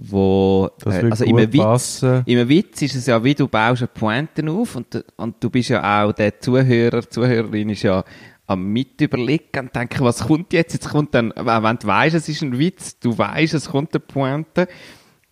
Wo, 0.00 0.70
äh, 0.86 1.10
also 1.10 1.24
gut 1.24 1.40
im 1.40 1.52
Witz, 1.52 2.02
im 2.02 2.48
Witz 2.48 2.82
ist 2.82 2.94
es 2.94 3.06
ja, 3.06 3.22
wie 3.24 3.34
du 3.34 3.48
baust 3.48 3.82
eine 3.82 3.88
Pointe 3.88 4.48
auf 4.48 4.76
und, 4.76 5.04
und 5.16 5.36
du 5.40 5.50
bist 5.50 5.70
ja 5.70 6.04
auch 6.04 6.12
der 6.12 6.38
Zuhörer, 6.38 7.08
Zuhörerin 7.10 7.70
ist 7.70 7.82
ja 7.82 8.04
am 8.46 8.64
Mitüberlegen 8.72 9.66
und 9.66 9.74
denken, 9.74 10.04
was 10.04 10.20
kommt 10.20 10.52
jetzt? 10.52 10.72
Jetzt 10.72 10.88
kommt 10.88 11.14
dann, 11.14 11.32
wenn 11.36 11.78
du 11.78 11.86
weißt, 11.86 12.14
es 12.14 12.28
ist 12.28 12.42
ein 12.42 12.58
Witz, 12.58 12.98
du 12.98 13.16
weißt, 13.16 13.54
es 13.54 13.70
kommt 13.70 13.92
eine 13.92 14.00
Pointe. 14.00 14.68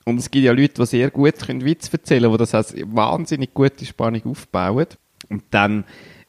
Und 0.04 0.18
es 0.18 0.30
gibt 0.30 0.44
ja 0.44 0.52
Leute, 0.52 0.74
die 0.74 0.86
sehr 0.86 1.10
gut 1.10 1.38
können 1.38 1.64
Witz 1.64 1.88
erzählen 1.92 2.30
die 2.30 2.38
das 2.38 2.54
als 2.54 2.74
wahnsinnig 2.86 3.54
gute 3.54 3.84
Spannung 3.84 4.22
aufbauen. 4.26 4.86
Und 5.30 5.44
dann, 5.50 5.84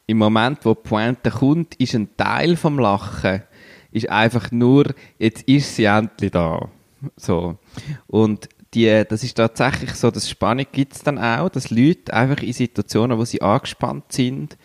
im 0.06 0.18
Moment, 0.18 0.60
wo 0.64 0.74
die 0.74 0.88
Pointe 0.88 1.30
kommt, 1.30 1.76
ist 1.76 1.94
ein 1.94 2.16
Teil 2.16 2.56
vom 2.56 2.80
Lachen, 2.80 3.44
ist 3.92 4.10
einfach 4.10 4.52
nur, 4.52 4.86
jetzt 5.20 5.44
ist 5.44 5.76
sie 5.76 5.84
endlich 5.84 6.32
da. 6.32 6.70
So. 7.18 7.58
Und 8.08 8.50
die, 8.74 9.04
das 9.08 9.24
ist 9.24 9.36
tatsächlich 9.36 9.94
so, 9.94 10.12
dass 10.12 10.30
Spannung 10.30 10.66
gibt 10.72 10.94
es 10.94 11.04
dann 11.04 11.18
auch, 11.18 11.50
dass 11.50 11.70
Leute 11.70 12.14
einfach 12.14 12.44
in 12.44 12.54
Situationen, 12.54 13.18
wo 13.18 13.26
sie 13.26 13.42
angespannt 13.42 14.12
sind, 14.12 14.58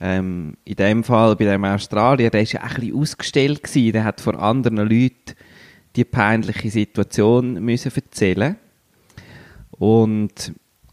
ähm, 0.00 0.54
in 0.64 0.76
dem 0.76 1.04
Fall 1.04 1.36
bei 1.36 1.44
dem 1.44 1.64
Australier, 1.64 2.30
der 2.30 2.42
ist 2.42 2.52
ja 2.52 2.60
auch 2.60 2.70
ein 2.70 2.74
bisschen 2.76 2.96
ausgestellt 2.96 3.62
gewesen, 3.62 3.92
der 3.92 4.04
hat 4.04 4.20
vor 4.20 4.40
anderen 4.40 4.78
Leuten 4.78 5.34
die 5.96 6.04
peinliche 6.04 6.70
Situation 6.70 7.54
müssen 7.54 7.92
erzählen 7.94 8.56
und 9.72 10.52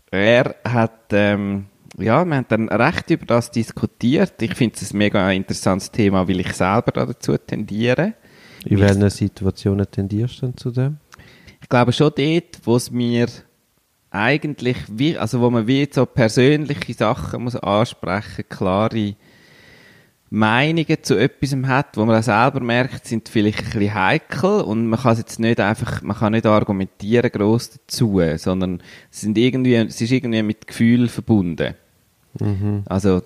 er 0.10 0.56
hat 0.66 1.12
ähm, 1.12 1.68
ja, 2.00 2.24
wir 2.26 2.36
haben 2.36 2.46
dann 2.48 2.70
recht 2.70 3.10
über 3.10 3.26
das 3.26 3.50
diskutiert. 3.50 4.40
Ich 4.42 4.54
finde 4.54 4.76
es 4.80 4.94
ein 4.94 4.98
mega 4.98 5.32
interessantes 5.32 5.92
Thema, 5.92 6.28
weil 6.28 6.40
ich 6.40 6.54
selber 6.54 6.92
da 6.92 7.06
dazu 7.06 7.36
tendiere. 7.38 8.14
In 8.66 8.80
welchen 8.80 9.10
Situationen 9.10 9.90
tendierst 9.90 10.42
du 10.42 10.48
denn 10.48 10.58
zu 10.58 10.72
dem? 10.72 10.98
Ich 11.62 11.70
glaube 11.70 11.92
schon 11.92 12.12
dort, 12.16 12.60
wo 12.64 12.76
es 12.76 12.92
mir 12.92 13.28
eigentlich, 14.10 14.78
wie, 14.90 15.18
also 15.18 15.42
wo 15.42 15.50
man 15.50 15.68
wie 15.68 15.88
so 15.92 16.06
persönliche 16.06 16.94
Sachen 16.94 17.44
muss 17.44 17.56
ansprechen, 17.56 18.46
klare 18.50 19.16
Meinungen 20.30 20.98
zu 21.04 21.16
etwas 21.16 21.56
hat, 21.68 21.96
wo 21.96 22.06
man 22.06 22.20
auch 22.20 22.24
selber 22.24 22.60
merkt, 22.60 23.08
sind 23.08 23.30
vielleicht 23.30 23.60
ein 23.60 23.72
bisschen 23.72 23.94
heikel 23.94 24.62
und 24.62 24.88
man 24.88 25.00
kann 25.00 25.14
es 25.14 25.20
jetzt 25.20 25.40
nicht 25.40 25.60
einfach, 25.60 26.02
man 26.02 26.18
kann 26.18 26.34
nicht 26.34 26.46
argumentieren 26.46 27.32
gross 27.32 27.72
dazu, 27.72 28.22
sondern 28.36 28.82
es 29.10 29.22
sind 29.22 29.38
irgendwie, 29.38 29.76
es 29.76 30.02
ist 30.02 30.12
irgendwie 30.12 30.44
mit 30.44 30.68
Gefühl 30.68 31.08
verbunden. 31.08 31.76
Mhm. 32.40 32.84
Also, 32.88 33.22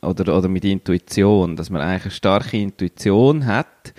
oder, 0.00 0.36
oder 0.36 0.48
mit 0.48 0.64
Intuition, 0.64 1.56
dass 1.56 1.70
man 1.70 1.82
eigentlich 1.82 2.04
eine 2.04 2.10
starke 2.12 2.56
Intuition 2.56 3.46
hat 3.46 3.92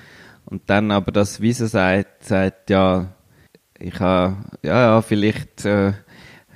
und 0.45 0.63
dann 0.67 0.91
aber 0.91 1.11
das 1.11 1.41
Wieso 1.41 1.65
sagt, 1.65 2.23
sagt, 2.23 2.69
ja, 2.69 3.14
ich 3.87 3.99
habe, 3.99 4.35
ja, 4.63 4.81
ja, 4.81 5.01
vielleicht, 5.03 5.63
äh, 5.63 5.93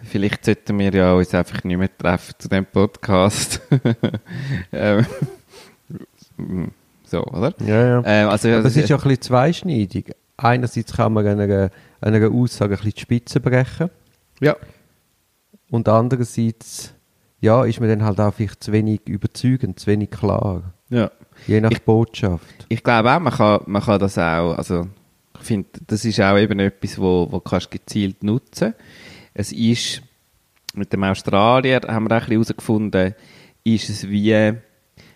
vielleicht 0.04 0.46
sollten 0.46 0.80
wir 0.80 0.92
ja 0.92 1.14
uns 1.14 1.34
einfach 1.36 1.64
nicht 1.64 1.78
mehr 1.78 1.96
treffen 1.96 2.34
zu 2.40 2.50
dem 2.50 2.66
Podcast. 2.66 3.62
ähm, 4.72 5.06
so, 7.04 7.24
oder? 7.26 7.54
Ja, 7.60 7.86
ja. 7.86 8.04
Ähm, 8.04 8.30
also, 8.30 8.50
Aber 8.50 8.66
es 8.66 8.76
ist 8.76 8.90
ja 8.90 8.96
ein 8.96 9.04
bisschen 9.04 9.22
zweischneidig. 9.22 10.12
Einerseits 10.38 10.94
kann 10.94 11.14
man 11.14 11.28
einer, 11.28 11.70
einer 12.02 12.32
Aussage 12.32 12.74
ein 12.74 12.78
bisschen 12.78 12.94
die 12.96 13.02
Spitze 13.02 13.40
brechen 13.40 13.90
ja. 14.40 14.56
und 15.70 15.88
andererseits 15.88 16.94
ja, 17.42 17.64
ist 17.64 17.80
man 17.80 17.90
dann 17.90 18.04
halt 18.04 18.20
auch 18.20 18.34
vielleicht 18.34 18.64
zu 18.64 18.72
wenig 18.72 19.02
überzeugend, 19.08 19.80
zu 19.80 19.88
wenig 19.88 20.10
klar. 20.10 20.74
ja. 20.90 21.12
Je 21.48 21.62
nach 21.62 21.72
Ich- 21.72 21.84
Botschaft. 21.84 22.66
Ich 22.68 22.84
glaube 22.84 23.14
auch, 23.14 23.20
man 23.20 23.32
kann, 23.32 23.62
man 23.66 23.82
kann 23.82 23.98
das 24.00 24.18
auch, 24.18 24.58
also 24.58 24.88
ich 25.40 25.48
finde, 25.48 25.70
das 25.88 26.06
ist 26.06 26.20
auch 26.20 26.38
eben 26.38 26.60
etwas, 26.60 27.00
wo, 27.00 27.28
wo 27.30 27.40
kannst 27.40 27.72
gezielt 27.72 28.24
nutzen. 28.24 28.74
Es 29.34 29.52
ist, 29.52 30.02
mit 30.74 30.92
dem 30.92 31.04
Australier 31.04 31.82
haben 31.88 32.10
wir 32.10 32.18
auch 32.18 32.24
ein 32.24 32.32
herausgefunden, 32.32 33.16
ist 33.64 33.90
es 33.90 34.10
wie 34.10 34.54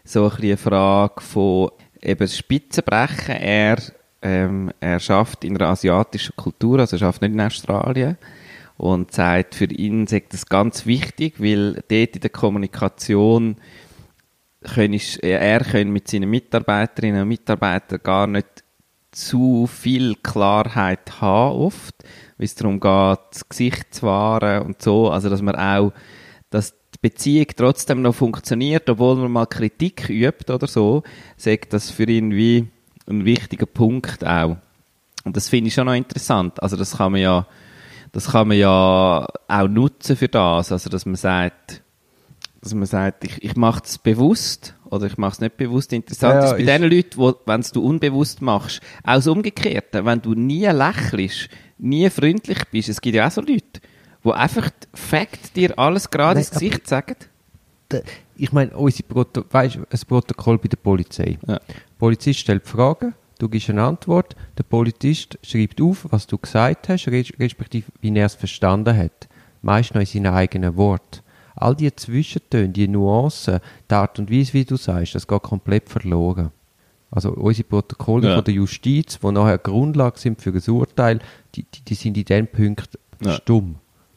so 0.04 0.26
ein 0.26 0.38
eine 0.38 0.58
Frage 0.58 1.22
von 1.22 1.72
eben 2.02 2.28
Spitzenbrechen. 2.28 3.36
Er, 3.36 3.78
ähm, 4.22 4.72
er 4.80 5.00
schafft 5.00 5.44
in 5.44 5.58
einer 5.58 5.70
asiatischen 5.70 6.36
Kultur, 6.36 6.80
also 6.80 6.96
er 6.96 7.00
schafft 7.00 7.22
nicht 7.22 7.34
in 7.34 7.42
Australien 7.42 8.18
und 8.78 9.12
sagt, 9.12 9.56
für 9.56 9.66
ihn 9.66 10.08
sagt 10.08 10.34
das 10.34 10.46
ganz 10.46 10.86
wichtig, 10.86 11.36
weil 11.40 11.74
dort 11.74 12.16
in 12.16 12.22
der 12.22 12.30
Kommunikation 12.30 13.58
können, 14.64 15.00
er 15.22 15.60
kann 15.60 15.92
mit 15.92 16.08
seinen 16.08 16.30
Mitarbeiterinnen 16.30 17.22
und 17.24 17.28
Mitarbeitern 17.28 18.00
gar 18.02 18.28
nicht 18.28 18.63
zu 19.14 19.68
viel 19.68 20.16
Klarheit 20.16 21.22
haben 21.22 21.58
oft, 21.58 21.96
wie 22.38 22.46
es 22.46 22.56
darum 22.56 22.80
geht, 22.80 23.20
das 23.32 23.48
Gesicht 23.48 23.94
zu 23.96 24.08
wahren 24.08 24.64
und 24.64 24.82
so, 24.82 25.10
also 25.10 25.30
dass 25.30 25.42
man 25.42 25.56
auch, 25.56 25.94
dass 26.50 26.74
die 26.94 27.00
Beziehung 27.02 27.48
trotzdem 27.56 28.02
noch 28.02 28.16
funktioniert, 28.16 28.90
obwohl 28.90 29.16
man 29.16 29.32
mal 29.32 29.46
Kritik 29.46 30.10
übt 30.10 30.52
oder 30.52 30.68
so, 30.68 31.04
sagt 31.38 31.74
das 31.74 31.90
für 31.90 32.06
ihn 32.06 32.32
wie 32.32 32.68
ein 33.08 33.26
wichtiger 33.26 33.66
Punkt 33.66 34.26
auch. 34.26 34.58
Und 35.24 35.38
das 35.38 35.50
finde 35.50 35.70
ich 35.70 35.74
schon 35.74 35.86
noch 35.86 35.94
interessant. 35.94 36.62
Also 36.62 36.76
das 36.76 36.98
kann 36.98 37.14
man 37.14 37.22
ja, 37.22 37.48
das 38.12 38.32
kann 38.32 38.48
man 38.48 38.58
ja 38.58 39.26
auch 39.48 39.68
nutzen 39.68 40.16
für 40.16 40.28
das, 40.28 40.72
also 40.72 40.90
dass 40.90 41.06
man 41.06 41.16
sagt, 41.16 41.82
dass 42.62 42.74
man 42.74 42.86
sagt, 42.86 43.26
ich, 43.26 43.44
ich 43.44 43.56
mache 43.56 43.82
es 43.84 43.98
bewusst 43.98 44.76
oder 44.94 45.08
ich 45.08 45.18
mache 45.18 45.34
es 45.34 45.40
nicht 45.42 45.58
bewusst. 45.58 45.92
Interessant 45.94 46.36
Ja, 46.36 46.46
ist 46.46 46.52
bei 46.52 46.58
ist- 46.60 46.68
den 46.68 46.84
Leuten, 46.84 47.18
wo, 47.18 47.34
wenn 47.46 47.62
es 47.62 47.72
du 47.72 47.82
unbewusst 47.84 48.42
machst, 48.42 48.82
auch 49.04 49.16
das 49.16 49.28
Umgekehrte, 49.28 50.06
wenn 50.06 50.22
du 50.22 50.34
nie 50.34 50.66
lächelst, 50.68 51.50
nie 51.78 52.10
freundlich 52.10 52.60
bist, 52.72 52.90
es 52.90 53.02
gibt 53.02 53.16
ja 53.16 53.28
auch 53.28 53.32
so 53.32 53.42
Leute, 53.42 53.82
wo 54.22 54.32
einfach 54.32 54.70
Fakt 54.94 55.56
dir 55.56 55.78
alles 55.78 56.10
gerade 56.10 56.40
ins 56.40 56.52
Gesicht 56.52 56.88
sagen. 56.88 57.16
Ich 58.36 58.52
meine, 58.52 58.72
unsere 58.76 59.04
Proto 59.04 59.44
weißt, 59.50 59.78
ein 59.78 60.00
Protokoll 60.08 60.58
bei 60.58 60.68
der 60.68 60.78
Polizei. 60.78 61.38
Ja. 61.48 61.60
Der 61.60 61.62
Polizist 62.00 62.40
stellt 62.40 62.66
Fragen, 62.68 63.14
du 63.38 63.48
gibst 63.50 63.70
eine 63.70 63.84
Antwort, 63.84 64.36
der 64.58 64.64
Polizist 64.64 65.38
schreibt 65.44 65.80
auf, 65.82 66.08
was 66.10 66.26
du 66.26 66.38
gesagt 66.38 66.90
hast, 66.90 67.08
res- 67.08 67.34
respektive 67.40 67.92
wie 68.02 68.16
er 68.18 68.26
es 68.26 68.34
verstanden 68.36 68.98
hat. 68.98 69.28
Meist 69.62 69.94
noch 69.94 70.02
in 70.02 70.08
seinen 70.08 70.34
eigenen 70.34 70.76
Worten. 70.76 71.20
All 71.56 71.76
die 71.76 71.94
Zwischentöne, 71.96 72.70
die 72.70 72.88
Nuancen, 72.88 73.60
die 73.90 73.94
Art 73.96 74.18
und 74.20 74.32
Weise, 74.32 74.54
wie 74.54 74.66
du 74.66 74.76
sagst, 74.76 75.16
das 75.16 75.28
geht 75.28 75.42
komplett 75.44 75.90
verloren. 75.90 76.52
Also 77.12 77.32
unsere 77.34 77.68
Protokolle 77.68 78.30
Ja. 78.30 78.36
von 78.36 78.44
der 78.44 78.56
Justiz, 78.56 79.20
die 79.20 79.32
nachher 79.32 79.60
Grundlage 79.60 80.20
sind 80.20 80.42
für 80.42 80.52
ein 80.52 80.70
Urteil, 80.74 81.20
die, 81.54 81.64
die, 81.64 81.82
die 81.82 81.94
sind 81.94 82.18
in 82.18 82.26
diesem 82.26 82.48
Punkt 82.48 82.98
Ja. 83.24 83.34
stumm. 83.34 83.76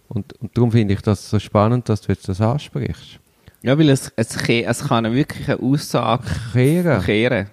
Und, 0.09 0.33
und 0.41 0.57
darum 0.57 0.73
finde 0.73 0.95
ich 0.95 1.03
das 1.03 1.29
so 1.29 1.39
spannend, 1.39 1.89
dass 1.89 2.01
du 2.01 2.13
jetzt 2.13 2.29
das 2.29 2.41
ansprichst. 2.41 3.19
Ja, 3.63 3.77
weil 3.79 3.91
es, 3.91 4.13
es, 4.17 4.37
es 4.49 4.85
kann 4.87 5.13
wirklich 5.13 5.49
eine 5.49 5.61
Aussage 5.61 6.25
Kehren. 6.53 7.03
kehren. 7.03 7.47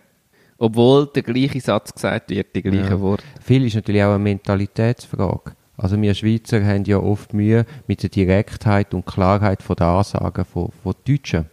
Obwohl 0.60 1.08
der 1.08 1.24
gleiche 1.24 1.60
Satz 1.60 1.94
gesagt 1.94 2.30
wird, 2.30 2.56
die 2.56 2.62
gleichen 2.62 2.86
Ja. 2.86 3.00
Worte. 3.02 3.24
Viel 3.42 3.66
ist 3.66 3.74
natürlich 3.76 4.04
auch 4.04 4.14
eine 4.14 4.20
Mentalitätsfrage. 4.20 5.54
Also 5.78 6.00
wir 6.02 6.14
Schweizer 6.14 6.64
haben 6.64 6.86
ja 6.86 6.98
oft 6.98 7.34
Mühe 7.34 7.66
mit 7.88 8.04
der 8.04 8.10
Direktheit 8.10 8.94
und 8.94 9.06
Klarheit 9.06 9.64
von 9.64 9.76
der 9.76 9.88
Ansagen 9.88 10.46
von, 10.46 10.70
von 10.84 10.94
Deutschen. 11.08 11.46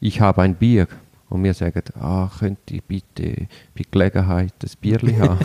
Ich 0.00 0.20
habe 0.20 0.42
ein 0.42 0.54
Bier. 0.54 0.86
Und 1.30 1.44
wir 1.44 1.52
sagen, 1.52 1.82
ah, 2.00 2.30
könnte 2.38 2.76
ich 2.76 2.82
bitte 2.82 3.48
bei 3.76 3.84
Gelegenheit 3.90 4.54
ein 4.62 4.70
Bierli 4.80 5.14
haben? 5.18 5.38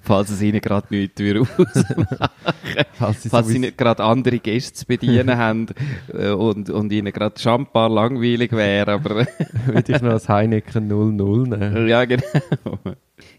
Falls 0.00 0.30
es 0.30 0.40
ihnen 0.40 0.62
gerade 0.62 0.86
nichts 0.88 1.20
ausmachen. 1.20 2.30
Falls 2.94 3.22
sie 3.22 3.28
Falls 3.28 3.48
sie 3.48 3.58
nicht 3.58 3.76
gerade 3.76 4.02
andere 4.02 4.38
Gäste 4.38 4.72
zu 4.72 4.86
bedienen 4.86 5.36
haben 5.36 5.66
äh, 6.10 6.30
und, 6.30 6.70
und 6.70 6.90
ihnen 6.90 7.12
gerade 7.12 7.38
Champagner 7.38 7.94
langweilig 7.94 8.52
wäre, 8.52 8.92
aber 8.92 9.26
würde 9.66 9.92
ich 9.92 10.00
noch 10.00 10.12
das 10.12 10.30
Heineken 10.30 10.88
00 10.88 11.48
nehmen. 11.48 11.86
ja, 11.86 12.06
genau. 12.06 12.78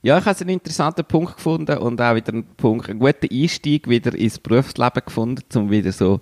Ja, 0.01 0.17
ich 0.17 0.25
habe 0.25 0.39
einen 0.39 0.49
interessanten 0.49 1.03
Punkt 1.05 1.37
gefunden 1.37 1.77
und 1.77 1.99
auch 2.01 2.15
wieder 2.15 2.33
einen 2.33 2.45
Punkt, 2.57 2.89
einen 2.89 2.99
guten 2.99 3.27
Einstieg 3.31 3.89
wieder 3.89 4.13
ins 4.13 4.39
Berufsleben 4.39 5.01
gefunden, 5.05 5.43
um 5.55 5.71
wieder 5.71 5.91
so 5.91 6.19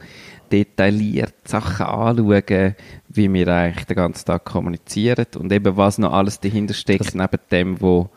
detailliert 0.52 1.34
Sachen 1.46 1.86
anzuschauen, 1.86 2.76
wie 3.10 3.34
wir 3.34 3.48
eigentlich 3.48 3.86
den 3.86 3.98
ganzen 3.98 4.26
Tag 4.26 4.46
kommunizieren 4.46 5.26
und 5.38 5.52
eben 5.52 5.76
was 5.76 5.98
noch 5.98 6.14
alles 6.14 6.40
dahinter 6.40 6.74
steckt, 6.74 7.16
neben 7.16 7.40
dem, 7.52 7.82
wo, 7.82 8.10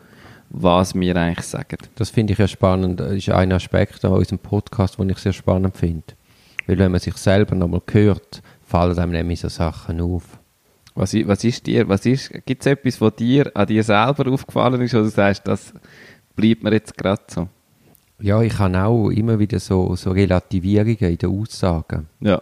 was 0.49 0.95
wir 0.95 1.15
eigentlich 1.15 1.45
sagen. 1.45 1.77
Das 1.95 2.09
finde 2.11 2.33
ich 2.33 2.39
ja 2.39 2.47
spannend. 2.47 2.99
Das 2.99 3.11
ist 3.11 3.29
ein 3.29 3.51
Aspekt 3.51 4.05
an 4.05 4.13
unserem 4.13 4.39
Podcast, 4.39 4.99
den 4.99 5.09
ich 5.09 5.17
sehr 5.17 5.33
spannend 5.33 5.75
finde. 5.75 6.03
Weil 6.67 6.77
wenn 6.77 6.91
man 6.91 7.01
sich 7.01 7.15
selber 7.17 7.55
nochmal 7.55 7.81
hört, 7.91 8.41
fallen 8.63 8.97
einem 8.99 9.13
nämlich 9.13 9.39
so 9.39 9.49
Sachen 9.49 10.01
auf. 10.01 10.36
Was, 10.97 11.13
was 11.13 11.43
ist 11.43 11.65
dir, 11.67 11.87
was 11.87 12.05
ist, 12.05 12.31
gibt 12.45 12.61
es 12.61 12.65
etwas, 12.65 12.99
was 12.99 13.15
dir 13.15 13.51
an 13.55 13.67
dir 13.67 13.83
selber 13.83 14.31
aufgefallen 14.31 14.81
ist, 14.81 14.93
wo 14.95 14.99
du 14.99 15.09
sagst, 15.09 15.47
das 15.47 15.71
bleibt 16.35 16.63
mir 16.63 16.73
jetzt 16.73 16.97
gerade 16.97 17.21
so? 17.27 17.47
Ja, 18.19 18.41
ich 18.41 18.57
habe 18.57 18.83
auch 18.83 19.09
immer 19.09 19.37
wieder 19.37 19.59
so, 19.59 19.95
so 19.95 20.09
Relativierungen 20.11 20.97
in 21.11 21.17
den 21.17 21.29
Aussagen. 21.39 22.07
Ja. 22.19 22.41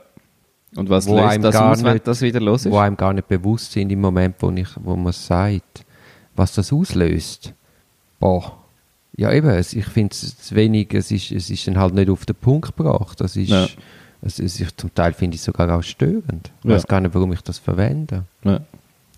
Und 0.77 0.89
was 0.89 1.05
Wo 1.07 1.17
löst 1.19 1.43
das 1.43 1.55
aus, 1.55 1.83
wenn 1.83 1.93
nicht- 1.93 2.07
das 2.07 2.21
wieder 2.21 2.39
los 2.39 2.65
ist? 2.65 2.71
wo 2.71 2.77
einem 2.77 2.95
gar 2.95 3.11
nicht 3.13 3.27
bewusst 3.27 3.73
sind 3.73 3.91
im 3.91 3.99
Moment, 3.99 4.35
wo, 4.39 4.49
ich, 4.51 4.69
wo 4.81 4.95
man 4.95 5.07
es 5.09 5.27
sagt, 5.27 5.85
was 6.35 6.53
das 6.53 6.71
auslöst. 6.71 7.53
Boah. 8.19 8.57
Ja, 9.17 9.31
eben, 9.33 9.57
ich 9.59 9.85
finde 9.85 10.13
es 10.13 10.37
zu 10.37 10.55
wenig, 10.55 10.93
es 10.93 11.11
ist, 11.11 11.31
es 11.31 11.49
ist 11.49 11.67
dann 11.67 11.77
halt 11.77 11.93
nicht 11.93 12.09
auf 12.09 12.25
den 12.25 12.35
Punkt 12.35 12.75
gebracht. 12.75 13.19
Das 13.21 13.35
ist, 13.35 13.49
Ja. 13.49 13.67
Es, 14.25 14.39
ist, 14.39 14.79
zum 14.79 14.93
Teil 14.93 15.13
finde 15.13 15.35
ich 15.35 15.41
es 15.41 15.45
sogar 15.45 15.69
auch 15.77 15.83
störend. 15.83 16.51
Ich 16.63 16.69
Ja. 16.69 16.75
weiß 16.75 16.87
gar 16.87 16.99
nicht, 16.99 17.13
warum 17.13 17.31
ich 17.33 17.41
das 17.41 17.59
verwende. 17.59 18.23
Ja. 18.43 18.59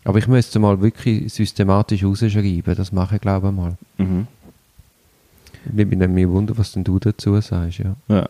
Aber 0.04 0.20
ich 0.20 0.28
müsste 0.28 0.60
mal 0.60 0.80
wirklich 0.82 1.34
systematisch 1.34 2.04
rausschreiben, 2.04 2.76
das 2.76 2.92
mache 2.92 3.16
ich 3.16 3.22
glaube 3.22 3.48
ich 3.48 3.54
mal. 3.54 3.78
Mhm. 3.98 4.28
Ich 5.76 5.90
bin 5.90 6.00
nämlich 6.00 6.28
wundern, 6.30 6.58
was 6.58 6.72
denn 6.72 6.84
du 6.84 6.98
dazu 7.00 7.40
sagst, 7.42 7.80
ja. 7.80 7.96
Ja. 8.08 8.30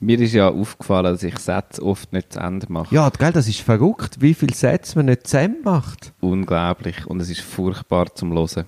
Mir 0.00 0.18
ist 0.20 0.32
ja 0.32 0.48
aufgefallen, 0.48 1.04
dass 1.04 1.22
ich 1.24 1.36
Sätze 1.38 1.82
oft 1.82 2.12
nicht 2.12 2.32
zu 2.32 2.38
Ende 2.40 2.66
mache. 2.70 2.94
Ja, 2.94 3.08
gell, 3.10 3.32
das 3.32 3.48
ist 3.48 3.60
verrückt, 3.60 4.20
wie 4.20 4.34
viele 4.34 4.54
Sätze 4.54 4.96
man 4.96 5.06
nicht 5.06 5.26
zusammen 5.26 5.56
macht. 5.64 6.12
Unglaublich. 6.20 7.04
Und 7.06 7.20
es 7.20 7.30
ist 7.30 7.40
furchtbar 7.40 8.14
zum 8.14 8.32
Hören. 8.32 8.64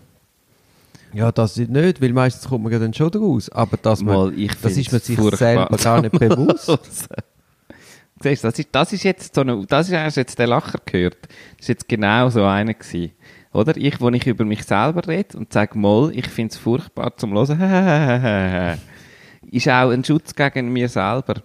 Ja, 1.13 1.33
das 1.33 1.57
ist 1.57 1.71
nicht, 1.71 2.01
weil 2.01 2.13
meistens 2.13 2.49
kommt 2.49 2.65
man 2.65 2.73
ja 2.73 2.79
dann 2.79 2.95
schon 2.95 3.11
draus. 3.11 3.49
Aber 3.51 3.77
dass 3.77 4.03
man, 4.03 4.15
Mal, 4.15 4.39
ich 4.39 4.53
das 4.61 4.77
ist 4.77 4.93
man 4.93 5.01
sich 5.01 5.19
selber 5.19 5.77
gar 5.77 6.01
nicht 6.01 6.19
bewusst. 6.19 7.09
Siehst 8.23 8.45
das 8.45 8.59
ist, 8.59 8.69
das 8.71 8.93
ist 8.93 9.03
jetzt 9.03 9.35
so 9.35 9.41
eine, 9.41 9.65
das 9.67 9.89
ist, 9.89 9.97
hast 9.97 10.17
jetzt 10.17 10.39
den 10.39 10.51
Lacher 10.51 10.79
gehört. 10.85 11.17
Das 11.23 11.61
ist 11.61 11.69
jetzt 11.69 11.89
genau 11.89 12.29
so 12.29 12.45
einer 12.45 12.75
gewesen. 12.75 13.13
Oder? 13.53 13.77
Ich, 13.77 14.01
wo 14.01 14.11
ich 14.11 14.27
über 14.27 14.45
mich 14.45 14.65
selber 14.65 15.09
rede 15.09 15.39
und 15.39 15.53
sage, 15.53 15.79
mal, 15.79 16.13
ich 16.15 16.29
finde 16.29 16.53
es 16.53 16.59
furchtbar 16.59 17.17
zum 17.17 17.33
Hören. 17.33 17.59
ist 19.51 19.69
auch 19.69 19.91
ein 19.91 20.05
Schutz 20.05 20.35
gegen 20.35 20.73
mir 20.73 20.89
selber. 20.89 21.43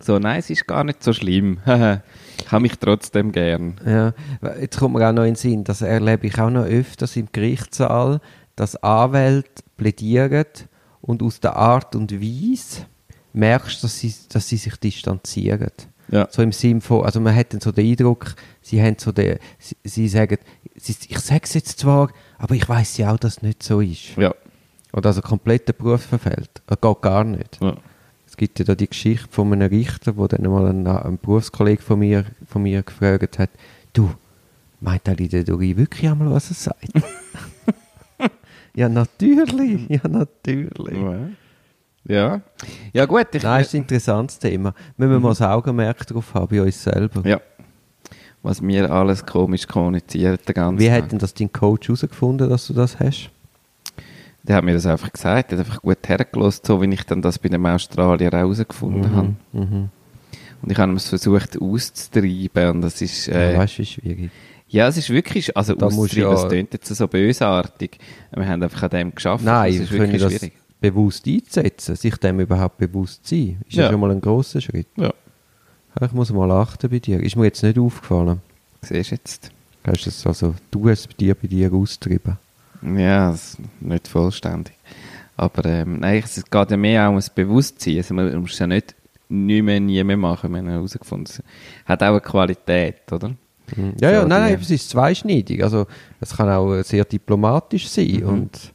So, 0.00 0.18
nein, 0.20 0.38
es 0.38 0.50
ist 0.50 0.66
gar 0.66 0.84
nicht 0.84 1.02
so 1.02 1.12
schlimm. 1.12 1.58
ich 1.66 2.52
habe 2.52 2.62
mich 2.62 2.78
trotzdem 2.78 3.32
gern. 3.32 3.74
Ja, 3.84 4.12
jetzt 4.60 4.78
kommt 4.78 4.94
mir 4.94 5.08
auch 5.08 5.12
noch 5.12 5.22
in 5.22 5.30
den 5.30 5.36
Sinn, 5.36 5.64
das 5.64 5.82
erlebe 5.82 6.28
ich 6.28 6.38
auch 6.38 6.50
noch 6.50 6.64
öfters 6.64 7.16
im 7.16 7.28
Gerichtssaal, 7.32 8.20
dass 8.56 8.76
Anwälte 8.76 9.62
plädieren 9.76 10.46
und 11.00 11.22
aus 11.22 11.40
der 11.40 11.56
Art 11.56 11.94
und 11.94 12.12
Weise 12.12 12.86
merkst, 13.32 13.82
dass 13.82 13.98
sie, 13.98 14.14
dass 14.28 14.48
sie 14.48 14.56
sich 14.56 14.76
distanzieren. 14.76 15.72
Ja. 16.10 16.28
So 16.30 16.42
im 16.42 16.52
Sinn 16.52 16.80
von, 16.80 17.04
also 17.04 17.20
man 17.20 17.34
hat 17.34 17.52
dann 17.52 17.60
so 17.60 17.72
den 17.72 17.90
Eindruck, 17.90 18.34
sie 18.60 18.82
haben 18.82 18.96
so 18.98 19.10
den, 19.10 19.38
sie, 19.58 19.76
sie 19.84 20.08
sagen, 20.08 20.38
sie, 20.76 20.94
ich 21.08 21.18
sage 21.18 21.40
es 21.44 21.54
jetzt 21.54 21.78
zwar, 21.78 22.10
aber 22.38 22.54
ich 22.54 22.68
weiß 22.68 22.98
ja 22.98 23.12
auch, 23.12 23.18
dass 23.18 23.38
es 23.38 23.42
nicht 23.42 23.62
so 23.62 23.80
ist. 23.80 24.16
Ja. 24.16 24.34
Oder 24.92 25.08
also 25.08 25.22
komplett 25.22 25.66
der 25.66 25.72
Beruf 25.72 26.02
verfällt. 26.02 26.62
Das 26.66 26.80
geht 26.80 27.02
gar 27.02 27.24
nicht. 27.24 27.58
ja. 27.60 27.76
Es 28.26 28.36
gibt 28.36 28.58
ja 28.58 28.64
da 28.64 28.74
die 28.74 28.88
Geschichte 28.88 29.28
von 29.30 29.52
einem 29.52 29.68
Richter, 29.68 30.16
wo 30.16 30.26
dann 30.26 30.50
mal 30.50 30.66
ein, 30.66 30.84
ein 30.86 31.18
Berufskollege 31.18 31.80
von 31.80 32.00
mir, 32.00 32.24
von 32.48 32.64
mir 32.64 32.82
gefragt 32.82 33.38
hat, 33.38 33.50
du, 33.92 34.12
meint 34.80 35.06
der 35.06 35.44
Dori 35.44 35.76
wirklich 35.76 36.10
einmal, 36.10 36.32
was 36.32 36.50
er 36.50 36.54
sagt? 36.54 36.88
Ja, 38.74 38.88
natürlich, 38.88 39.88
ja, 39.88 40.08
natürlich. 40.08 40.98
Ja. 42.06 42.42
Ja, 42.92 43.06
gut. 43.06 43.28
Ich, 43.32 43.42
Nein, 43.42 43.62
ist 43.62 43.74
ein 43.74 43.82
interessantes 43.82 44.38
Thema. 44.38 44.74
Müssen 44.96 45.12
wir 45.12 45.20
mal 45.20 45.30
das 45.30 45.42
Augenmerk 45.42 46.06
drauf 46.06 46.34
haben 46.34 46.48
bei 46.48 46.62
uns 46.62 46.82
selber. 46.82 47.26
Ja. 47.26 47.40
Was 48.42 48.60
wir 48.60 48.90
alles 48.90 49.24
komisch 49.24 49.66
kommunizieren 49.66 50.38
den 50.46 50.54
ganzen 50.54 50.78
Wie 50.78 50.92
hat 50.92 51.10
denn 51.10 51.18
das 51.18 51.32
dein 51.32 51.50
Coach 51.50 51.88
herausgefunden, 51.88 52.50
dass 52.50 52.66
du 52.66 52.74
das 52.74 52.98
hast? 53.00 53.30
Der 54.42 54.56
hat 54.56 54.64
mir 54.64 54.74
das 54.74 54.84
einfach 54.84 55.10
gesagt, 55.10 55.50
der 55.50 55.58
hat 55.58 55.66
einfach 55.66 55.80
gut 55.80 56.06
hergelost, 56.06 56.66
so 56.66 56.82
wie 56.82 56.92
ich 56.92 57.04
dann 57.04 57.22
das 57.22 57.38
bei 57.38 57.48
dem 57.48 57.64
Australier 57.64 58.28
auch 58.28 58.32
herausgefunden 58.32 59.16
habe. 59.16 59.34
Mhm. 59.52 59.88
Und 60.60 60.70
ich 60.70 60.76
habe 60.76 60.92
es 60.92 61.08
versucht 61.08 61.58
auszutreiben 61.58 62.70
und 62.70 62.80
das 62.82 63.00
ist, 63.00 63.28
Ja, 63.28 63.34
äh, 63.34 63.56
weißt 63.56 63.78
du, 63.78 63.82
wie 63.82 63.86
schwierig. 63.86 64.30
Ja, 64.74 64.88
es 64.88 64.96
ist 64.96 65.10
wirklich, 65.10 65.56
also 65.56 65.74
Da 65.74 65.86
musst 65.86 65.98
auszutreiben, 65.98 66.30
ja- 66.30 66.42
das 66.42 66.48
klingt 66.48 66.72
jetzt 66.72 66.94
so 66.94 67.06
bösartig. 67.08 67.98
Wir 68.34 68.46
haben 68.48 68.62
einfach 68.62 68.82
an 68.82 68.90
dem 68.90 69.14
geschafft. 69.14 69.44
Nein, 69.44 69.72
das 69.72 69.82
ist 69.84 69.92
wirklich 69.92 70.20
das 70.22 70.32
schwierig. 70.32 70.52
bewusst 70.80 71.26
einzusetzen, 71.26 71.96
sich 71.96 72.16
dem 72.16 72.40
überhaupt 72.40 72.78
bewusst 72.78 73.26
sein, 73.26 73.58
ist 73.68 73.76
ja, 73.76 73.84
Ja. 73.84 73.90
schon 73.90 74.00
mal 74.00 74.10
ein 74.10 74.20
grosser 74.20 74.60
Schritt. 74.60 74.88
Ja, 74.96 75.12
Ich 76.02 76.12
muss 76.12 76.30
mal 76.32 76.50
achten 76.50 76.90
bei 76.90 76.98
dir. 76.98 77.20
Ist 77.20 77.36
mir 77.36 77.44
jetzt 77.44 77.62
nicht 77.62 77.78
aufgefallen. 77.78 78.40
siehst 78.82 79.10
du 79.12 79.14
jetzt. 79.14 79.50
Du 79.84 79.92
es 79.92 80.26
also, 80.26 80.54
du 80.70 80.88
hast 80.88 81.00
es 81.00 81.06
bei 81.06 81.14
dir, 81.18 81.34
bei 81.34 81.46
dir 81.46 81.72
austrieben? 81.72 82.36
Ja, 82.82 83.30
das 83.30 83.54
ist 83.54 83.58
nicht 83.80 84.08
vollständig. 84.08 84.74
Aber 85.36 85.64
ähm, 85.66 86.00
nein, 86.00 86.22
es 86.24 86.44
geht 86.44 86.70
ja 86.70 86.76
mehr 86.76 87.04
auch 87.06 87.10
um 87.10 87.16
das 87.16 87.30
Bewusstsein. 87.30 87.96
Also 87.98 88.14
man 88.14 88.34
muss 88.40 88.52
es 88.54 88.58
ja 88.58 88.66
nicht 88.66 88.94
nie 89.28 89.62
mehr, 89.62 89.80
nie 89.80 90.02
mehr 90.04 90.16
machen, 90.16 90.50
wir 90.52 90.58
haben 90.58 90.68
herausgefunden. 90.68 91.26
Es 91.26 91.42
hat 91.88 92.02
auch 92.02 92.08
eine 92.08 92.20
Qualität, 92.20 93.10
oder? 93.12 93.34
Ja, 94.00 94.10
ja, 94.10 94.22
So, 94.22 94.28
nein, 94.28 94.46
die- 94.46 94.52
nein, 94.52 94.58
es 94.62 94.70
ist 94.70 94.90
zweischneidig. 94.90 95.62
Also, 95.62 95.86
es 96.20 96.36
kann 96.36 96.48
auch 96.50 96.82
sehr 96.82 97.04
diplomatisch 97.04 97.88
sein 97.88 98.20
Mhm. 98.22 98.28
und 98.28 98.72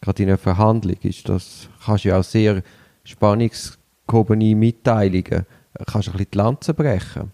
gerade 0.00 0.22
in 0.22 0.28
einer 0.28 0.38
Verhandlung 0.38 0.96
ist 1.02 1.28
das, 1.28 1.68
kannst 1.84 2.04
du 2.04 2.08
ja 2.10 2.18
auch 2.18 2.24
sehr 2.24 2.62
spannungsgehobene 3.04 4.54
Mitteilungen, 4.54 5.24
äh, 5.74 5.84
kannst 5.86 6.08
du 6.08 6.12
ein 6.12 6.16
bisschen 6.18 6.30
die 6.32 6.38
Lanze 6.38 6.74
brechen. 6.74 7.32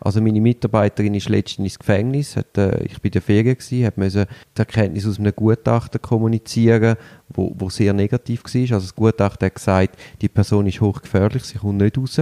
Also 0.00 0.20
meine 0.20 0.40
Mitarbeiterin 0.40 1.14
ist 1.14 1.30
letztens 1.30 1.64
ins 1.66 1.78
Gefängnis, 1.78 2.36
hat, 2.36 2.58
äh, 2.58 2.82
ich 2.84 3.00
bin 3.00 3.08
in 3.08 3.12
der 3.12 3.22
Ferien 3.22 3.56
gewesen, 3.56 3.86
hat 3.86 3.96
müssen 3.96 4.26
die 4.54 4.58
Erkenntnis 4.58 5.06
aus 5.06 5.18
einem 5.18 5.34
Gutachten 5.34 6.02
kommunizieren, 6.02 6.96
wo, 7.30 7.54
wo 7.56 7.70
sehr 7.70 7.94
negativ 7.94 8.42
war. 8.44 8.60
Also 8.60 8.78
das 8.80 8.94
Gutachten 8.94 9.46
hat 9.46 9.54
gesagt, 9.54 9.96
die 10.20 10.28
Person 10.28 10.66
ist 10.66 10.80
hochgefährlich, 10.80 11.44
sie 11.44 11.56
kommt 11.58 11.78
nicht 11.80 11.96
raus. 11.96 12.20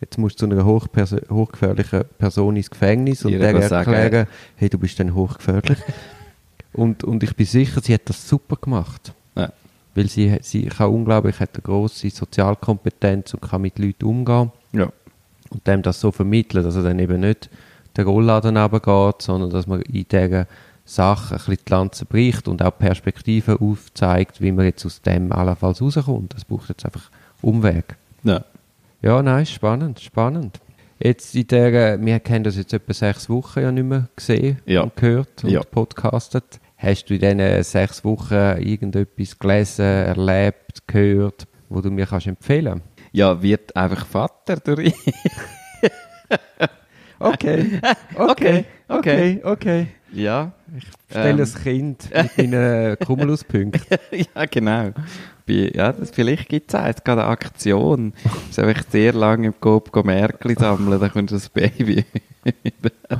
Jetzt 0.00 0.18
musst 0.18 0.40
du 0.40 0.46
zu 0.46 0.52
einer 0.52 0.64
hochgefährlichen 0.64 2.04
Person 2.18 2.56
ins 2.56 2.70
Gefängnis 2.70 3.24
und 3.24 3.32
Ihr 3.32 3.38
der 3.38 3.68
sagen. 3.68 3.92
erklären, 3.92 4.26
hey, 4.56 4.68
du 4.68 4.78
bist 4.78 4.98
dann 5.00 5.14
hochgefährlich. 5.14 5.78
und, 6.72 7.04
und 7.04 7.22
ich 7.22 7.34
bin 7.34 7.46
sicher, 7.46 7.80
sie 7.80 7.94
hat 7.94 8.02
das 8.06 8.28
super 8.28 8.56
gemacht. 8.56 9.12
Ja. 9.34 9.52
Weil 9.94 10.08
sie, 10.08 10.36
sie 10.42 10.66
kann 10.66 10.90
unglaublich, 10.90 11.40
hat 11.40 11.50
eine 11.54 11.62
grosse 11.62 12.10
Sozialkompetenz 12.10 13.34
und 13.34 13.40
kann 13.40 13.62
mit 13.62 13.78
Leuten 13.78 14.04
umgehen. 14.04 14.50
Ja. 14.72 14.90
Und 15.50 15.66
dem 15.66 15.82
das 15.82 16.00
so 16.00 16.10
vermitteln, 16.10 16.64
dass 16.64 16.76
er 16.76 16.82
dann 16.82 16.98
eben 16.98 17.20
nicht 17.20 17.48
der 17.96 18.04
Rollladen 18.04 18.56
runtergeht, 18.56 19.22
sondern 19.22 19.50
dass 19.50 19.66
man 19.66 19.82
in 19.82 20.06
dieser 20.08 20.46
Sache 20.84 21.34
ein 21.34 21.38
bisschen 21.38 21.58
die 21.66 21.70
Lanze 21.70 22.04
bricht 22.04 22.48
und 22.48 22.62
auch 22.62 22.76
Perspektiven 22.76 23.56
aufzeigt, 23.58 24.40
wie 24.40 24.52
man 24.52 24.66
jetzt 24.66 24.84
aus 24.84 25.00
dem 25.00 25.32
allenfalls 25.32 25.80
rauskommt. 25.80 26.34
Das 26.34 26.44
braucht 26.44 26.68
jetzt 26.68 26.84
einfach 26.84 27.10
Umweg. 27.40 27.96
Ja. 28.22 28.44
Ja, 29.04 29.22
nein, 29.22 29.44
spannend, 29.44 30.00
spannend. 30.00 30.60
Jetzt 30.98 31.34
in 31.34 31.46
der, 31.48 32.00
wir 32.00 32.14
haben 32.26 32.42
das 32.42 32.56
jetzt 32.56 32.72
etwa 32.72 32.94
sechs 32.94 33.28
Wochen 33.28 33.60
ja 33.60 33.70
nicht 33.70 33.84
mehr 33.84 34.08
gesehen 34.16 34.62
Ja. 34.64 34.80
und 34.80 34.96
gehört 34.96 35.44
und 35.44 35.50
Ja. 35.50 35.60
podcastet. 35.62 36.58
Hast 36.78 37.10
du 37.10 37.14
in 37.14 37.20
diesen 37.20 37.62
sechs 37.64 38.02
Wochen 38.02 38.32
irgendetwas 38.32 39.38
gelesen, 39.38 39.84
erlebt, 39.84 40.86
gehört, 40.86 41.46
wo 41.68 41.82
du 41.82 41.90
mir 41.90 42.06
kannst 42.06 42.28
empfehlen 42.28 42.80
Ja, 43.12 43.42
wird 43.42 43.76
einfach 43.76 44.06
Vater 44.06 44.56
durch. 44.56 44.94
Okay, 47.20 47.80
Okay, 48.16 48.64
okay. 48.88 49.40
okay. 49.44 49.86
Ja. 50.14 50.52
Stell 51.10 51.38
Ähm. 51.38 51.46
ein 51.46 51.62
Kind 51.62 52.10
mit 52.12 52.36
meinen 52.50 52.98
Kumuluspunkten. 53.04 53.98
ja, 54.12 54.46
genau. 54.46 54.90
Ja, 55.46 55.92
das, 55.92 56.10
vielleicht 56.10 56.48
gibt 56.48 56.70
es 56.72 56.74
auch 56.80 56.86
jetzt 56.86 57.04
gerade 57.04 57.22
eine 57.22 57.30
Aktion. 57.30 58.14
Es 58.50 58.50
ist 58.56 58.58
einfach 58.58 58.82
sehr 58.90 59.12
lange 59.12 59.48
im 59.48 59.54
go 59.60 59.82
Märkli 60.02 60.54
sammeln, 60.54 60.98
dann 61.00 61.10
kommt 61.12 61.32
das 61.32 61.48
Baby. 61.50 62.04
ja, 62.44 63.18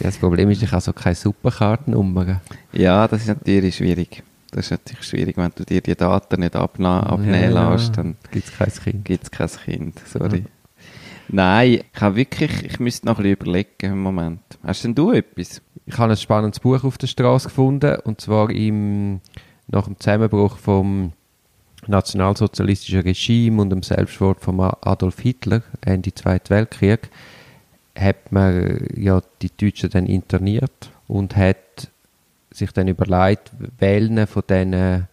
das 0.00 0.18
Problem 0.18 0.50
ist, 0.50 0.62
ich 0.62 0.70
habe 0.70 0.80
so 0.80 0.92
keine 0.92 1.14
Superkartennummer. 1.16 2.40
ja, 2.72 3.08
das 3.08 3.22
ist 3.22 3.28
natürlich 3.28 3.76
schwierig. 3.76 4.22
Das 4.52 4.66
ist 4.66 4.70
natürlich 4.70 5.04
schwierig, 5.04 5.36
wenn 5.36 5.50
du 5.54 5.64
dir 5.64 5.80
die 5.80 5.96
Daten 5.96 6.40
nicht 6.40 6.54
abna 6.54 7.00
abnehmen 7.02 7.52
lässt, 7.52 7.96
dann 7.98 8.16
gibt 8.30 8.46
es 8.46 8.56
kein 8.56 8.72
Kind. 8.72 9.04
gibt 9.04 9.24
es 9.24 9.30
kein 9.30 9.48
Kind. 9.64 10.00
Sorry. 10.06 10.44
Nein, 11.28 11.80
ich 11.92 12.00
habe 12.00 12.16
wirklich, 12.16 12.64
ich 12.64 12.78
müsste 12.78 13.06
noch 13.06 13.18
ein 13.18 13.22
bisschen 13.24 13.36
überlegen 13.40 13.92
im 13.92 14.02
Moment. 14.02 14.40
Hast 14.62 14.84
denn 14.84 14.94
du 14.94 15.12
etwas? 15.12 15.60
Ich 15.84 15.98
habe 15.98 16.12
ein 16.12 16.16
spannendes 16.16 16.60
Buch 16.60 16.84
auf 16.84 16.98
der 16.98 17.06
Straße 17.08 17.48
gefunden 17.48 17.96
und 18.04 18.20
zwar 18.20 18.50
im, 18.50 19.20
nach 19.66 19.86
dem 19.86 19.98
Zusammenbruch 19.98 20.56
vom 20.56 21.12
nationalsozialistischen 21.86 23.00
Regime 23.00 23.62
und 23.62 23.70
dem 23.70 23.82
Selbstmord 23.82 24.40
von 24.40 24.60
Adolf 24.60 25.20
Hitler 25.20 25.62
Ende 25.80 26.14
Zweiten 26.14 26.50
Weltkrieg 26.50 27.10
hat 27.96 28.30
man 28.30 28.86
ja 28.96 29.22
die 29.42 29.50
Deutschen 29.56 29.90
dann 29.90 30.06
interniert 30.06 30.90
und 31.08 31.36
hat 31.36 31.90
sich 32.50 32.72
dann 32.72 32.88
überlegt, 32.88 33.52
welchen 33.78 34.26
von 34.26 34.42
diesen 34.48 35.08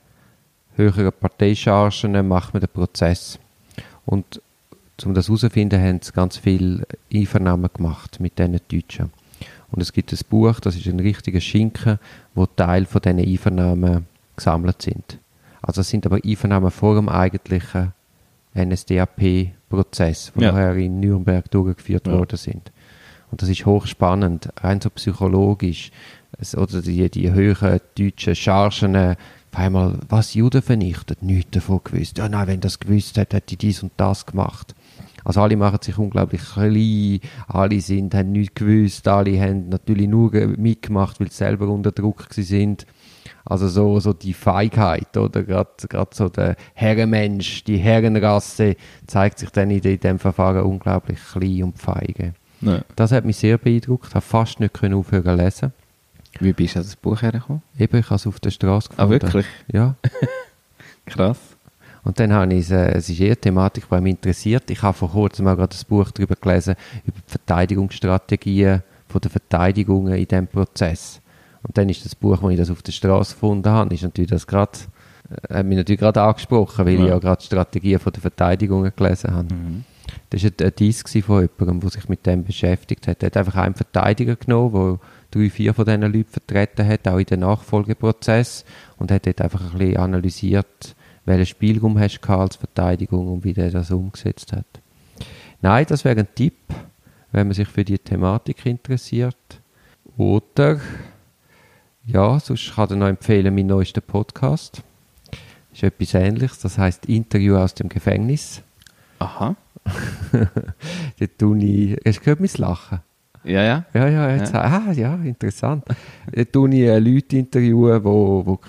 höheren 0.75 1.13
Parteichargen 1.13 2.27
macht 2.27 2.53
man 2.53 2.61
den 2.61 2.69
Prozess. 2.69 3.39
Und 4.05 4.41
um 5.05 5.13
das 5.13 5.27
herauszufinden, 5.27 5.81
haben 5.81 5.99
sie 6.01 6.11
ganz 6.11 6.37
viel 6.37 6.85
Einvernahmen 7.13 7.69
gemacht 7.73 8.19
mit 8.19 8.37
diesen 8.39 8.59
Deutschen. 8.71 9.11
Und 9.71 9.81
es 9.81 9.91
gibt 9.91 10.11
ein 10.13 10.19
Buch, 10.29 10.59
das 10.59 10.75
ist 10.75 10.85
ein 10.87 10.99
richtiger 10.99 11.41
Schinken, 11.41 11.99
wo 12.35 12.45
Teil 12.45 12.85
von 12.85 13.01
diesen 13.01 13.19
Einvernahmen 13.19 14.05
gesammelt 14.35 14.81
sind. 14.81 15.17
Also 15.61 15.81
es 15.81 15.89
sind 15.89 16.05
aber 16.05 16.19
Einvernahmen 16.23 16.69
vor 16.71 16.95
dem 16.95 17.09
eigentlichen 17.09 17.93
Prozesse, 19.69 20.31
die 20.35 20.41
Ja. 20.43 20.51
nachher 20.51 20.75
in 20.75 20.99
Nürnberg 20.99 21.49
durchgeführt 21.49 22.07
Ja. 22.07 22.13
worden 22.13 22.37
sind. 22.37 22.71
Und 23.31 23.41
das 23.41 23.49
ist 23.49 23.65
hochspannend, 23.65 24.49
rein 24.61 24.79
so 24.79 24.89
psychologisch. 24.91 25.91
Es, 26.37 26.55
oder 26.55 26.81
die, 26.81 27.09
die 27.09 27.31
höheren 27.31 27.79
deutschen 27.97 28.35
Chargen, 28.35 28.95
auf 28.95 29.15
einmal, 29.59 29.99
was 30.09 30.33
Juden 30.33 30.61
vernichtet, 30.61 31.21
nichts 31.23 31.51
davon 31.51 31.81
gewusst. 31.83 32.17
Ja, 32.17 32.27
nein, 32.29 32.47
wenn 32.47 32.59
das 32.59 32.79
gewusst 32.79 33.17
hätte, 33.17 33.37
hätte 33.37 33.53
ich 33.53 33.57
dies 33.59 33.83
und 33.83 33.91
das 33.97 34.25
gemacht. 34.25 34.73
Also 35.23 35.41
alle 35.41 35.55
machen 35.57 35.79
sich 35.81 35.97
unglaublich 35.97 36.41
klein, 36.53 37.19
alle 37.47 37.79
sind, 37.81 38.13
haben 38.13 38.31
nichts 38.33 38.55
gewusst, 38.55 39.07
alle 39.07 39.39
haben 39.41 39.69
natürlich 39.69 40.07
nur 40.07 40.31
ge- 40.31 40.47
mitgemacht, 40.57 41.19
weil 41.19 41.29
sie 41.29 41.37
selber 41.37 41.67
unter 41.69 41.91
Druck 41.91 42.27
sind. 42.31 42.85
Also 43.45 43.67
so, 43.67 43.99
so 43.99 44.13
die 44.13 44.33
Feigheit, 44.33 45.15
oder? 45.17 45.43
Gerade 45.43 45.69
so 46.13 46.29
der 46.29 46.55
Herrenmensch, 46.73 47.63
die 47.65 47.77
Herrenrasse 47.77 48.75
zeigt 49.07 49.39
sich 49.39 49.49
dann 49.49 49.69
in, 49.71 49.81
dem 49.99 50.19
Verfahren 50.19 50.63
unglaublich 50.63 51.19
klein 51.31 51.63
und 51.63 51.77
feige. 51.77 52.33
Ja. 52.61 52.81
Das 52.95 53.11
hat 53.11 53.25
mich 53.25 53.37
sehr 53.37 53.57
beeindruckt. 53.57 54.07
Ich 54.09 54.15
habe 54.15 54.21
fast 54.25 54.59
nicht 54.61 54.73
können 54.73 54.93
aufhören 54.95 55.37
zu 55.37 55.43
lesen. 55.43 55.73
Wie 56.39 56.53
bist 56.53 56.75
du 56.75 56.79
an 56.79 56.85
das 56.85 56.95
Buch 56.95 57.21
hergekommen? 57.21 57.61
Eben, 57.77 57.97
ich 57.99 58.05
habe 58.05 58.15
es 58.15 58.25
auf 58.27 58.39
der 58.39 58.51
Straße 58.51 58.89
Ah, 58.97 59.05
gefunden. 59.05 59.21
wirklich? 59.21 59.45
Ja. 59.71 59.95
Krass. 61.05 61.37
Und 62.03 62.19
dann 62.19 62.33
habe 62.33 62.53
ich, 62.53 62.61
es, 62.61 62.71
äh, 62.71 62.91
es 62.97 63.09
ist 63.09 63.19
eher 63.19 63.27
eine 63.27 63.37
Thematik, 63.37 63.85
die 63.89 64.01
mich 64.01 64.11
interessiert. 64.11 64.69
Ich 64.69 64.81
habe 64.81 64.97
vor 64.97 65.11
kurzem 65.11 65.47
auch 65.47 65.55
gerade 65.55 65.75
ein 65.75 65.87
Buch 65.87 66.11
darüber 66.11 66.35
gelesen, 66.35 66.75
über 67.05 67.17
die 67.25 67.31
Verteidigungsstrategien 67.31 68.83
von 69.07 69.21
der 69.21 69.31
Verteidigungen 69.31 70.13
in 70.13 70.27
diesem 70.27 70.47
Prozess. 70.47 71.21
Und 71.61 71.77
dann 71.77 71.87
ist 71.89 72.03
das 72.03 72.15
Buch, 72.15 72.41
wo 72.41 72.49
ich 72.49 72.57
das 72.57 72.69
auf 72.69 72.81
der 72.81 72.91
Straße 72.91 73.33
gefunden 73.33 73.69
habe, 73.69 73.93
ist 73.93 74.03
natürlich 74.03 74.31
das 74.31 74.45
gerade, 74.47 74.71
äh, 75.49 75.53
hat 75.55 75.65
mich 75.65 75.77
natürlich 75.77 75.99
gerade 75.99 76.21
angesprochen, 76.21 76.85
weil 76.85 76.95
ich 76.95 76.99
Ja. 76.99 77.07
ja 77.07 77.19
gerade 77.19 77.41
Strategien 77.41 77.99
von 77.99 78.11
der 78.11 78.21
Verteidigungen 78.21 78.91
gelesen 78.95 79.33
habe. 79.33 79.53
Mhm. 79.53 79.85
Das 80.29 80.43
war 80.43 80.51
ein, 80.59 80.73
ein 80.79 81.23
von 81.23 81.41
jemandem, 81.41 81.79
der 81.79 81.89
sich 81.89 82.09
mit 82.09 82.25
dem 82.25 82.43
beschäftigt 82.43 83.07
hat. 83.07 83.23
Er 83.23 83.27
hat 83.27 83.37
einfach 83.37 83.55
einen 83.55 83.75
Verteidiger 83.75 84.35
genommen, 84.35 84.73
der 84.73 84.99
drei, 85.31 85.49
vier 85.49 85.73
von 85.73 85.85
diesen 85.85 86.01
Leuten 86.01 86.29
vertreten 86.29 86.85
hat, 86.85 87.07
auch 87.07 87.17
in 87.17 87.25
den 87.25 87.39
Nachfolgeprozess, 87.39 88.65
und 88.97 89.11
hat 89.11 89.25
dort 89.25 89.41
einfach 89.41 89.73
ein 89.73 89.77
bisschen 89.77 89.97
analysiert, 89.97 90.95
welchen 91.25 91.45
Spielraum 91.45 91.99
hast 91.99 92.19
du 92.19 92.33
als 92.33 92.55
Verteidigung 92.55 93.27
und 93.27 93.43
wie 93.43 93.53
der 93.53 93.71
das 93.71 93.91
umgesetzt 93.91 94.51
hat. 94.53 94.65
Nein, 95.61 95.85
das 95.87 96.03
wäre 96.03 96.19
ein 96.19 96.35
Tipp, 96.35 96.57
wenn 97.31 97.47
man 97.47 97.53
sich 97.53 97.67
für 97.67 97.85
die 97.85 97.97
Thematik 97.97 98.65
interessiert. 98.65 99.37
Oder, 100.17 100.79
ja, 102.05 102.39
sonst 102.39 102.75
kann 102.75 102.89
ich 102.91 102.97
noch 102.97 103.07
empfehlen, 103.07 103.55
meinen 103.55 103.67
neuesten 103.67 104.01
Podcast. 104.01 104.83
Das 105.71 105.81
ist 105.81 105.83
etwas 105.83 106.13
Ähnliches, 106.13 106.59
das 106.59 106.77
heißt 106.77 107.05
Interview 107.07 107.55
aus 107.55 107.73
dem 107.73 107.89
Gefängnis. 107.89 108.61
Aha. 109.19 109.55
Dort 111.19 111.39
tue 111.39 111.57
ich, 111.63 111.97
hast 112.05 112.19
du 112.19 112.23
gehört 112.23 112.39
mein 112.39 112.49
Lachen? 112.57 112.99
Ja, 113.43 113.63
ja. 113.63 113.85
Ja, 113.93 114.07
ja, 114.07 114.35
jetzt, 114.35 114.53
ah, 114.55 114.91
ja, 114.93 115.15
interessant. 115.15 115.83
Dort 116.31 116.53
tue 116.53 116.69
ich 116.69 116.81
äh, 116.81 116.99
Leute 116.99 117.37
interviewen, 117.37 118.03
wo, 118.03 118.45
wo 118.45 118.59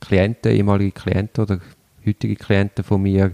Klienten, 0.00 0.52
ehemalige 0.52 0.92
Klienten 0.92 1.44
oder 1.44 1.60
heutige 2.06 2.36
Klienten 2.36 2.84
von 2.84 3.02
mir, 3.02 3.32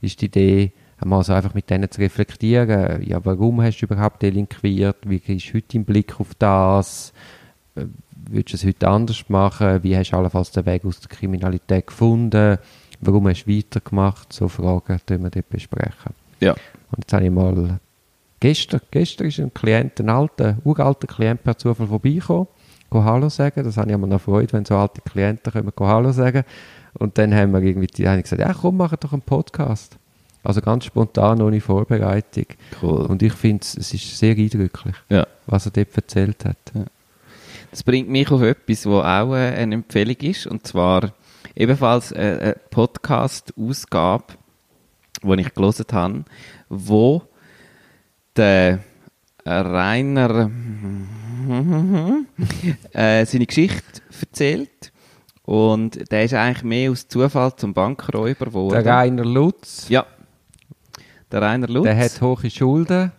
ist 0.00 0.20
die 0.20 0.26
Idee, 0.26 0.72
einmal 1.00 1.22
so 1.24 1.32
einfach 1.32 1.54
mit 1.54 1.70
denen 1.70 1.90
zu 1.90 2.00
reflektieren, 2.00 3.02
ja, 3.06 3.24
warum 3.24 3.62
hast 3.62 3.80
du 3.80 3.86
überhaupt 3.86 4.22
delinquiert, 4.22 4.96
wie 5.08 5.16
ist 5.16 5.54
heute 5.54 5.66
dein 5.72 5.84
Blick 5.84 6.20
auf 6.20 6.34
das, 6.38 7.12
Äh, 7.78 7.86
würdest 8.30 8.52
du 8.52 8.56
es 8.56 8.66
heute 8.66 8.88
anders 8.88 9.28
machen, 9.28 9.82
wie 9.82 9.96
hast 9.96 10.10
du 10.10 10.16
allenfalls 10.16 10.50
den 10.50 10.66
Weg 10.66 10.84
aus 10.84 11.00
der 11.00 11.08
Kriminalität 11.08 11.86
gefunden, 11.86 12.58
warum 13.00 13.28
hast 13.28 13.44
du 13.44 13.56
weitergemacht, 13.56 14.32
so 14.32 14.48
Fragen 14.48 15.00
tun 15.06 15.22
wir 15.22 15.30
dort 15.30 15.48
besprechen. 15.48 16.12
Ja. 16.40 16.52
Und 16.52 17.04
jetzt 17.04 17.12
habe 17.12 17.24
ich 17.24 17.30
mal, 17.30 17.78
gestern, 18.40 18.80
gestern 18.90 19.28
ist 19.28 19.40
ein 19.40 19.54
Klient, 19.54 19.98
ein 20.00 20.10
alter, 20.10 20.58
uralter 20.64 21.06
Klient 21.06 21.42
per 21.42 21.56
Zufall 21.56 21.86
vorbeigekommen, 21.86 22.48
Hallo 22.92 23.28
sagen, 23.28 23.64
das 23.64 23.76
habe 23.76 23.88
ich 23.88 23.94
immer 23.94 24.06
noch 24.06 24.20
Freude, 24.20 24.52
wenn 24.52 24.64
so 24.64 24.76
alte 24.76 25.00
Klienten 25.02 25.52
kommen, 25.52 25.72
Hallo 25.80 26.12
sagen. 26.12 26.44
Und 26.98 27.16
dann 27.18 27.34
haben 27.34 27.52
wir 27.52 27.62
irgendwie, 27.62 27.86
die, 27.86 28.08
habe 28.08 28.18
ich 28.18 28.24
gesagt, 28.24 28.40
ja 28.40 28.52
komm, 28.52 28.76
mach 28.78 28.96
doch 28.96 29.12
einen 29.12 29.22
Podcast. 29.22 29.96
Also 30.42 30.60
ganz 30.60 30.84
spontan, 30.84 31.42
ohne 31.42 31.60
Vorbereitung. 31.60 32.46
Cool. 32.82 33.06
Und 33.06 33.22
ich 33.22 33.32
finde, 33.32 33.62
es 33.62 33.92
ist 33.92 34.18
sehr 34.18 34.36
eindrücklich, 34.36 34.94
Ja. 35.08 35.26
was 35.46 35.66
er 35.66 35.72
dort 35.72 35.94
erzählt 35.96 36.44
hat. 36.44 36.56
Das 37.70 37.82
bringt 37.82 38.08
mich 38.08 38.30
auf 38.30 38.40
etwas, 38.42 38.86
wo 38.86 39.00
auch 39.00 39.34
äh, 39.34 39.54
eine 39.56 39.74
Empfehlung 39.74 40.16
ist, 40.20 40.46
und 40.46 40.66
zwar 40.66 41.12
ebenfalls 41.54 42.12
äh, 42.12 42.38
eine 42.40 42.56
Podcast-Ausgabe, 42.70 44.24
die 45.22 45.40
ich 45.40 45.54
gelesen 45.54 45.84
habe, 45.92 46.24
wo 46.68 47.22
der 48.36 48.78
Rainer 49.44 50.50
äh, 52.92 53.24
seine 53.26 53.46
Geschichte 53.46 54.02
erzählt. 54.20 54.92
Und 55.48 56.12
der 56.12 56.24
ist 56.24 56.34
eigentlich 56.34 56.62
mehr 56.62 56.90
aus 56.90 57.08
Zufall 57.08 57.56
zum 57.56 57.72
Bankräuber 57.72 58.44
geworden. 58.44 58.84
Der 58.84 58.84
Rainer 58.84 59.24
Lutz, 59.24 59.88
Ja. 59.88 60.04
Der 61.32 61.40
Rainer 61.40 61.68
Lutz. 61.68 61.84
der 61.84 61.96
hat 61.96 62.20
hohe 62.20 62.50
Schulden, 62.50 63.12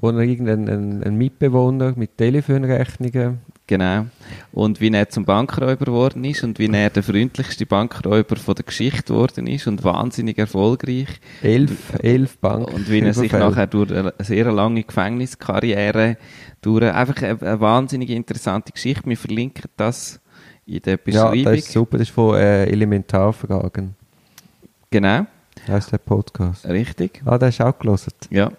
wo 0.00 0.08
er 0.08 0.20
irgendein 0.20 0.70
ein, 0.70 1.02
ein 1.02 1.16
Mitbewohner 1.16 1.92
mit 1.94 2.16
Telefonrechnungen 2.16 3.40
Genau. 3.66 4.06
Und 4.52 4.80
wie 4.80 4.90
er 4.90 5.10
zum 5.10 5.26
Bankräuber 5.26 5.84
geworden 5.84 6.24
ist 6.24 6.42
und 6.44 6.58
wie 6.58 6.70
er 6.72 6.88
der 6.88 7.02
freundlichste 7.02 7.66
Bankräuber 7.66 8.36
von 8.36 8.54
der 8.54 8.64
Geschichte 8.64 9.12
geworden 9.12 9.46
ist 9.46 9.66
und 9.66 9.84
wahnsinnig 9.84 10.38
erfolgreich. 10.38 11.08
elf, 11.42 11.92
elf 12.00 12.38
Banken 12.38 12.72
Und 12.74 12.90
wie 12.90 13.00
er 13.00 13.12
sich 13.12 13.32
nachher 13.32 13.66
durch 13.66 13.92
eine 13.92 14.14
sehr 14.20 14.50
lange 14.50 14.82
Gefängniskarriere 14.82 16.16
durch 16.62 16.84
einfach 16.90 17.20
eine, 17.22 17.42
eine 17.42 17.60
wahnsinnig 17.60 18.08
interessante 18.08 18.72
Geschichte. 18.72 19.10
Wir 19.10 19.18
verlinken 19.18 19.68
das 19.76 20.20
in 20.66 20.82
der 20.82 20.94
Ja, 20.94 21.00
Beschreibung. 21.30 21.44
das 21.44 21.58
ist 21.58 21.72
super. 21.72 21.98
Das 21.98 22.08
ist 22.08 22.14
von 22.14 22.36
äh, 22.36 22.64
Elementarfragen. 22.66 23.94
genau, 24.90 25.26
heißt 25.68 25.92
der 25.92 25.98
Podcast. 25.98 26.66
richtig. 26.66 27.22
Ah, 27.24 27.38
der 27.38 27.48
ist 27.48 27.60
auch 27.60 27.78
gelesen. 27.78 28.12
Ja, 28.30 28.50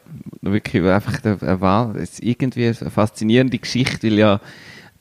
wirklich 0.41 0.83
einfach 0.83 1.23
eine, 1.23 1.37
eine, 1.41 1.61
Wah- 1.61 1.93
es 1.95 2.11
ist 2.19 2.23
irgendwie 2.23 2.65
eine 2.67 2.91
faszinierende 2.91 3.57
Geschichte, 3.59 4.07
weil 4.07 4.17
ja 4.19 4.41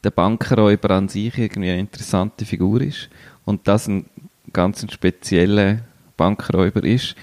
der 0.05 0.11
Bankräuber 0.11 0.91
an 0.91 1.09
sich 1.09 1.37
irgendwie 1.39 1.71
eine 1.71 1.81
interessante 1.81 2.45
Figur 2.45 2.81
ist 2.81 3.09
und 3.45 3.67
das 3.67 3.89
ein 3.89 4.07
ganz 4.53 4.85
spezieller 4.93 5.79
Bankräuber 6.17 6.85
ist. 6.85 7.17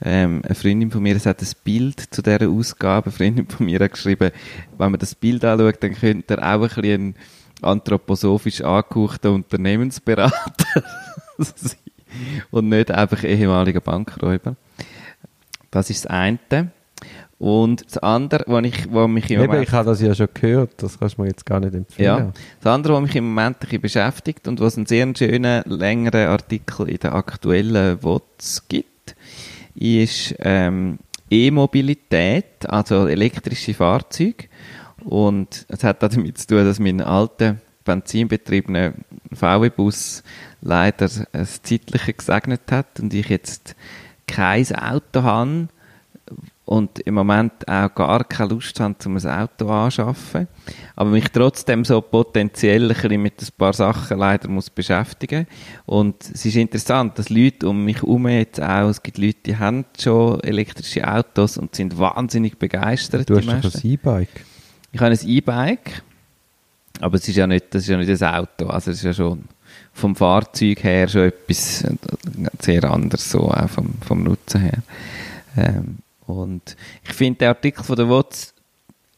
Ähm, 0.00 0.42
eine 0.44 0.54
Freundin 0.54 0.92
von 0.92 1.02
mir 1.02 1.18
hat 1.18 1.40
ein 1.42 1.48
Bild 1.64 2.00
zu 2.14 2.22
dieser 2.22 2.48
Ausgabe. 2.48 3.06
Eine 3.06 3.12
Freundin 3.16 3.48
von 3.48 3.66
mir 3.66 3.80
hat 3.80 3.92
geschrieben, 3.92 4.30
wenn 4.76 4.90
man 4.92 5.00
das 5.00 5.16
Bild 5.16 5.44
anschaut, 5.44 5.76
dann 5.82 5.94
könnte 5.94 6.36
er 6.36 6.54
auch 6.54 6.62
ein 6.62 6.68
bisschen 6.68 7.08
ein 7.08 7.14
anthroposophisch 7.62 8.62
angehauchter 8.62 9.32
Unternehmensberater 9.32 10.32
sein 11.38 11.76
und 12.50 12.68
nicht 12.68 12.90
einfach 12.90 13.24
ehemaliger 13.24 13.80
Bankräuber. 13.80 14.56
Das 15.70 15.90
ist 15.90 16.04
das 16.04 16.10
eine. 16.10 16.70
Und 17.38 17.84
das 17.86 17.98
andere, 17.98 18.44
was 18.48 18.64
ich, 18.64 18.92
was 18.92 19.08
mich 19.08 19.30
im 19.30 19.40
Eben, 19.40 19.46
Moment, 19.46 19.68
ich 19.68 19.72
habe 19.72 19.88
das 19.88 20.00
ja 20.00 20.12
schon 20.12 20.28
gehört. 20.34 20.82
Das 20.82 20.98
kannst 20.98 21.18
du 21.18 21.22
mir 21.22 21.28
jetzt 21.28 21.46
gar 21.46 21.60
nicht 21.60 21.74
empfehlen. 21.74 22.06
ja, 22.06 22.32
das 22.60 22.72
andere, 22.72 22.94
was 22.94 23.02
mich 23.02 23.14
im 23.14 23.32
Moment 23.32 23.58
ein 23.70 23.80
beschäftigt 23.80 24.48
und 24.48 24.60
was 24.60 24.76
einen 24.76 24.86
sehr 24.86 25.06
schönen, 25.16 25.62
längeren 25.66 26.28
Artikel 26.28 26.88
in 26.88 26.98
der 26.98 27.14
aktuellen 27.14 28.02
WOTS 28.02 28.66
gibt, 28.66 29.14
ist 29.76 30.34
ähm, 30.40 30.98
E-Mobilität, 31.30 32.68
also 32.68 33.06
elektrische 33.06 33.74
Fahrzeuge. 33.74 34.48
Und 35.04 35.66
es 35.68 35.84
hat 35.84 36.02
auch 36.02 36.08
damit 36.08 36.38
zu 36.38 36.46
tun, 36.46 36.64
dass 36.64 36.78
mein 36.78 37.00
alter 37.00 37.56
benzinbetriebener 37.84 38.92
VW-Bus 39.32 40.22
leider 40.60 41.08
das 41.32 41.62
Zeitliche 41.62 42.12
gesegnet 42.12 42.62
hat 42.70 43.00
und 43.00 43.14
ich 43.14 43.28
jetzt 43.28 43.74
kein 44.26 44.66
Auto 44.74 45.22
habe 45.22 45.68
und 46.66 46.98
im 46.98 47.14
Moment 47.14 47.66
auch 47.66 47.94
gar 47.94 48.24
keine 48.24 48.50
Lust 48.50 48.78
habe, 48.78 48.94
um 49.06 49.16
ein 49.16 49.26
Auto 49.26 49.70
anzuschaffen, 49.70 50.48
aber 50.96 51.08
mich 51.08 51.28
trotzdem 51.32 51.86
so 51.86 52.02
potenziell 52.02 52.82
ein 52.82 52.88
bisschen 52.88 53.22
mit 53.22 53.40
ein 53.40 53.48
paar 53.56 53.72
Sachen 53.72 54.18
leider 54.18 54.50
muss 54.50 54.68
beschäftigen 54.68 55.46
und 55.86 56.16
es 56.22 56.44
ist 56.44 56.56
interessant, 56.56 57.18
dass 57.18 57.30
Leute 57.30 57.70
um 57.70 57.86
mich 57.86 58.02
herum 58.02 58.28
jetzt 58.28 58.60
auch, 58.60 58.90
es 58.90 59.02
gibt 59.02 59.16
Leute, 59.16 59.38
die 59.46 59.56
haben 59.56 59.86
schon 59.98 60.40
elektrische 60.40 61.10
Autos 61.10 61.56
und 61.56 61.74
sind 61.74 61.98
wahnsinnig 61.98 62.58
begeistert. 62.58 63.30
Du 63.30 63.36
hast 63.38 63.64
doch 63.64 63.74
ein 63.74 63.90
E-Bike. 63.90 64.44
Ich 64.90 65.00
habe 65.00 65.10
ein 65.10 65.28
E-Bike, 65.28 66.02
aber 67.00 67.16
es 67.16 67.28
ist 67.28 67.36
ja 67.36 67.46
nicht, 67.46 67.66
das 67.74 67.82
ist 67.82 67.88
ja 67.88 67.98
nicht 67.98 68.22
ein 68.22 68.34
Auto, 68.34 68.68
also 68.68 68.90
es 68.90 68.98
ist 68.98 69.04
ja 69.04 69.12
schon 69.12 69.44
vom 69.92 70.16
Fahrzeug 70.16 70.82
her 70.82 71.08
schon 71.08 71.22
etwas 71.22 71.82
äh, 71.82 71.94
sehr 72.60 72.84
anderes, 72.84 73.30
so 73.30 73.50
auch 73.50 73.68
vom, 73.68 73.94
vom 74.06 74.22
Nutzen 74.22 74.62
her. 74.62 74.82
Ähm, 75.56 75.98
und 76.26 76.76
ich 77.04 77.12
finde, 77.12 77.40
der 77.40 77.48
Artikel 77.50 77.84
von 77.84 77.96
der 77.96 78.08
WOTS 78.08 78.54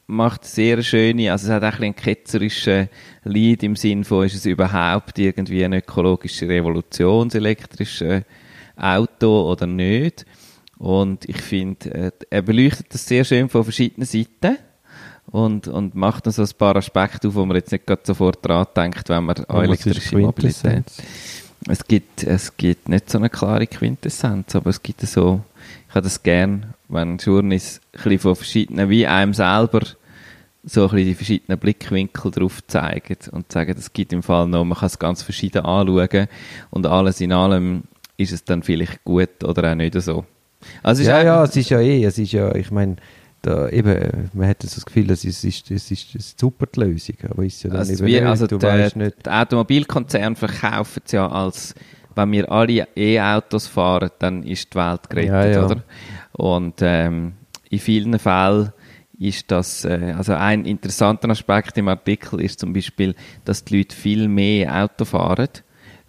macht 0.07 0.45
sehr 0.45 0.83
schöne, 0.83 1.31
also 1.31 1.47
es 1.47 1.53
hat 1.53 1.63
auch 1.63 1.79
ein 1.79 1.85
einen 1.85 1.97
ketzerischen 1.97 2.89
Lied 3.23 3.63
im 3.63 3.77
Sinn 3.77 4.05
von, 4.05 4.27
ist 4.27 4.35
es 4.35 4.47
überhaupt 4.47 5.19
irgendwie 5.19 5.65
eine 5.65 5.79
ökologische 5.79 6.49
Revolution, 6.49 7.29
das 7.29 7.37
elektrische 7.37 8.25
Auto 8.77 9.51
oder 9.51 9.67
nicht? 9.67 10.27
Und 10.79 11.29
ich 11.29 11.41
finde, 11.41 11.95
äh, 11.95 12.11
er 12.31 12.43
beleuchtet 12.43 12.87
das 12.93 13.07
sehr 13.07 13.25
schön 13.25 13.49
von 13.49 13.63
verschiedenen 13.63 14.07
Seiten 14.07 14.57
und, 15.31 15.69
und 15.69 15.95
macht 15.95 16.27
dann 16.27 16.33
so 16.33 16.43
ein 16.43 16.49
paar 16.59 16.77
Aspekte 16.77 17.29
auf, 17.29 17.35
wo 17.35 17.45
man 17.45 17.57
jetzt 17.57 17.73
nicht 17.73 17.87
gerade 17.87 18.03
sofort 18.05 18.45
dran 18.47 18.67
denkt, 18.77 19.09
wenn 19.09 19.25
man 19.25 19.37
an 19.47 19.65
elektrische 19.65 20.19
Mobilität... 20.19 20.85
Es 21.69 21.87
gibt, 21.87 22.25
es 22.25 22.57
gibt 22.57 22.89
nicht 22.89 23.11
so 23.11 23.19
eine 23.19 23.29
klare 23.29 23.67
Quintessenz, 23.67 24.57
aber 24.57 24.71
es 24.71 24.83
gibt 24.83 25.03
so, 25.03 25.43
ich 25.89 25.95
habe 25.95 26.05
das 26.05 26.23
gern, 26.23 26.73
wenn 26.89 27.19
Journeys 27.19 27.83
ein 28.03 28.19
von 28.19 28.35
verschiedenen, 28.35 28.89
wie 28.89 29.07
einem 29.07 29.35
selber, 29.35 29.83
so 30.65 30.89
ein 30.89 30.97
die 30.97 31.15
verschiedenen 31.15 31.59
Blickwinkel 31.59 32.31
drauf 32.31 32.67
zeigen 32.67 33.17
und 33.33 33.53
sagen, 33.53 33.75
es 33.79 33.93
gibt 33.93 34.13
im 34.15 34.23
Fall 34.23 34.47
noch, 34.49 34.65
man 34.65 34.79
kann 34.79 34.87
es 34.87 34.99
ganz 34.99 35.23
verschieden 35.23 35.65
anschauen 35.65 36.29
und 36.71 36.87
alles 36.87 37.21
in 37.21 37.33
allem 37.33 37.83
ist 38.17 38.33
es 38.33 38.45
dann 38.45 38.63
vielleicht 38.63 39.05
gut 39.05 39.45
oder 39.45 39.71
auch 39.71 39.75
nicht 39.75 40.01
so. 40.01 40.25
Also 40.83 41.03
ja, 41.03 41.23
ja, 41.23 41.45
es 41.45 41.57
ist 41.57 41.71
ja 41.71 41.81
eh, 41.81 42.05
es 42.05 42.19
ist 42.19 42.33
ja, 42.33 42.55
ich 42.55 42.71
meine, 42.71 42.97
da 43.43 43.69
eben, 43.71 44.31
man 44.35 44.49
hat 44.49 44.63
das 44.63 44.85
Gefühl, 44.85 45.11
es 45.11 45.25
ist, 45.25 45.45
ist, 45.45 45.71
es 45.71 45.91
ist 45.91 46.39
super 46.39 46.67
die 46.67 46.81
Lösung, 46.81 47.17
aber 47.29 47.45
ist 47.45 47.63
ja 47.63 47.71
dann 47.71 47.81
also 47.81 47.93
eben 47.93 48.07
wie, 48.07 48.13
nicht, 48.15 48.25
also 48.25 48.47
du 48.47 48.59
der, 48.59 48.79
weißt 48.79 48.97
nicht. 48.97 49.27
Der 49.27 49.43
Automobilkonzern 49.43 50.37
verkauft 50.37 51.03
es 51.07 51.13
ja 51.13 51.27
als, 51.29 51.75
wenn 52.15 52.33
wir 52.33 52.51
alle 52.51 52.87
E-Autos 52.95 53.67
fahren, 53.67 54.11
dann 54.19 54.43
ist 54.43 54.75
die 54.75 54.79
Welt 54.79 55.09
gerettet, 55.09 55.33
ja, 55.33 55.47
ja. 55.47 55.65
oder? 55.65 55.83
Und 56.33 56.77
ähm, 56.81 57.33
in 57.71 57.79
vielen 57.79 58.19
Fällen 58.19 58.73
ist 59.19 59.51
das, 59.51 59.85
äh, 59.85 60.15
also 60.17 60.35
ein 60.35 60.65
interessanter 60.65 61.29
Aspekt 61.31 61.79
im 61.79 61.89
Artikel 61.89 62.41
ist 62.41 62.61
zum 62.61 62.73
Beispiel, 62.73 63.15
dass 63.45 63.65
die 63.65 63.79
Leute 63.79 63.97
viel 63.97 64.29
mehr 64.29 64.83
Auto 64.83 65.05
fahren, 65.05 65.49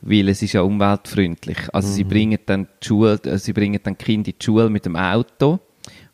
weil 0.02 0.30
es 0.30 0.42
ist 0.42 0.54
ja 0.54 0.62
umweltfreundlich. 0.62 1.58
Also 1.74 1.90
mhm. 1.90 1.94
sie 1.94 2.04
bringen 2.04 2.40
dann 2.46 2.68
die 2.82 2.88
Schule, 2.88 3.20
äh, 3.26 3.38
sie 3.38 3.54
bringen 3.54 3.80
dann 3.84 3.98
Kinder 3.98 4.30
in 4.30 4.36
die 4.38 4.44
Schule 4.44 4.70
mit 4.70 4.86
dem 4.86 4.96
Auto 4.96 5.60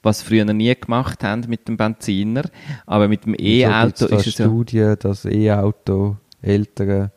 was 0.08 0.22
früher 0.22 0.46
nie 0.46 0.74
gemacht 0.74 1.24
haben 1.24 1.44
mit 1.48 1.68
dem 1.68 1.78
Benziner. 1.78 2.44
Aber 2.86 3.08
mit 3.08 3.26
dem 3.26 3.36
E-Auto 3.38 4.06
ist 4.06 4.28
es 4.28 4.34
Studie, 4.34 4.78
ja... 4.78 4.96
dass 4.96 5.26
E-Auto 5.26 6.18
ältere 6.42 7.12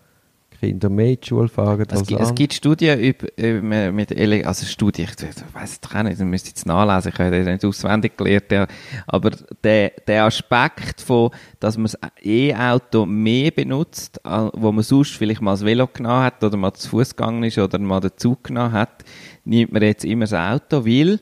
Kinder 0.61 0.91
mehr 0.91 1.13
in 1.13 1.21
die 1.21 1.27
Schule 1.27 1.49
fahren 1.49 1.87
es, 1.91 2.07
gibt, 2.07 2.21
es 2.21 2.35
gibt 2.35 2.53
Studien 2.53 3.01
über, 3.01 3.27
über 3.39 3.93
mit 3.93 4.11
Ele 4.13 4.47
also 4.47 4.67
Studien, 4.67 5.09
ich 5.09 5.55
weiß 5.55 5.73
es 5.73 5.81
doch 5.81 6.03
nicht, 6.03 6.21
ich 6.21 6.27
müsste 6.27 6.51
jetzt 6.51 6.67
nachlesen, 6.67 7.13
ich 7.15 7.19
habe 7.19 7.31
das 7.31 7.47
nicht 7.47 7.65
auswendig 7.65 8.17
gelernt, 8.19 8.53
ja. 8.53 8.67
aber 9.07 9.31
der, 9.65 9.93
der 10.07 10.25
Aspekt 10.25 11.01
von, 11.01 11.31
dass 11.61 11.79
man 11.79 11.85
das 11.87 11.99
E-Auto 12.23 13.07
mehr 13.07 13.51
benutzt, 13.53 14.21
wo 14.53 14.71
man 14.71 14.85
sonst 14.85 15.17
vielleicht 15.17 15.41
mal 15.41 15.53
das 15.53 15.65
Velo 15.65 15.87
genommen 15.87 16.25
hat 16.25 16.45
oder 16.45 16.59
mal 16.59 16.75
zu 16.75 16.91
Fuß 16.91 17.17
gegangen 17.17 17.43
ist 17.45 17.59
oder 17.59 17.79
mal 17.79 18.01
den 18.01 18.13
Zug 18.17 18.45
genommen 18.45 18.73
hat, 18.73 19.05
nimmt 19.45 19.73
man 19.73 19.83
jetzt 19.83 20.05
immer 20.05 20.27
das 20.27 20.35
Auto, 20.35 20.85
weil 20.85 21.21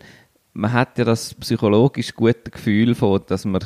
man 0.55 0.72
hat 0.72 0.99
ja 0.99 1.05
das 1.05 1.34
psychologisch 1.34 2.14
gute 2.14 2.51
Gefühl 2.51 2.94
von, 2.94 3.20
dass 3.26 3.44
man 3.44 3.62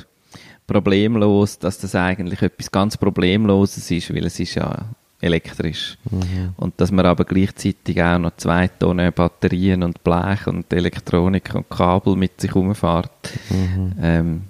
problemlos, 0.67 1.59
dass 1.59 1.79
das 1.79 1.95
eigentlich 1.95 2.43
etwas 2.43 2.71
ganz 2.71 2.97
Problemloses 2.97 3.91
ist, 3.91 4.15
weil 4.15 4.27
es 4.27 4.39
ist 4.41 4.55
ja 4.55 4.87
elektrisch. 5.21 5.97
Mhm. 6.11 6.55
Und 6.57 6.81
dass 6.81 6.91
man 6.91 7.07
aber 7.07 7.25
gleichzeitig 7.25 8.03
auch 8.03 8.19
noch 8.19 8.37
zwei 8.37 8.69
Tonnen 8.69 9.13
Batterien 9.13 9.83
und 9.83 10.03
Blech 10.03 10.47
und 10.47 10.73
Elektronik 10.73 11.55
und 11.55 11.71
Kabel 11.71 12.17
mit 12.17 12.41
sich 12.41 12.55
umfährt. 12.55 13.11
Mhm. 13.51 13.93
Ähm, 14.01 14.43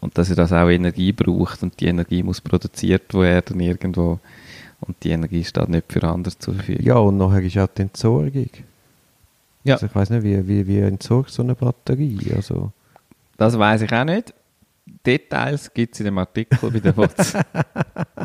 und 0.00 0.16
dass 0.16 0.30
er 0.30 0.36
das 0.36 0.52
auch 0.52 0.68
Energie 0.68 1.12
braucht 1.12 1.62
und 1.62 1.78
die 1.80 1.86
Energie 1.86 2.22
muss 2.22 2.40
produziert 2.40 3.14
werden 3.14 3.60
irgendwo 3.60 4.18
und 4.80 4.96
die 5.02 5.10
Energie 5.10 5.44
steht 5.44 5.68
nicht 5.68 5.92
für 5.92 6.02
andere 6.04 6.36
zur 6.38 6.54
Verfügung. 6.54 6.84
Ja, 6.84 6.96
und 6.96 7.16
nachher 7.16 7.42
ist 7.42 7.58
auch 7.58 7.68
die 7.68 7.82
Entsorgung. 7.82 8.50
Ja. 9.66 9.74
Also 9.74 9.86
ich 9.86 9.94
weiß 9.94 10.10
nicht, 10.10 10.22
wie, 10.22 10.46
wie, 10.46 10.66
wie 10.66 10.78
entsorgt 10.78 11.30
so 11.30 11.42
eine 11.42 11.54
Batterie? 11.54 12.32
Also. 12.34 12.72
Das 13.36 13.58
weiß 13.58 13.82
ich 13.82 13.92
auch 13.92 14.04
nicht. 14.04 14.32
Details 15.04 15.72
gibt 15.72 15.94
es 15.94 16.00
in 16.00 16.06
dem 16.06 16.18
Artikel 16.18 16.70
bei 16.70 16.78
der 16.78 16.96
WhatsApp. 16.96 17.46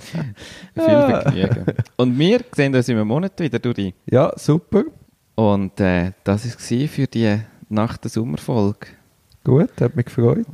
Viel 0.73 0.83
Vergnügen. 0.83 1.65
Und 1.97 2.17
wir 2.17 2.41
sehen 2.53 2.75
uns 2.75 2.89
einem 2.89 3.07
Monat 3.07 3.39
wieder, 3.39 3.59
Duri. 3.59 3.93
Ja, 4.05 4.31
super. 4.35 4.83
Und 5.35 5.79
äh, 5.79 6.11
das 6.23 6.45
war 6.45 6.51
es 6.59 6.91
für 6.91 7.07
die 7.07 7.39
Nacht 7.69 8.03
der 8.03 8.11
Sommerfolge. 8.11 8.87
Gut, 9.43 9.81
hat 9.81 9.95
mich 9.95 10.05
gefreut. 10.05 10.45